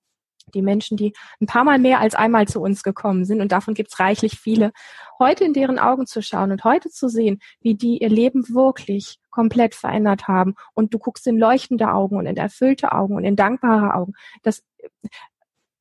die 0.53 0.61
Menschen, 0.61 0.97
die 0.97 1.13
ein 1.39 1.47
paar 1.47 1.63
Mal 1.63 1.79
mehr 1.79 1.99
als 1.99 2.13
einmal 2.13 2.47
zu 2.47 2.61
uns 2.61 2.83
gekommen 2.83 3.25
sind, 3.25 3.41
und 3.41 3.51
davon 3.51 3.73
gibt's 3.73 3.99
reichlich 3.99 4.39
viele, 4.39 4.71
heute 5.19 5.43
in 5.43 5.53
deren 5.53 5.79
Augen 5.79 6.05
zu 6.05 6.21
schauen 6.21 6.51
und 6.51 6.63
heute 6.63 6.89
zu 6.89 7.09
sehen, 7.09 7.39
wie 7.61 7.75
die 7.75 7.99
ihr 7.99 8.09
Leben 8.09 8.47
wirklich 8.49 9.19
komplett 9.29 9.75
verändert 9.75 10.27
haben. 10.27 10.55
Und 10.73 10.93
du 10.93 10.99
guckst 10.99 11.25
in 11.25 11.37
leuchtende 11.37 11.91
Augen 11.91 12.17
und 12.17 12.25
in 12.25 12.37
erfüllte 12.37 12.91
Augen 12.91 13.15
und 13.15 13.23
in 13.23 13.35
dankbare 13.35 13.95
Augen. 13.95 14.13
Das, 14.43 14.63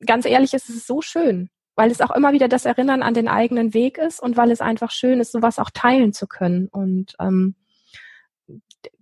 ganz 0.05 0.25
ehrlich, 0.25 0.53
ist 0.53 0.69
es 0.69 0.87
so 0.87 1.01
schön 1.01 1.49
weil 1.81 1.89
es 1.89 1.99
auch 1.99 2.11
immer 2.11 2.31
wieder 2.31 2.47
das 2.47 2.65
Erinnern 2.65 3.01
an 3.01 3.15
den 3.15 3.27
eigenen 3.27 3.73
Weg 3.73 3.97
ist 3.97 4.21
und 4.21 4.37
weil 4.37 4.51
es 4.51 4.61
einfach 4.61 4.91
schön 4.91 5.19
ist, 5.19 5.31
sowas 5.31 5.57
auch 5.57 5.71
teilen 5.71 6.13
zu 6.13 6.27
können. 6.27 6.67
Und 6.67 7.15
ähm, 7.19 7.55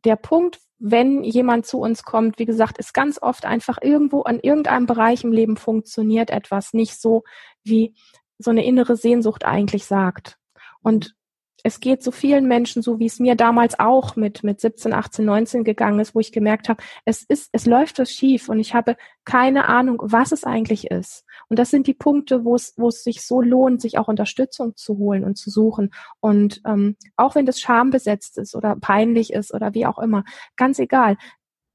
der 0.05 0.15
Punkt, 0.15 0.61
wenn 0.77 1.25
jemand 1.25 1.65
zu 1.65 1.80
uns 1.80 2.03
kommt, 2.03 2.39
wie 2.39 2.45
gesagt, 2.45 2.77
ist 2.77 2.93
ganz 2.93 3.21
oft 3.21 3.43
einfach 3.43 3.80
irgendwo 3.82 4.21
an 4.21 4.39
irgendeinem 4.39 4.86
Bereich 4.86 5.25
im 5.25 5.34
Leben 5.34 5.57
funktioniert 5.57 6.30
etwas 6.30 6.71
nicht 6.71 7.01
so, 7.01 7.23
wie 7.65 7.95
so 8.38 8.49
eine 8.49 8.63
innere 8.63 8.95
Sehnsucht 8.95 9.43
eigentlich 9.43 9.84
sagt. 9.84 10.38
Und 10.82 11.17
es 11.64 11.80
geht 11.80 12.03
so 12.03 12.12
vielen 12.12 12.47
Menschen 12.47 12.82
so, 12.82 12.99
wie 12.99 13.05
es 13.05 13.20
mir 13.20 13.36
damals 13.36 13.80
auch 13.80 14.16
mit, 14.16 14.43
mit 14.43 14.62
17, 14.62 14.93
18, 14.93 15.26
19 15.26 15.64
gegangen 15.64 15.99
ist, 15.99 16.16
wo 16.16 16.20
ich 16.20 16.32
gemerkt 16.32 16.70
habe, 16.70 16.82
es 17.05 17.24
ist, 17.24 17.49
es 17.51 17.66
läuft 17.66 17.99
was 17.99 18.12
schief 18.12 18.49
und 18.49 18.60
ich 18.60 18.74
habe 18.74 18.95
keine 19.26 19.68
Ahnung, 19.68 20.01
was 20.01 20.32
es 20.32 20.43
eigentlich 20.43 20.89
ist. 20.89 21.26
Und 21.47 21.60
das 21.60 21.70
sind 21.70 21.88
die 21.88 21.93
Punkte, 21.93 22.45
wo 22.45 22.55
es, 22.55 22.74
wo 22.78 22.88
es 22.88 23.03
sich 23.03 23.22
so 23.22 23.41
lohnt, 23.41 23.82
sich 23.82 23.97
auch 23.97 24.07
Unterstützung 24.07 24.76
zu 24.76 24.97
holen 24.97 25.24
und 25.24 25.38
zu 25.38 25.49
suchen. 25.49 25.91
Und 26.20 26.62
ähm, 26.66 26.95
auch 27.16 27.36
wenn 27.36 27.45
das 27.45 27.60
schambesetzt 27.60 28.38
ist 28.38 28.55
oder 28.55 28.76
peinlich 28.76 29.34
ist 29.34 29.53
oder 29.53 29.74
wie 29.74 29.86
auch 29.86 29.99
immer, 29.99 30.24
ganz 30.55 30.80
egal. 30.80 31.18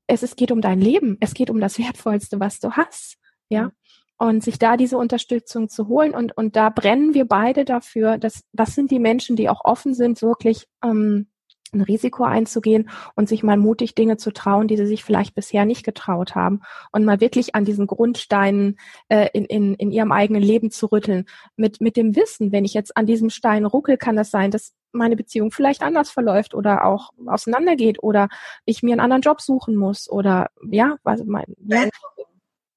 Es, 0.06 0.22
es 0.22 0.36
geht 0.36 0.52
um 0.52 0.60
dein 0.60 0.80
Leben. 0.80 1.16
Es 1.20 1.34
geht 1.34 1.50
um 1.50 1.60
das 1.60 1.78
Wertvollste, 1.78 2.40
was 2.40 2.60
du 2.60 2.72
hast. 2.72 3.16
Ja 3.48 3.70
und 4.18 4.42
sich 4.42 4.58
da 4.58 4.76
diese 4.76 4.98
Unterstützung 4.98 5.68
zu 5.68 5.88
holen. 5.88 6.14
Und, 6.14 6.36
und 6.36 6.56
da 6.56 6.70
brennen 6.70 7.14
wir 7.14 7.26
beide 7.26 7.64
dafür, 7.64 8.18
dass 8.18 8.44
das 8.52 8.74
sind 8.74 8.90
die 8.90 8.98
Menschen, 8.98 9.36
die 9.36 9.48
auch 9.48 9.64
offen 9.64 9.94
sind, 9.94 10.22
wirklich 10.22 10.66
ähm, 10.82 11.26
ein 11.74 11.82
Risiko 11.82 12.24
einzugehen 12.24 12.88
und 13.14 13.28
sich 13.28 13.42
mal 13.42 13.56
mutig 13.56 13.94
Dinge 13.94 14.16
zu 14.16 14.32
trauen, 14.32 14.68
die 14.68 14.76
sie 14.76 14.86
sich 14.86 15.04
vielleicht 15.04 15.34
bisher 15.34 15.64
nicht 15.64 15.84
getraut 15.84 16.34
haben 16.34 16.60
und 16.92 17.04
mal 17.04 17.20
wirklich 17.20 17.54
an 17.54 17.64
diesen 17.64 17.86
Grundsteinen 17.86 18.78
äh, 19.08 19.28
in, 19.34 19.44
in, 19.44 19.74
in 19.74 19.90
ihrem 19.90 20.12
eigenen 20.12 20.42
Leben 20.42 20.70
zu 20.70 20.86
rütteln. 20.86 21.26
Mit, 21.56 21.80
mit 21.80 21.96
dem 21.96 22.16
Wissen, 22.16 22.52
wenn 22.52 22.64
ich 22.64 22.74
jetzt 22.74 22.96
an 22.96 23.06
diesem 23.06 23.30
Stein 23.30 23.64
ruckel, 23.64 23.96
kann 23.96 24.16
das 24.16 24.30
sein, 24.30 24.50
dass 24.50 24.72
meine 24.92 25.16
Beziehung 25.16 25.50
vielleicht 25.50 25.82
anders 25.82 26.10
verläuft 26.10 26.54
oder 26.54 26.84
auch 26.84 27.10
auseinandergeht 27.26 28.02
oder 28.02 28.28
ich 28.64 28.82
mir 28.84 28.92
einen 28.92 29.00
anderen 29.00 29.22
Job 29.22 29.40
suchen 29.40 29.74
muss 29.74 30.08
oder 30.08 30.50
ja, 30.70 30.96
was 31.02 31.24
mein, 31.24 31.46
ja. 31.66 31.88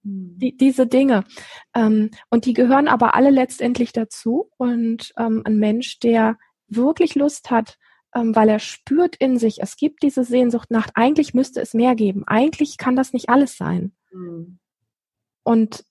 Hm. 0.08 0.38
Die, 0.38 0.56
diese 0.56 0.88
Dinge. 0.88 1.24
Ähm, 1.76 2.12
und 2.30 2.46
die 2.46 2.54
gehören 2.54 2.88
aber 2.88 3.16
alle 3.16 3.30
letztendlich 3.30 3.92
dazu. 3.92 4.50
Und 4.58 5.12
ähm, 5.18 5.42
ein 5.46 5.58
Mensch, 5.58 6.00
der 6.00 6.38
wirklich 6.68 7.16
Lust 7.16 7.52
hat, 7.52 7.78
ähm, 8.16 8.36
weil 8.36 8.50
er 8.50 8.60
spürt 8.60 9.16
in 9.18 9.38
sich, 9.38 9.62
es 9.62 9.76
gibt 9.76 10.04
diese 10.04 10.24
Sehnsucht 10.24 10.72
nach, 10.72 10.90
eigentlich 10.94 11.34
müsste 11.34 11.62
es 11.62 11.74
mehr 11.74 11.96
geben. 11.96 12.24
Eigentlich 12.26 12.78
kann 12.78 12.96
das 12.96 13.14
nicht 13.14 13.30
alles 13.30 13.58
sein. 13.58 13.94
Mhm. 14.12 14.60
Und 15.44 15.84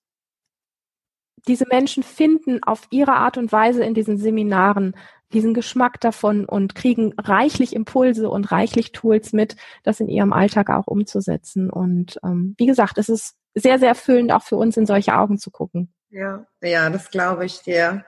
diese 1.47 1.67
Menschen 1.69 2.03
finden 2.03 2.63
auf 2.63 2.89
ihre 2.91 3.15
Art 3.15 3.39
und 3.39 3.53
Weise 3.53 3.85
in 3.85 3.95
diesen 3.95 4.19
Seminaren 4.19 4.95
diesen 5.33 5.55
Geschmack 5.55 6.01
davon 6.01 6.45
und 6.45 6.75
kriegen 6.75 7.13
reichlich 7.19 7.75
Impulse 7.75 8.31
und 8.31 8.51
reichlich 8.53 8.93
Tools 8.93 9.33
mit, 9.33 9.57
das 9.83 10.01
in 10.01 10.09
ihrem 10.09 10.33
Alltag 10.33 10.71
auch 10.71 10.87
umzusetzen. 10.87 11.69
Und 11.69 12.19
ähm, 12.23 12.55
wie 12.59 12.67
gesagt, 12.67 12.97
es 12.99 13.09
ist 13.09 13.35
sehr, 13.57 13.79
sehr 13.79 13.89
erfüllend, 13.89 14.33
auch 14.33 14.43
für 14.43 14.57
uns 14.57 14.77
in 14.77 14.87
solche 14.87 15.15
Augen 15.15 15.39
zu 15.39 15.51
gucken. 15.51 15.93
Ja, 16.11 16.47
ja, 16.63 16.89
das 16.91 17.11
glaube 17.11 17.47
ich 17.47 17.63
dir. 17.63 18.05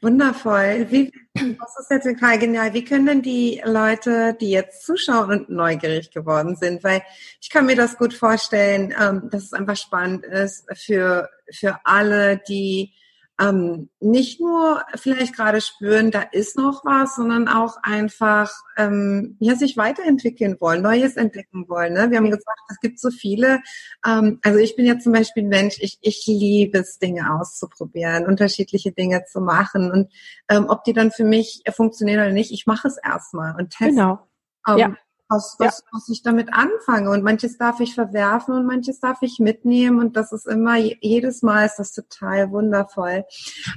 Wundervoll. 0.00 0.86
Wie, 0.90 1.12
das 1.34 1.78
ist 1.80 1.90
jetzt 1.90 2.04
total 2.04 2.38
genial. 2.38 2.74
Wie 2.74 2.84
können 2.84 3.06
denn 3.06 3.22
die 3.22 3.60
Leute, 3.64 4.36
die 4.40 4.50
jetzt 4.50 4.84
zuschauen 4.84 5.30
und 5.30 5.48
neugierig 5.50 6.10
geworden 6.10 6.56
sind, 6.56 6.84
weil 6.84 7.02
ich 7.40 7.50
kann 7.50 7.66
mir 7.66 7.76
das 7.76 7.96
gut 7.96 8.14
vorstellen, 8.14 8.94
ähm, 9.00 9.28
dass 9.30 9.44
es 9.44 9.52
einfach 9.52 9.76
spannend 9.76 10.24
ist 10.24 10.66
für, 10.74 11.28
für 11.50 11.78
alle, 11.84 12.38
die 12.38 12.92
ähm, 13.40 13.90
nicht 13.98 14.40
nur 14.40 14.84
vielleicht 14.94 15.34
gerade 15.34 15.60
spüren, 15.60 16.12
da 16.12 16.22
ist 16.22 16.56
noch 16.56 16.84
was, 16.84 17.16
sondern 17.16 17.48
auch 17.48 17.76
einfach 17.82 18.52
ähm, 18.76 19.36
ja 19.40 19.56
sich 19.56 19.76
weiterentwickeln 19.76 20.56
wollen, 20.60 20.82
Neues 20.82 21.16
entdecken 21.16 21.68
wollen. 21.68 21.94
Ne? 21.94 22.10
Wir 22.10 22.18
haben 22.18 22.30
gesagt, 22.30 22.60
es 22.70 22.78
gibt 22.80 23.00
so 23.00 23.10
viele. 23.10 23.60
Ähm, 24.06 24.38
also 24.42 24.58
ich 24.58 24.76
bin 24.76 24.86
ja 24.86 24.98
zum 24.98 25.12
Beispiel 25.12 25.42
ein 25.42 25.48
Mensch, 25.48 25.78
ich, 25.80 25.98
ich 26.00 26.24
liebe 26.26 26.78
es, 26.78 26.98
Dinge 26.98 27.34
auszuprobieren, 27.34 28.26
unterschiedliche 28.26 28.92
Dinge 28.92 29.24
zu 29.24 29.40
machen 29.40 29.90
und 29.90 30.12
ähm, 30.48 30.66
ob 30.68 30.84
die 30.84 30.92
dann 30.92 31.10
für 31.10 31.24
mich 31.24 31.62
funktionieren 31.74 32.20
oder 32.20 32.32
nicht, 32.32 32.52
ich 32.52 32.66
mache 32.66 32.86
es 32.86 32.98
erstmal 32.98 33.56
und 33.56 33.70
teste. 33.70 33.94
Genau. 33.94 34.28
Ähm, 34.68 34.78
ja 34.78 34.94
was, 35.34 35.56
was, 35.58 35.78
ja. 35.78 35.84
was 35.92 36.08
ich 36.08 36.22
damit 36.22 36.52
anfange. 36.52 37.10
Und 37.10 37.22
manches 37.22 37.58
darf 37.58 37.80
ich 37.80 37.94
verwerfen 37.94 38.54
und 38.54 38.66
manches 38.66 39.00
darf 39.00 39.18
ich 39.22 39.38
mitnehmen. 39.38 39.98
Und 39.98 40.16
das 40.16 40.32
ist 40.32 40.46
immer, 40.46 40.76
jedes 40.76 41.42
Mal 41.42 41.66
ist 41.66 41.76
das 41.76 41.92
total 41.92 42.50
wundervoll. 42.50 43.24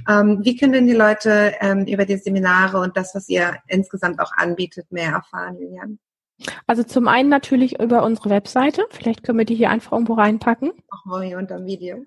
Ähm, 0.08 0.40
wie 0.42 0.56
können 0.56 0.72
denn 0.72 0.86
die 0.86 0.94
Leute 0.94 1.54
ähm, 1.60 1.86
über 1.86 2.04
die 2.04 2.16
Seminare 2.16 2.78
und 2.80 2.96
das, 2.96 3.14
was 3.14 3.28
ihr 3.28 3.56
insgesamt 3.66 4.20
auch 4.20 4.32
anbietet, 4.32 4.90
mehr 4.90 5.12
erfahren, 5.12 5.56
Lilian? 5.58 5.98
Also 6.66 6.84
zum 6.84 7.08
einen 7.08 7.28
natürlich 7.28 7.80
über 7.80 8.04
unsere 8.04 8.30
Webseite. 8.30 8.86
Vielleicht 8.90 9.24
können 9.24 9.38
wir 9.38 9.44
die 9.44 9.56
hier 9.56 9.70
einfach 9.70 9.92
irgendwo 9.92 10.14
reinpacken. 10.14 10.70
Machen 10.90 11.10
wir 11.10 11.22
hier 11.22 11.38
unter 11.38 11.56
dem 11.56 11.66
Video. 11.66 12.04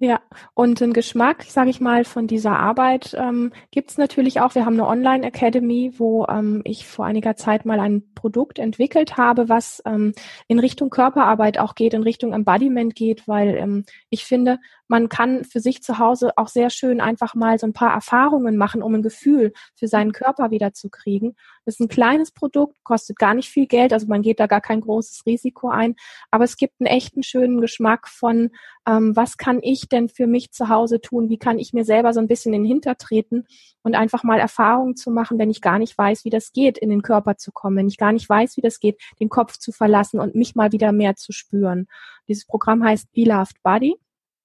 Ja, 0.00 0.20
und 0.54 0.80
den 0.80 0.92
Geschmack, 0.92 1.44
sage 1.44 1.70
ich 1.70 1.80
mal, 1.80 2.04
von 2.04 2.26
dieser 2.26 2.58
Arbeit 2.58 3.14
ähm, 3.18 3.52
gibt 3.70 3.96
natürlich 3.98 4.40
auch. 4.40 4.54
Wir 4.54 4.64
haben 4.64 4.74
eine 4.74 4.86
Online-Academy, 4.86 5.94
wo 5.98 6.26
ähm, 6.26 6.62
ich 6.64 6.86
vor 6.86 7.04
einiger 7.04 7.36
Zeit 7.36 7.64
mal 7.64 7.78
ein 7.78 8.14
Produkt 8.14 8.58
entwickelt 8.58 9.16
habe, 9.16 9.48
was 9.48 9.82
ähm, 9.84 10.14
in 10.48 10.58
Richtung 10.58 10.90
Körperarbeit 10.90 11.58
auch 11.58 11.74
geht, 11.74 11.94
in 11.94 12.02
Richtung 12.02 12.32
Embodiment 12.32 12.94
geht, 12.94 13.28
weil 13.28 13.56
ähm, 13.56 13.84
ich 14.08 14.24
finde, 14.24 14.58
man 14.88 15.08
kann 15.08 15.44
für 15.44 15.60
sich 15.60 15.82
zu 15.82 15.98
Hause 15.98 16.32
auch 16.36 16.48
sehr 16.48 16.70
schön 16.70 17.00
einfach 17.00 17.34
mal 17.34 17.58
so 17.58 17.66
ein 17.66 17.72
paar 17.72 17.92
Erfahrungen 17.92 18.56
machen, 18.56 18.82
um 18.82 18.94
ein 18.94 19.02
Gefühl 19.02 19.52
für 19.74 19.88
seinen 19.88 20.12
Körper 20.12 20.50
wieder 20.50 20.72
zu 20.72 20.90
kriegen. 20.90 21.36
Das 21.64 21.74
ist 21.76 21.80
ein 21.80 21.88
kleines 21.88 22.30
Produkt, 22.30 22.82
kostet 22.84 23.18
gar 23.18 23.34
nicht 23.34 23.48
viel 23.48 23.66
Geld, 23.66 23.92
also 23.92 24.06
man 24.06 24.22
geht 24.22 24.40
da 24.40 24.46
gar 24.46 24.60
kein 24.60 24.80
großes 24.80 25.24
Risiko 25.26 25.68
ein, 25.68 25.96
aber 26.30 26.44
es 26.44 26.56
gibt 26.56 26.74
einen 26.80 26.86
echten 26.86 27.22
schönen 27.22 27.60
Geschmack 27.60 28.08
von, 28.08 28.50
ähm, 28.86 29.16
was 29.16 29.36
kann 29.36 29.60
ich 29.62 29.88
denn 29.88 30.08
für 30.08 30.26
mich 30.26 30.52
zu 30.52 30.68
Hause 30.68 31.00
tun, 31.00 31.28
wie 31.28 31.38
kann 31.38 31.58
ich 31.58 31.72
mir 31.72 31.84
selber 31.84 32.12
so 32.12 32.20
ein 32.20 32.28
bisschen 32.28 32.52
in 32.54 32.62
den 32.62 32.68
Hintertreten 32.68 33.46
und 33.82 33.94
einfach 33.94 34.24
mal 34.24 34.38
Erfahrungen 34.38 34.96
zu 34.96 35.10
machen, 35.10 35.38
wenn 35.38 35.50
ich 35.50 35.60
gar 35.60 35.78
nicht 35.78 35.96
weiß, 35.96 36.24
wie 36.24 36.30
das 36.30 36.52
geht, 36.52 36.78
in 36.78 36.90
den 36.90 37.02
Körper 37.02 37.36
zu 37.36 37.52
kommen, 37.52 37.76
wenn 37.76 37.88
ich 37.88 37.98
gar 37.98 38.12
nicht 38.12 38.28
weiß, 38.28 38.56
wie 38.56 38.62
das 38.62 38.80
geht, 38.80 39.00
den 39.20 39.28
Kopf 39.28 39.58
zu 39.58 39.72
verlassen 39.72 40.20
und 40.20 40.34
mich 40.34 40.54
mal 40.54 40.72
wieder 40.72 40.92
mehr 40.92 41.16
zu 41.16 41.32
spüren. 41.32 41.86
Dieses 42.28 42.46
Programm 42.46 42.84
heißt 42.84 43.12
Beloved 43.12 43.62
Body 43.62 43.96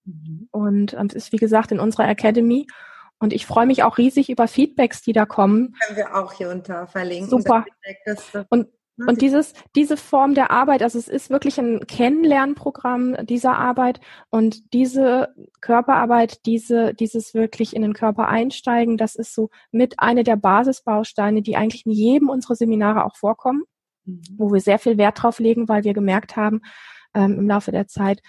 Mhm. 0.10 0.48
Und 0.52 0.94
ähm, 0.94 1.08
es 1.08 1.16
ist, 1.16 1.32
wie 1.32 1.38
gesagt, 1.38 1.72
in 1.72 1.80
unserer 1.80 2.08
Academy. 2.08 2.68
Und 3.20 3.34
ich 3.34 3.46
freue 3.46 3.66
mich 3.66 3.84
auch 3.84 3.98
riesig 3.98 4.30
über 4.30 4.48
Feedbacks, 4.48 5.02
die 5.02 5.14
da 5.14 5.26
kommen. 5.26 5.76
Können 5.86 5.98
wir 5.98 6.16
auch 6.16 6.34
hier 6.34 6.50
unter 6.50 6.88
verlinken. 6.88 7.30
Super. 7.30 7.66
Und 8.50 8.70
und 9.08 9.22
dieses, 9.22 9.54
diese 9.76 9.96
Form 9.96 10.34
der 10.34 10.52
Arbeit, 10.52 10.84
also 10.84 11.00
es 11.00 11.08
ist 11.08 11.30
wirklich 11.30 11.58
ein 11.58 11.88
Kennenlernprogramm 11.88 13.16
dieser 13.26 13.58
Arbeit 13.58 14.02
und 14.30 14.74
diese 14.74 15.34
Körperarbeit, 15.62 16.46
diese, 16.46 16.94
dieses 16.94 17.34
wirklich 17.34 17.76
in 17.76 17.82
den 17.82 17.94
Körper 17.94 18.28
einsteigen, 18.28 18.98
das 18.98 19.16
ist 19.16 19.34
so 19.34 19.50
mit 19.72 20.00
eine 20.00 20.24
der 20.24 20.36
Basisbausteine, 20.36 21.42
die 21.42 21.56
eigentlich 21.56 21.86
in 21.86 21.94
jedem 21.94 22.30
unserer 22.30 22.56
Seminare 22.56 23.06
auch 23.06 23.16
vorkommen, 23.16 23.64
mhm. 24.06 24.22
wo 24.38 24.52
wir 24.52 24.60
sehr 24.60 24.80
viel 24.80 24.98
Wert 24.98 25.24
drauf 25.24 25.40
legen, 25.40 25.70
weil 25.70 25.86
wir 25.86 25.94
gemerkt 25.94 26.36
haben, 26.36 26.62
ähm, 27.14 27.40
im 27.40 27.48
Laufe 27.48 27.72
der 27.72 27.88
Zeit, 27.88 28.22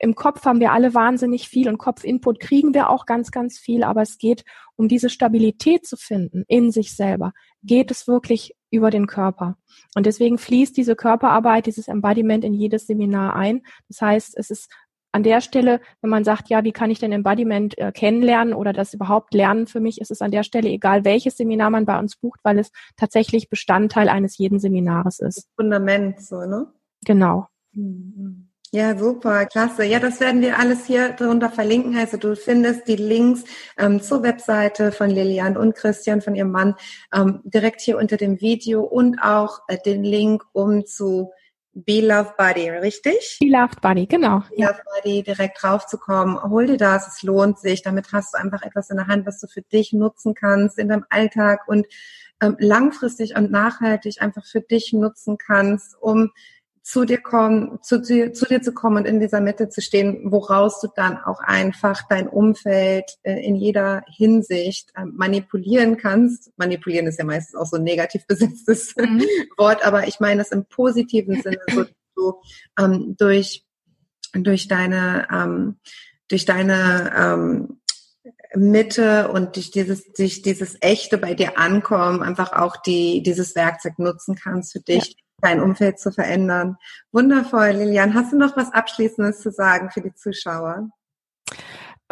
im 0.00 0.14
Kopf 0.14 0.44
haben 0.44 0.60
wir 0.60 0.72
alle 0.72 0.94
wahnsinnig 0.94 1.48
viel 1.48 1.68
und 1.68 1.78
Kopfinput 1.78 2.40
kriegen 2.40 2.74
wir 2.74 2.90
auch 2.90 3.06
ganz, 3.06 3.30
ganz 3.30 3.58
viel, 3.58 3.82
aber 3.82 4.02
es 4.02 4.18
geht 4.18 4.44
um 4.76 4.88
diese 4.88 5.10
Stabilität 5.10 5.86
zu 5.86 5.96
finden 5.96 6.44
in 6.48 6.70
sich 6.70 6.94
selber. 6.94 7.32
Geht 7.62 7.90
es 7.90 8.06
wirklich 8.06 8.54
über 8.70 8.90
den 8.90 9.06
Körper? 9.06 9.56
Und 9.94 10.06
deswegen 10.06 10.38
fließt 10.38 10.76
diese 10.76 10.96
Körperarbeit, 10.96 11.66
dieses 11.66 11.88
Embodiment 11.88 12.44
in 12.44 12.54
jedes 12.54 12.86
Seminar 12.86 13.34
ein. 13.34 13.62
Das 13.88 14.00
heißt, 14.00 14.36
es 14.36 14.50
ist 14.50 14.70
an 15.12 15.22
der 15.22 15.40
Stelle, 15.40 15.80
wenn 16.02 16.10
man 16.10 16.24
sagt, 16.24 16.50
ja, 16.50 16.62
wie 16.62 16.72
kann 16.72 16.90
ich 16.90 16.98
denn 16.98 17.10
Embodiment 17.10 17.78
äh, 17.78 17.90
kennenlernen 17.90 18.52
oder 18.52 18.74
das 18.74 18.92
überhaupt 18.92 19.32
lernen 19.32 19.66
für 19.66 19.80
mich, 19.80 19.98
ist 20.00 20.10
es 20.10 20.20
an 20.20 20.30
der 20.30 20.42
Stelle 20.42 20.68
egal, 20.68 21.06
welches 21.06 21.38
Seminar 21.38 21.70
man 21.70 21.86
bei 21.86 21.98
uns 21.98 22.16
bucht, 22.16 22.40
weil 22.42 22.58
es 22.58 22.70
tatsächlich 22.96 23.48
Bestandteil 23.48 24.10
eines 24.10 24.36
jeden 24.36 24.58
Seminars 24.58 25.20
ist. 25.20 25.38
Das 25.38 25.48
Fundament, 25.56 26.20
so, 26.20 26.40
ne? 26.40 26.66
Genau. 27.06 27.46
Mhm. 27.72 28.50
Ja, 28.76 28.94
super, 28.94 29.46
klasse. 29.46 29.84
Ja, 29.84 30.00
das 30.00 30.20
werden 30.20 30.42
wir 30.42 30.58
alles 30.58 30.84
hier 30.84 31.14
drunter 31.14 31.48
verlinken. 31.48 31.96
Also 31.96 32.18
du 32.18 32.36
findest 32.36 32.86
die 32.86 32.96
Links 32.96 33.42
ähm, 33.78 34.02
zur 34.02 34.22
Webseite 34.22 34.92
von 34.92 35.08
Lilian 35.08 35.56
und 35.56 35.74
Christian, 35.74 36.20
von 36.20 36.34
ihrem 36.34 36.50
Mann, 36.50 36.74
ähm, 37.10 37.40
direkt 37.44 37.80
hier 37.80 37.96
unter 37.96 38.18
dem 38.18 38.38
Video 38.42 38.82
und 38.82 39.18
auch 39.18 39.60
äh, 39.68 39.78
den 39.78 40.04
Link, 40.04 40.44
um 40.52 40.84
zu 40.84 41.32
Be 41.72 42.02
Love 42.02 42.34
Body, 42.36 42.68
richtig? 42.68 43.38
Be 43.40 43.48
Loved 43.48 43.80
Body, 43.80 44.04
genau. 44.04 44.40
Be 44.40 44.56
ja. 44.56 44.68
Love 44.68 44.82
Body, 44.94 45.22
direkt 45.22 45.62
draufzukommen. 45.62 46.38
Hol 46.42 46.66
dir 46.66 46.76
das, 46.76 47.08
es 47.08 47.22
lohnt 47.22 47.58
sich. 47.58 47.80
Damit 47.80 48.12
hast 48.12 48.34
du 48.34 48.38
einfach 48.38 48.60
etwas 48.60 48.90
in 48.90 48.98
der 48.98 49.06
Hand, 49.06 49.24
was 49.24 49.40
du 49.40 49.46
für 49.46 49.62
dich 49.62 49.94
nutzen 49.94 50.34
kannst 50.34 50.78
in 50.78 50.90
deinem 50.90 51.06
Alltag 51.08 51.66
und 51.66 51.86
ähm, 52.42 52.56
langfristig 52.58 53.34
und 53.36 53.50
nachhaltig 53.50 54.20
einfach 54.20 54.44
für 54.44 54.60
dich 54.60 54.92
nutzen 54.92 55.38
kannst, 55.38 55.96
um 55.98 56.32
zu 56.86 57.04
dir 57.04 57.20
kommen, 57.20 57.80
zu, 57.82 58.00
zu, 58.00 58.30
zu 58.30 58.46
dir 58.46 58.62
zu 58.62 58.72
kommen 58.72 58.98
und 58.98 59.06
in 59.06 59.18
dieser 59.18 59.40
Mitte 59.40 59.68
zu 59.68 59.80
stehen, 59.80 60.30
woraus 60.30 60.80
du 60.80 60.86
dann 60.94 61.18
auch 61.18 61.40
einfach 61.40 62.02
dein 62.08 62.28
Umfeld 62.28 63.18
äh, 63.24 63.44
in 63.44 63.56
jeder 63.56 64.04
Hinsicht 64.06 64.92
äh, 64.94 65.04
manipulieren 65.04 65.96
kannst. 65.96 66.52
Manipulieren 66.56 67.08
ist 67.08 67.18
ja 67.18 67.24
meistens 67.24 67.56
auch 67.56 67.66
so 67.66 67.76
ein 67.76 67.82
negativ 67.82 68.24
besetztes 68.28 68.94
mhm. 68.94 69.20
Wort, 69.56 69.84
aber 69.84 70.06
ich 70.06 70.20
meine 70.20 70.38
das 70.38 70.52
im 70.52 70.64
positiven 70.64 71.42
Sinne 71.42 71.58
so, 71.74 71.86
so 72.14 72.42
ähm, 72.78 73.16
durch 73.18 73.64
durch 74.32 74.68
deine 74.68 75.26
ähm, 75.32 75.80
durch 76.28 76.44
deine 76.44 77.12
ähm, 77.16 77.80
Mitte 78.54 79.28
und 79.32 79.56
durch 79.56 79.72
dieses, 79.72 80.12
durch 80.12 80.42
dieses 80.42 80.76
Echte 80.80 81.18
bei 81.18 81.34
dir 81.34 81.58
ankommen, 81.58 82.22
einfach 82.22 82.52
auch 82.52 82.76
die, 82.76 83.24
dieses 83.24 83.56
Werkzeug 83.56 83.98
nutzen 83.98 84.36
kannst 84.36 84.72
für 84.72 84.80
dich, 84.80 85.08
ja 85.08 85.25
dein 85.40 85.60
Umfeld 85.60 85.98
zu 85.98 86.10
verändern. 86.12 86.76
Wundervoll, 87.12 87.70
Lilian. 87.70 88.14
Hast 88.14 88.32
du 88.32 88.38
noch 88.38 88.56
was 88.56 88.72
Abschließendes 88.72 89.40
zu 89.40 89.50
sagen 89.50 89.90
für 89.90 90.00
die 90.00 90.14
Zuschauer? 90.14 90.90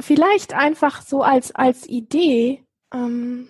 Vielleicht 0.01 0.55
einfach 0.55 1.03
so 1.03 1.23
als, 1.23 1.55
als 1.55 1.89
Idee, 1.89 2.65
ähm, 2.93 3.49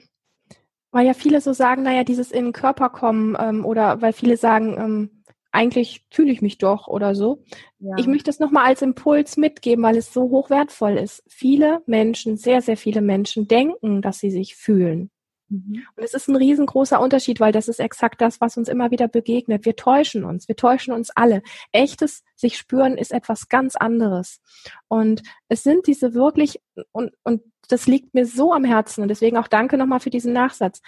weil 0.91 1.07
ja 1.07 1.15
viele 1.15 1.41
so 1.41 1.53
sagen, 1.53 1.83
naja, 1.83 2.05
dieses 2.05 2.31
in 2.31 2.45
den 2.45 2.53
Körper 2.53 2.91
kommen 2.91 3.37
ähm, 3.39 3.65
oder 3.65 4.01
weil 4.01 4.13
viele 4.13 4.37
sagen, 4.37 4.77
ähm, 4.79 5.25
eigentlich 5.55 6.05
fühle 6.11 6.33
ich 6.33 6.43
mich 6.43 6.59
doch 6.59 6.89
oder 6.89 7.15
so. 7.15 7.45
Ja. 7.79 7.95
Ich 7.97 8.07
möchte 8.07 8.29
es 8.29 8.41
nochmal 8.41 8.67
als 8.67 8.83
Impuls 8.83 9.37
mitgeben, 9.37 9.85
weil 9.85 9.97
es 9.97 10.13
so 10.13 10.23
hochwertvoll 10.23 10.99
ist. 10.99 11.23
Viele 11.29 11.81
Menschen, 11.87 12.37
sehr, 12.37 12.61
sehr 12.61 12.77
viele 12.77 13.01
Menschen 13.01 13.47
denken, 13.47 14.03
dass 14.03 14.19
sie 14.19 14.31
sich 14.31 14.57
fühlen. 14.57 15.11
Mhm. 15.55 15.87
Und 15.97 16.03
es 16.03 16.15
ist 16.15 16.29
ein 16.29 16.37
riesengroßer 16.37 17.01
Unterschied, 17.01 17.41
weil 17.41 17.53
das 17.53 17.69
ist 17.69 17.81
exakt 17.81 18.21
das, 18.21 18.41
was 18.41 18.57
uns 18.57 18.69
immer 18.69 18.91
wieder 18.91 19.09
begegnet. 19.09 19.65
Wir 19.65 19.77
täuschen 19.77 20.25
uns, 20.25 20.49
wir 20.49 20.57
täuschen 20.57 20.93
uns 20.93 21.11
alle. 21.11 21.43
Echtes 21.73 22.25
sich 22.35 22.59
spüren 22.59 22.97
ist 22.97 23.13
etwas 23.13 23.49
ganz 23.49 23.77
anderes. 23.77 24.41
Und 24.89 25.23
es 25.49 25.63
sind 25.63 25.87
diese 25.87 26.15
wirklich, 26.15 26.61
und, 26.93 27.13
und 27.23 27.43
das 27.69 27.87
liegt 27.87 28.15
mir 28.15 28.27
so 28.27 28.53
am 28.53 28.65
Herzen 28.65 29.03
und 29.03 29.09
deswegen 29.09 29.37
auch 29.37 29.49
danke 29.49 29.79
nochmal 29.79 30.01
für 30.01 30.11
diesen 30.11 30.33
Nachsatz. 30.33 30.81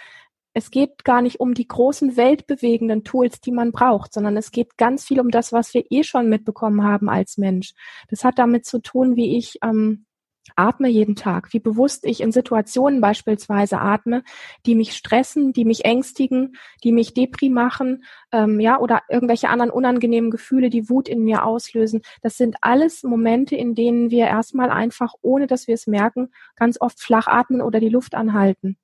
Es 0.52 0.70
geht 0.70 1.04
gar 1.04 1.20
nicht 1.20 1.38
um 1.38 1.52
die 1.54 1.68
großen 1.68 2.16
weltbewegenden 2.16 3.04
Tools, 3.04 3.40
die 3.40 3.52
man 3.52 3.72
braucht, 3.72 4.14
sondern 4.14 4.36
es 4.36 4.50
geht 4.50 4.78
ganz 4.78 5.04
viel 5.04 5.20
um 5.20 5.30
das, 5.30 5.52
was 5.52 5.74
wir 5.74 5.84
eh 5.90 6.02
schon 6.02 6.28
mitbekommen 6.28 6.82
haben 6.82 7.08
als 7.10 7.36
Mensch. 7.36 7.74
Das 8.08 8.24
hat 8.24 8.38
damit 8.38 8.64
zu 8.64 8.80
tun, 8.80 9.16
wie 9.16 9.36
ich 9.36 9.58
ähm, 9.62 10.06
atme 10.54 10.88
jeden 10.88 11.16
Tag, 11.16 11.52
wie 11.52 11.58
bewusst 11.58 12.04
ich 12.04 12.20
in 12.20 12.32
Situationen 12.32 13.00
beispielsweise 13.00 13.80
atme, 13.80 14.22
die 14.64 14.74
mich 14.74 14.94
stressen, 14.94 15.52
die 15.52 15.64
mich 15.64 15.84
ängstigen, 15.84 16.56
die 16.84 16.92
mich 16.92 17.14
depri 17.14 17.48
machen, 17.48 18.04
ähm, 18.32 18.60
ja, 18.60 18.78
oder 18.78 19.02
irgendwelche 19.08 19.48
anderen 19.48 19.70
unangenehmen 19.70 20.30
Gefühle, 20.30 20.70
die 20.70 20.88
Wut 20.88 21.08
in 21.08 21.24
mir 21.24 21.44
auslösen. 21.44 22.02
Das 22.22 22.36
sind 22.36 22.56
alles 22.60 23.02
Momente, 23.02 23.56
in 23.56 23.74
denen 23.74 24.10
wir 24.10 24.26
erstmal 24.26 24.70
einfach, 24.70 25.14
ohne 25.22 25.46
dass 25.46 25.66
wir 25.66 25.74
es 25.74 25.86
merken, 25.86 26.30
ganz 26.54 26.80
oft 26.80 27.00
flach 27.00 27.26
atmen 27.26 27.60
oder 27.60 27.80
die 27.80 27.88
Luft 27.88 28.14
anhalten. 28.14 28.76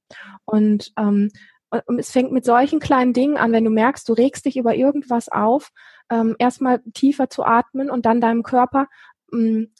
Und 0.45 0.93
ähm, 0.99 1.31
es 1.99 2.11
fängt 2.11 2.33
mit 2.33 2.45
solchen 2.45 2.81
kleinen 2.81 3.13
Dingen 3.13 3.37
an, 3.37 3.53
wenn 3.53 3.65
du 3.65 3.71
merkst, 3.71 4.09
du 4.09 4.13
regst 4.13 4.45
dich 4.45 4.57
über 4.57 4.75
irgendwas 4.75 5.29
auf, 5.31 5.71
ähm, 6.11 6.37
erstmal 6.39 6.81
tiefer 6.93 7.31
zu 7.31 7.45
atmen 7.45 7.91
und 7.91 8.05
dann 8.05 8.21
deinem 8.21 8.43
Körper 8.43 8.89
ähm, 9.33 9.73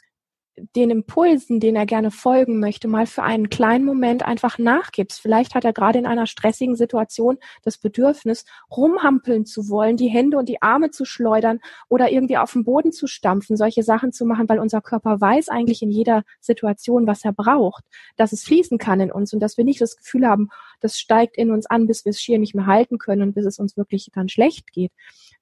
den 0.57 0.91
Impulsen, 0.91 1.61
den 1.61 1.77
er 1.77 1.87
gerne 1.87 2.11
folgen 2.11 2.61
möchte, 2.61 2.87
mal 2.87 3.07
für 3.07 3.23
einen 3.23 3.49
kleinen 3.49 3.85
Moment 3.85 4.23
einfach 4.23 4.59
nachgibst. 4.59 5.21
Vielleicht 5.21 5.55
hat 5.55 5.65
er 5.65 5.73
gerade 5.73 5.99
in 5.99 6.07
einer 6.07 6.27
stressigen 6.27 6.77
Situation 6.77 7.39
das 7.63 7.79
Bedürfnis, 7.79 8.45
rumhampeln 8.71 9.47
zu 9.47 9.71
wollen, 9.71 9.97
die 9.97 10.09
Hände 10.09 10.37
und 10.37 10.49
die 10.49 10.61
Arme 10.61 10.91
zu 10.91 11.07
schleudern 11.07 11.61
oder 11.89 12.11
irgendwie 12.11 12.37
auf 12.37 12.53
den 12.53 12.65
Boden 12.65 12.93
zu 12.93 13.07
stampfen, 13.07 13.57
solche 13.57 13.83
Sachen 13.83 14.13
zu 14.13 14.27
machen, 14.27 14.49
weil 14.49 14.59
unser 14.59 14.83
Körper 14.83 15.21
weiß 15.21 15.49
eigentlich 15.49 15.83
in 15.83 15.91
jeder 15.91 16.23
Situation, 16.41 17.07
was 17.07 17.25
er 17.25 17.33
braucht, 17.33 17.85
dass 18.17 18.33
es 18.33 18.45
fließen 18.45 18.77
kann 18.77 19.01
in 19.01 19.11
uns 19.11 19.33
und 19.33 19.41
dass 19.41 19.57
wir 19.57 19.65
nicht 19.65 19.81
das 19.81 19.97
Gefühl 19.97 20.27
haben, 20.27 20.51
das 20.81 20.99
steigt 20.99 21.39
in 21.39 21.51
uns 21.51 21.67
an, 21.67 21.87
bis 21.87 22.05
wir 22.05 22.11
es 22.11 22.21
schier 22.21 22.39
nicht 22.39 22.55
mehr 22.55 22.67
halten 22.67 22.99
können 22.99 23.23
und 23.23 23.35
bis 23.35 23.47
es 23.47 23.59
uns 23.59 23.77
wirklich 23.77 24.11
dann 24.13 24.29
schlecht 24.29 24.73
geht. 24.73 24.93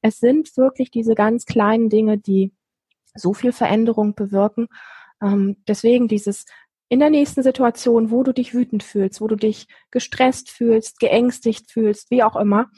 Es 0.02 0.18
sind 0.18 0.56
wirklich 0.56 0.90
diese 0.92 1.14
ganz 1.14 1.46
kleinen 1.46 1.88
Dinge, 1.88 2.16
die 2.16 2.52
so 3.14 3.34
viel 3.34 3.52
Veränderung 3.52 4.14
bewirken 4.14 4.68
ähm, 5.22 5.56
deswegen 5.66 6.08
dieses 6.08 6.46
in 6.88 6.98
der 6.98 7.10
nächsten 7.10 7.42
Situation, 7.42 8.10
wo 8.10 8.24
du 8.24 8.32
dich 8.32 8.52
wütend 8.52 8.82
fühlst, 8.82 9.20
wo 9.20 9.28
du 9.28 9.36
dich 9.36 9.68
gestresst 9.92 10.50
fühlst, 10.50 10.98
geängstigt 10.98 11.70
fühlst, 11.70 12.10
wie 12.10 12.24
auch 12.24 12.34
immer, 12.34 12.68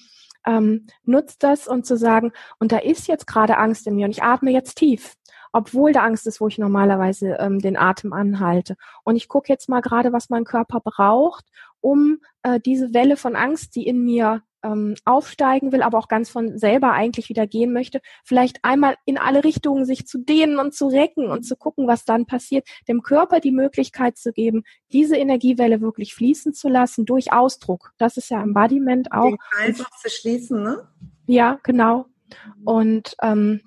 ähm, 0.46 0.86
nutzt 1.04 1.42
das 1.42 1.66
und 1.66 1.86
zu 1.86 1.96
sagen, 1.96 2.32
und 2.58 2.72
da 2.72 2.78
ist 2.78 3.08
jetzt 3.08 3.26
gerade 3.26 3.56
Angst 3.56 3.86
in 3.86 3.94
mir 3.94 4.04
und 4.04 4.10
ich 4.10 4.22
atme 4.22 4.50
jetzt 4.50 4.74
tief, 4.74 5.14
obwohl 5.52 5.92
da 5.92 6.02
Angst 6.02 6.26
ist, 6.26 6.40
wo 6.40 6.48
ich 6.48 6.58
normalerweise 6.58 7.36
ähm, 7.38 7.58
den 7.58 7.78
Atem 7.78 8.12
anhalte. 8.12 8.76
Und 9.04 9.16
ich 9.16 9.28
gucke 9.28 9.48
jetzt 9.48 9.68
mal 9.68 9.80
gerade, 9.80 10.12
was 10.12 10.30
mein 10.30 10.44
Körper 10.44 10.80
braucht, 10.80 11.46
um 11.80 12.18
äh, 12.42 12.60
diese 12.60 12.92
Welle 12.92 13.16
von 13.16 13.34
Angst, 13.34 13.76
die 13.76 13.86
in 13.86 14.04
mir 14.04 14.42
ähm, 14.62 14.94
aufsteigen 15.04 15.72
will, 15.72 15.82
aber 15.82 15.98
auch 15.98 16.08
ganz 16.08 16.30
von 16.30 16.58
selber 16.58 16.92
eigentlich 16.92 17.28
wieder 17.28 17.46
gehen 17.46 17.72
möchte, 17.72 18.00
vielleicht 18.24 18.64
einmal 18.64 18.96
in 19.04 19.18
alle 19.18 19.44
Richtungen 19.44 19.84
sich 19.84 20.06
zu 20.06 20.18
dehnen 20.18 20.58
und 20.58 20.74
zu 20.74 20.88
recken 20.88 21.26
und 21.26 21.44
zu 21.44 21.56
gucken, 21.56 21.86
was 21.86 22.04
dann 22.04 22.26
passiert, 22.26 22.68
dem 22.88 23.02
Körper 23.02 23.40
die 23.40 23.52
Möglichkeit 23.52 24.16
zu 24.16 24.32
geben, 24.32 24.64
diese 24.92 25.16
Energiewelle 25.16 25.80
wirklich 25.80 26.14
fließen 26.14 26.54
zu 26.54 26.68
lassen 26.68 27.04
durch 27.04 27.32
Ausdruck. 27.32 27.92
Das 27.98 28.16
ist 28.16 28.30
ja 28.30 28.42
Embodiment 28.42 29.12
auch. 29.12 29.30
Den 29.30 29.38
Kreis 29.38 29.84
zu 30.00 30.10
schließen, 30.10 30.62
ne? 30.62 30.88
Ja, 31.26 31.58
genau. 31.62 32.06
Und 32.64 33.16
ähm, 33.22 33.60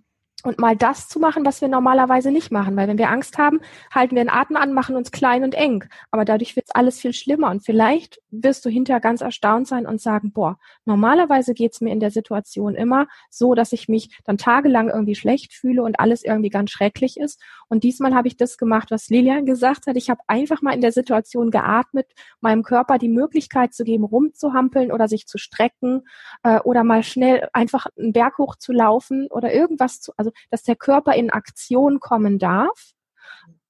und 0.45 0.59
mal 0.59 0.75
das 0.75 1.07
zu 1.07 1.19
machen, 1.19 1.43
was 1.43 1.61
wir 1.61 1.67
normalerweise 1.67 2.31
nicht 2.31 2.51
machen. 2.51 2.75
Weil 2.77 2.87
wenn 2.87 2.99
wir 2.99 3.09
Angst 3.09 3.37
haben, 3.37 3.59
halten 3.93 4.15
wir 4.15 4.23
den 4.23 4.29
Atem 4.29 4.55
an, 4.55 4.73
machen 4.73 4.95
uns 4.95 5.11
klein 5.11 5.43
und 5.43 5.55
eng. 5.55 5.83
Aber 6.11 6.23
dadurch 6.23 6.55
wird 6.55 6.67
es 6.67 6.75
alles 6.75 6.99
viel 6.99 7.13
schlimmer. 7.13 7.49
Und 7.49 7.65
vielleicht 7.65 8.21
wirst 8.29 8.63
du 8.63 8.69
hinterher 8.69 9.01
ganz 9.01 9.21
erstaunt 9.21 9.67
sein 9.67 9.87
und 9.87 9.99
sagen, 9.99 10.31
boah, 10.31 10.57
normalerweise 10.85 11.53
geht's 11.53 11.81
mir 11.81 11.91
in 11.91 11.99
der 11.99 12.11
Situation 12.11 12.75
immer 12.75 13.07
so, 13.29 13.55
dass 13.55 13.73
ich 13.73 13.89
mich 13.89 14.15
dann 14.23 14.37
tagelang 14.37 14.89
irgendwie 14.89 15.15
schlecht 15.15 15.53
fühle 15.53 15.81
und 15.81 15.99
alles 15.99 16.23
irgendwie 16.23 16.49
ganz 16.49 16.69
schrecklich 16.69 17.17
ist. 17.19 17.41
Und 17.67 17.83
diesmal 17.83 18.13
habe 18.13 18.27
ich 18.27 18.37
das 18.37 18.57
gemacht, 18.57 18.91
was 18.91 19.09
Lilian 19.09 19.47
gesagt 19.47 19.87
hat. 19.87 19.97
Ich 19.97 20.11
habe 20.11 20.21
einfach 20.27 20.61
mal 20.61 20.73
in 20.73 20.81
der 20.81 20.91
Situation 20.91 21.49
geatmet, 21.49 22.07
meinem 22.39 22.61
Körper 22.61 22.99
die 22.99 23.09
Möglichkeit 23.09 23.73
zu 23.73 23.83
geben, 23.83 24.03
rumzuhampeln 24.03 24.91
oder 24.91 25.07
sich 25.07 25.25
zu 25.25 25.39
strecken 25.39 26.03
äh, 26.43 26.59
oder 26.59 26.83
mal 26.83 27.01
schnell 27.01 27.49
einfach 27.53 27.87
einen 27.97 28.13
Berg 28.13 28.37
hoch 28.37 28.55
zu 28.57 28.71
laufen 28.71 29.27
oder 29.31 29.51
irgendwas 29.51 30.01
zu, 30.01 30.11
also 30.17 30.31
dass 30.51 30.63
der 30.63 30.75
Körper 30.75 31.13
in 31.13 31.29
Aktion 31.29 31.99
kommen 31.99 32.39
darf. 32.39 32.91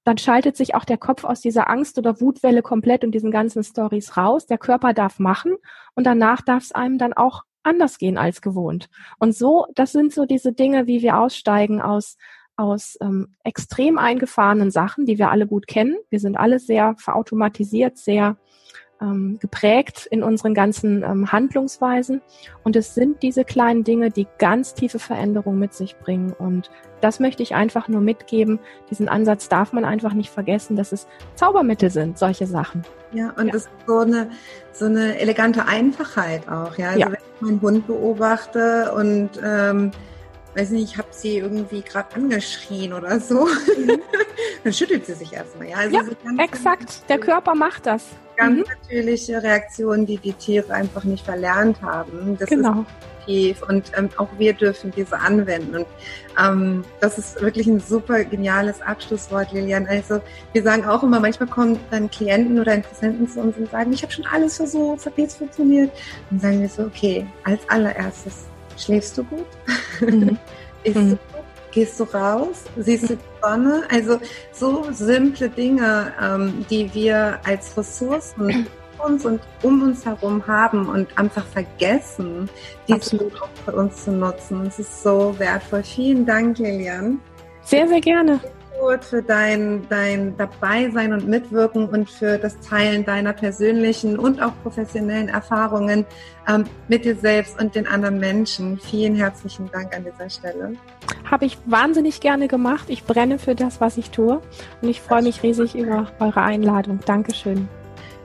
dann 0.04 0.18
schaltet 0.18 0.56
sich 0.56 0.76
auch 0.76 0.84
der 0.84 0.98
Kopf 0.98 1.24
aus 1.24 1.40
dieser 1.40 1.68
Angst 1.68 1.98
oder 1.98 2.20
Wutwelle 2.20 2.62
komplett 2.62 3.02
und 3.04 3.10
diesen 3.10 3.32
ganzen 3.32 3.64
Stories 3.64 4.16
raus. 4.16 4.46
Der 4.46 4.58
Körper 4.58 4.94
darf 4.94 5.18
machen 5.18 5.56
und 5.96 6.06
danach 6.06 6.42
darf 6.42 6.62
es 6.62 6.72
einem 6.72 6.96
dann 6.96 7.12
auch 7.12 7.42
anders 7.64 7.98
gehen 7.98 8.16
als 8.16 8.40
gewohnt. 8.40 8.88
Und 9.18 9.34
so, 9.34 9.66
das 9.74 9.90
sind 9.90 10.14
so 10.14 10.24
diese 10.24 10.52
Dinge, 10.52 10.86
wie 10.86 11.02
wir 11.02 11.18
aussteigen 11.18 11.82
aus 11.82 12.16
aus 12.56 12.96
ähm, 13.02 13.34
extrem 13.44 13.98
eingefahrenen 13.98 14.70
Sachen, 14.70 15.04
die 15.04 15.18
wir 15.18 15.30
alle 15.30 15.46
gut 15.46 15.66
kennen. 15.66 15.96
Wir 16.08 16.20
sind 16.20 16.36
alle 16.36 16.58
sehr 16.58 16.94
verautomatisiert, 16.98 17.98
sehr 17.98 18.38
ähm, 19.00 19.38
geprägt 19.40 20.06
in 20.10 20.22
unseren 20.22 20.54
ganzen 20.54 21.02
ähm, 21.02 21.30
Handlungsweisen. 21.32 22.22
Und 22.64 22.76
es 22.76 22.94
sind 22.94 23.22
diese 23.22 23.44
kleinen 23.44 23.84
Dinge, 23.84 24.10
die 24.10 24.26
ganz 24.38 24.74
tiefe 24.74 24.98
Veränderungen 24.98 25.58
mit 25.58 25.74
sich 25.74 25.96
bringen. 25.96 26.32
Und 26.32 26.70
das 27.00 27.20
möchte 27.20 27.42
ich 27.42 27.54
einfach 27.54 27.88
nur 27.88 28.00
mitgeben. 28.00 28.58
Diesen 28.90 29.08
Ansatz 29.08 29.48
darf 29.48 29.72
man 29.72 29.84
einfach 29.84 30.12
nicht 30.12 30.30
vergessen, 30.30 30.76
dass 30.76 30.92
es 30.92 31.06
Zaubermittel 31.34 31.90
sind, 31.90 32.18
solche 32.18 32.46
Sachen. 32.46 32.84
Ja, 33.12 33.30
und 33.36 33.46
ja. 33.46 33.52
das 33.52 33.62
ist 33.62 33.70
so 33.86 33.98
eine, 33.98 34.30
so 34.72 34.86
eine 34.86 35.18
elegante 35.18 35.66
Einfachheit 35.66 36.48
auch. 36.48 36.76
Ja, 36.78 36.88
also 36.88 37.00
ja. 37.00 37.06
wenn 37.06 37.14
ich 37.14 37.40
meinen 37.40 37.60
Hund 37.60 37.86
beobachte 37.86 38.92
und 38.92 39.30
ähm, 39.44 39.90
weiß 40.56 40.70
nicht, 40.70 40.92
ich 40.92 40.98
habe 40.98 41.08
sie 41.10 41.38
irgendwie 41.38 41.82
gerade 41.82 42.14
angeschrien 42.14 42.92
oder 42.92 43.20
so, 43.20 43.46
mhm. 43.46 44.00
dann 44.64 44.72
schüttelt 44.72 45.06
sie 45.06 45.14
sich 45.14 45.32
erstmal. 45.32 45.68
Ja, 45.68 45.76
also 45.76 45.96
ja 45.96 46.04
so 46.04 46.42
exakt. 46.42 47.08
Der 47.08 47.18
Körper 47.18 47.54
macht 47.54 47.86
das 47.86 48.04
ganz 48.36 48.58
mhm. 48.58 48.64
natürliche 48.68 49.42
Reaktionen, 49.42 50.06
die 50.06 50.18
die 50.18 50.32
Tiere 50.32 50.72
einfach 50.72 51.04
nicht 51.04 51.24
verlernt 51.24 51.80
haben. 51.82 52.36
Das 52.38 52.48
genau. 52.48 52.80
ist 52.80 53.26
tief 53.26 53.62
und 53.62 53.90
ähm, 53.96 54.08
auch 54.18 54.28
wir 54.38 54.52
dürfen 54.52 54.92
diese 54.96 55.18
anwenden. 55.18 55.76
Und 55.76 55.86
ähm, 56.38 56.84
das 57.00 57.18
ist 57.18 57.40
wirklich 57.40 57.66
ein 57.66 57.80
super 57.80 58.24
geniales 58.24 58.80
Abschlusswort, 58.80 59.52
Lilian. 59.52 59.86
Also 59.86 60.20
wir 60.52 60.62
sagen 60.62 60.84
auch 60.84 61.02
immer, 61.02 61.18
manchmal 61.18 61.48
kommen 61.48 61.78
dann 61.90 62.10
Klienten 62.10 62.58
oder 62.60 62.74
Interessenten 62.74 63.28
zu 63.28 63.40
uns 63.40 63.56
und 63.56 63.70
sagen, 63.70 63.92
ich 63.92 64.02
habe 64.02 64.12
schon 64.12 64.26
alles 64.26 64.56
versucht, 64.56 65.00
es 65.00 65.06
hat 65.06 65.18
nichts 65.18 65.34
funktioniert. 65.34 65.90
Und 66.30 66.42
dann 66.42 66.52
sagen 66.52 66.60
wir 66.62 66.68
so, 66.68 66.82
okay, 66.84 67.26
als 67.44 67.68
allererstes, 67.68 68.44
schläfst 68.76 69.18
du 69.18 69.24
gut? 69.24 69.46
Mhm. 70.00 70.38
Isst 70.84 70.96
mhm. 70.96 71.10
du 71.10 71.18
gehst 71.72 72.00
du 72.00 72.04
raus, 72.04 72.64
siehst 72.78 73.10
du 73.10 73.16
die 73.16 73.22
Sonne. 73.42 73.82
Also 73.90 74.18
so 74.52 74.86
simple 74.92 75.50
Dinge, 75.50 76.12
ähm, 76.22 76.64
die 76.70 76.92
wir 76.94 77.38
als 77.44 77.76
Ressourcen 77.76 78.66
uns 78.98 79.26
und 79.26 79.42
um 79.62 79.82
uns 79.82 80.06
herum 80.06 80.46
haben 80.46 80.88
und 80.88 81.06
einfach 81.18 81.44
vergessen, 81.44 82.48
diese 82.88 83.16
auch 83.42 83.48
für 83.66 83.72
uns 83.72 84.04
zu 84.04 84.12
nutzen. 84.12 84.66
Es 84.66 84.78
ist 84.78 85.02
so 85.02 85.38
wertvoll. 85.38 85.82
Vielen 85.82 86.24
Dank, 86.24 86.58
Lilian. 86.58 87.20
Sehr, 87.62 87.86
sehr 87.86 88.00
gerne 88.00 88.40
für 89.00 89.22
dein, 89.22 89.86
dein 89.88 90.36
Dabeisein 90.36 91.12
und 91.12 91.28
Mitwirken 91.28 91.88
und 91.88 92.08
für 92.08 92.38
das 92.38 92.58
Teilen 92.60 93.04
deiner 93.04 93.32
persönlichen 93.32 94.18
und 94.18 94.40
auch 94.40 94.52
professionellen 94.62 95.28
Erfahrungen 95.28 96.06
ähm, 96.48 96.64
mit 96.88 97.04
dir 97.04 97.16
selbst 97.16 97.60
und 97.60 97.74
den 97.74 97.86
anderen 97.86 98.18
Menschen. 98.18 98.78
Vielen 98.78 99.14
herzlichen 99.16 99.70
Dank 99.70 99.94
an 99.94 100.04
dieser 100.04 100.30
Stelle. 100.30 100.72
Habe 101.30 101.44
ich 101.44 101.58
wahnsinnig 101.66 102.20
gerne 102.20 102.48
gemacht. 102.48 102.86
Ich 102.88 103.04
brenne 103.04 103.38
für 103.38 103.54
das, 103.54 103.80
was 103.80 103.96
ich 103.96 104.10
tue 104.10 104.40
und 104.82 104.88
ich 104.88 105.00
freue 105.00 105.22
mich 105.22 105.42
riesig 105.42 105.74
über 105.74 106.06
eure 106.20 106.42
Einladung. 106.42 107.00
Dankeschön. 107.04 107.68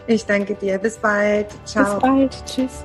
Ich 0.08 0.26
danke 0.26 0.56
dir. 0.56 0.78
Bis 0.78 0.97
bald. 0.97 1.47
Ciao. 1.66 1.84
Bis 1.84 2.02
bald. 2.02 2.45
Tschüss. 2.45 2.84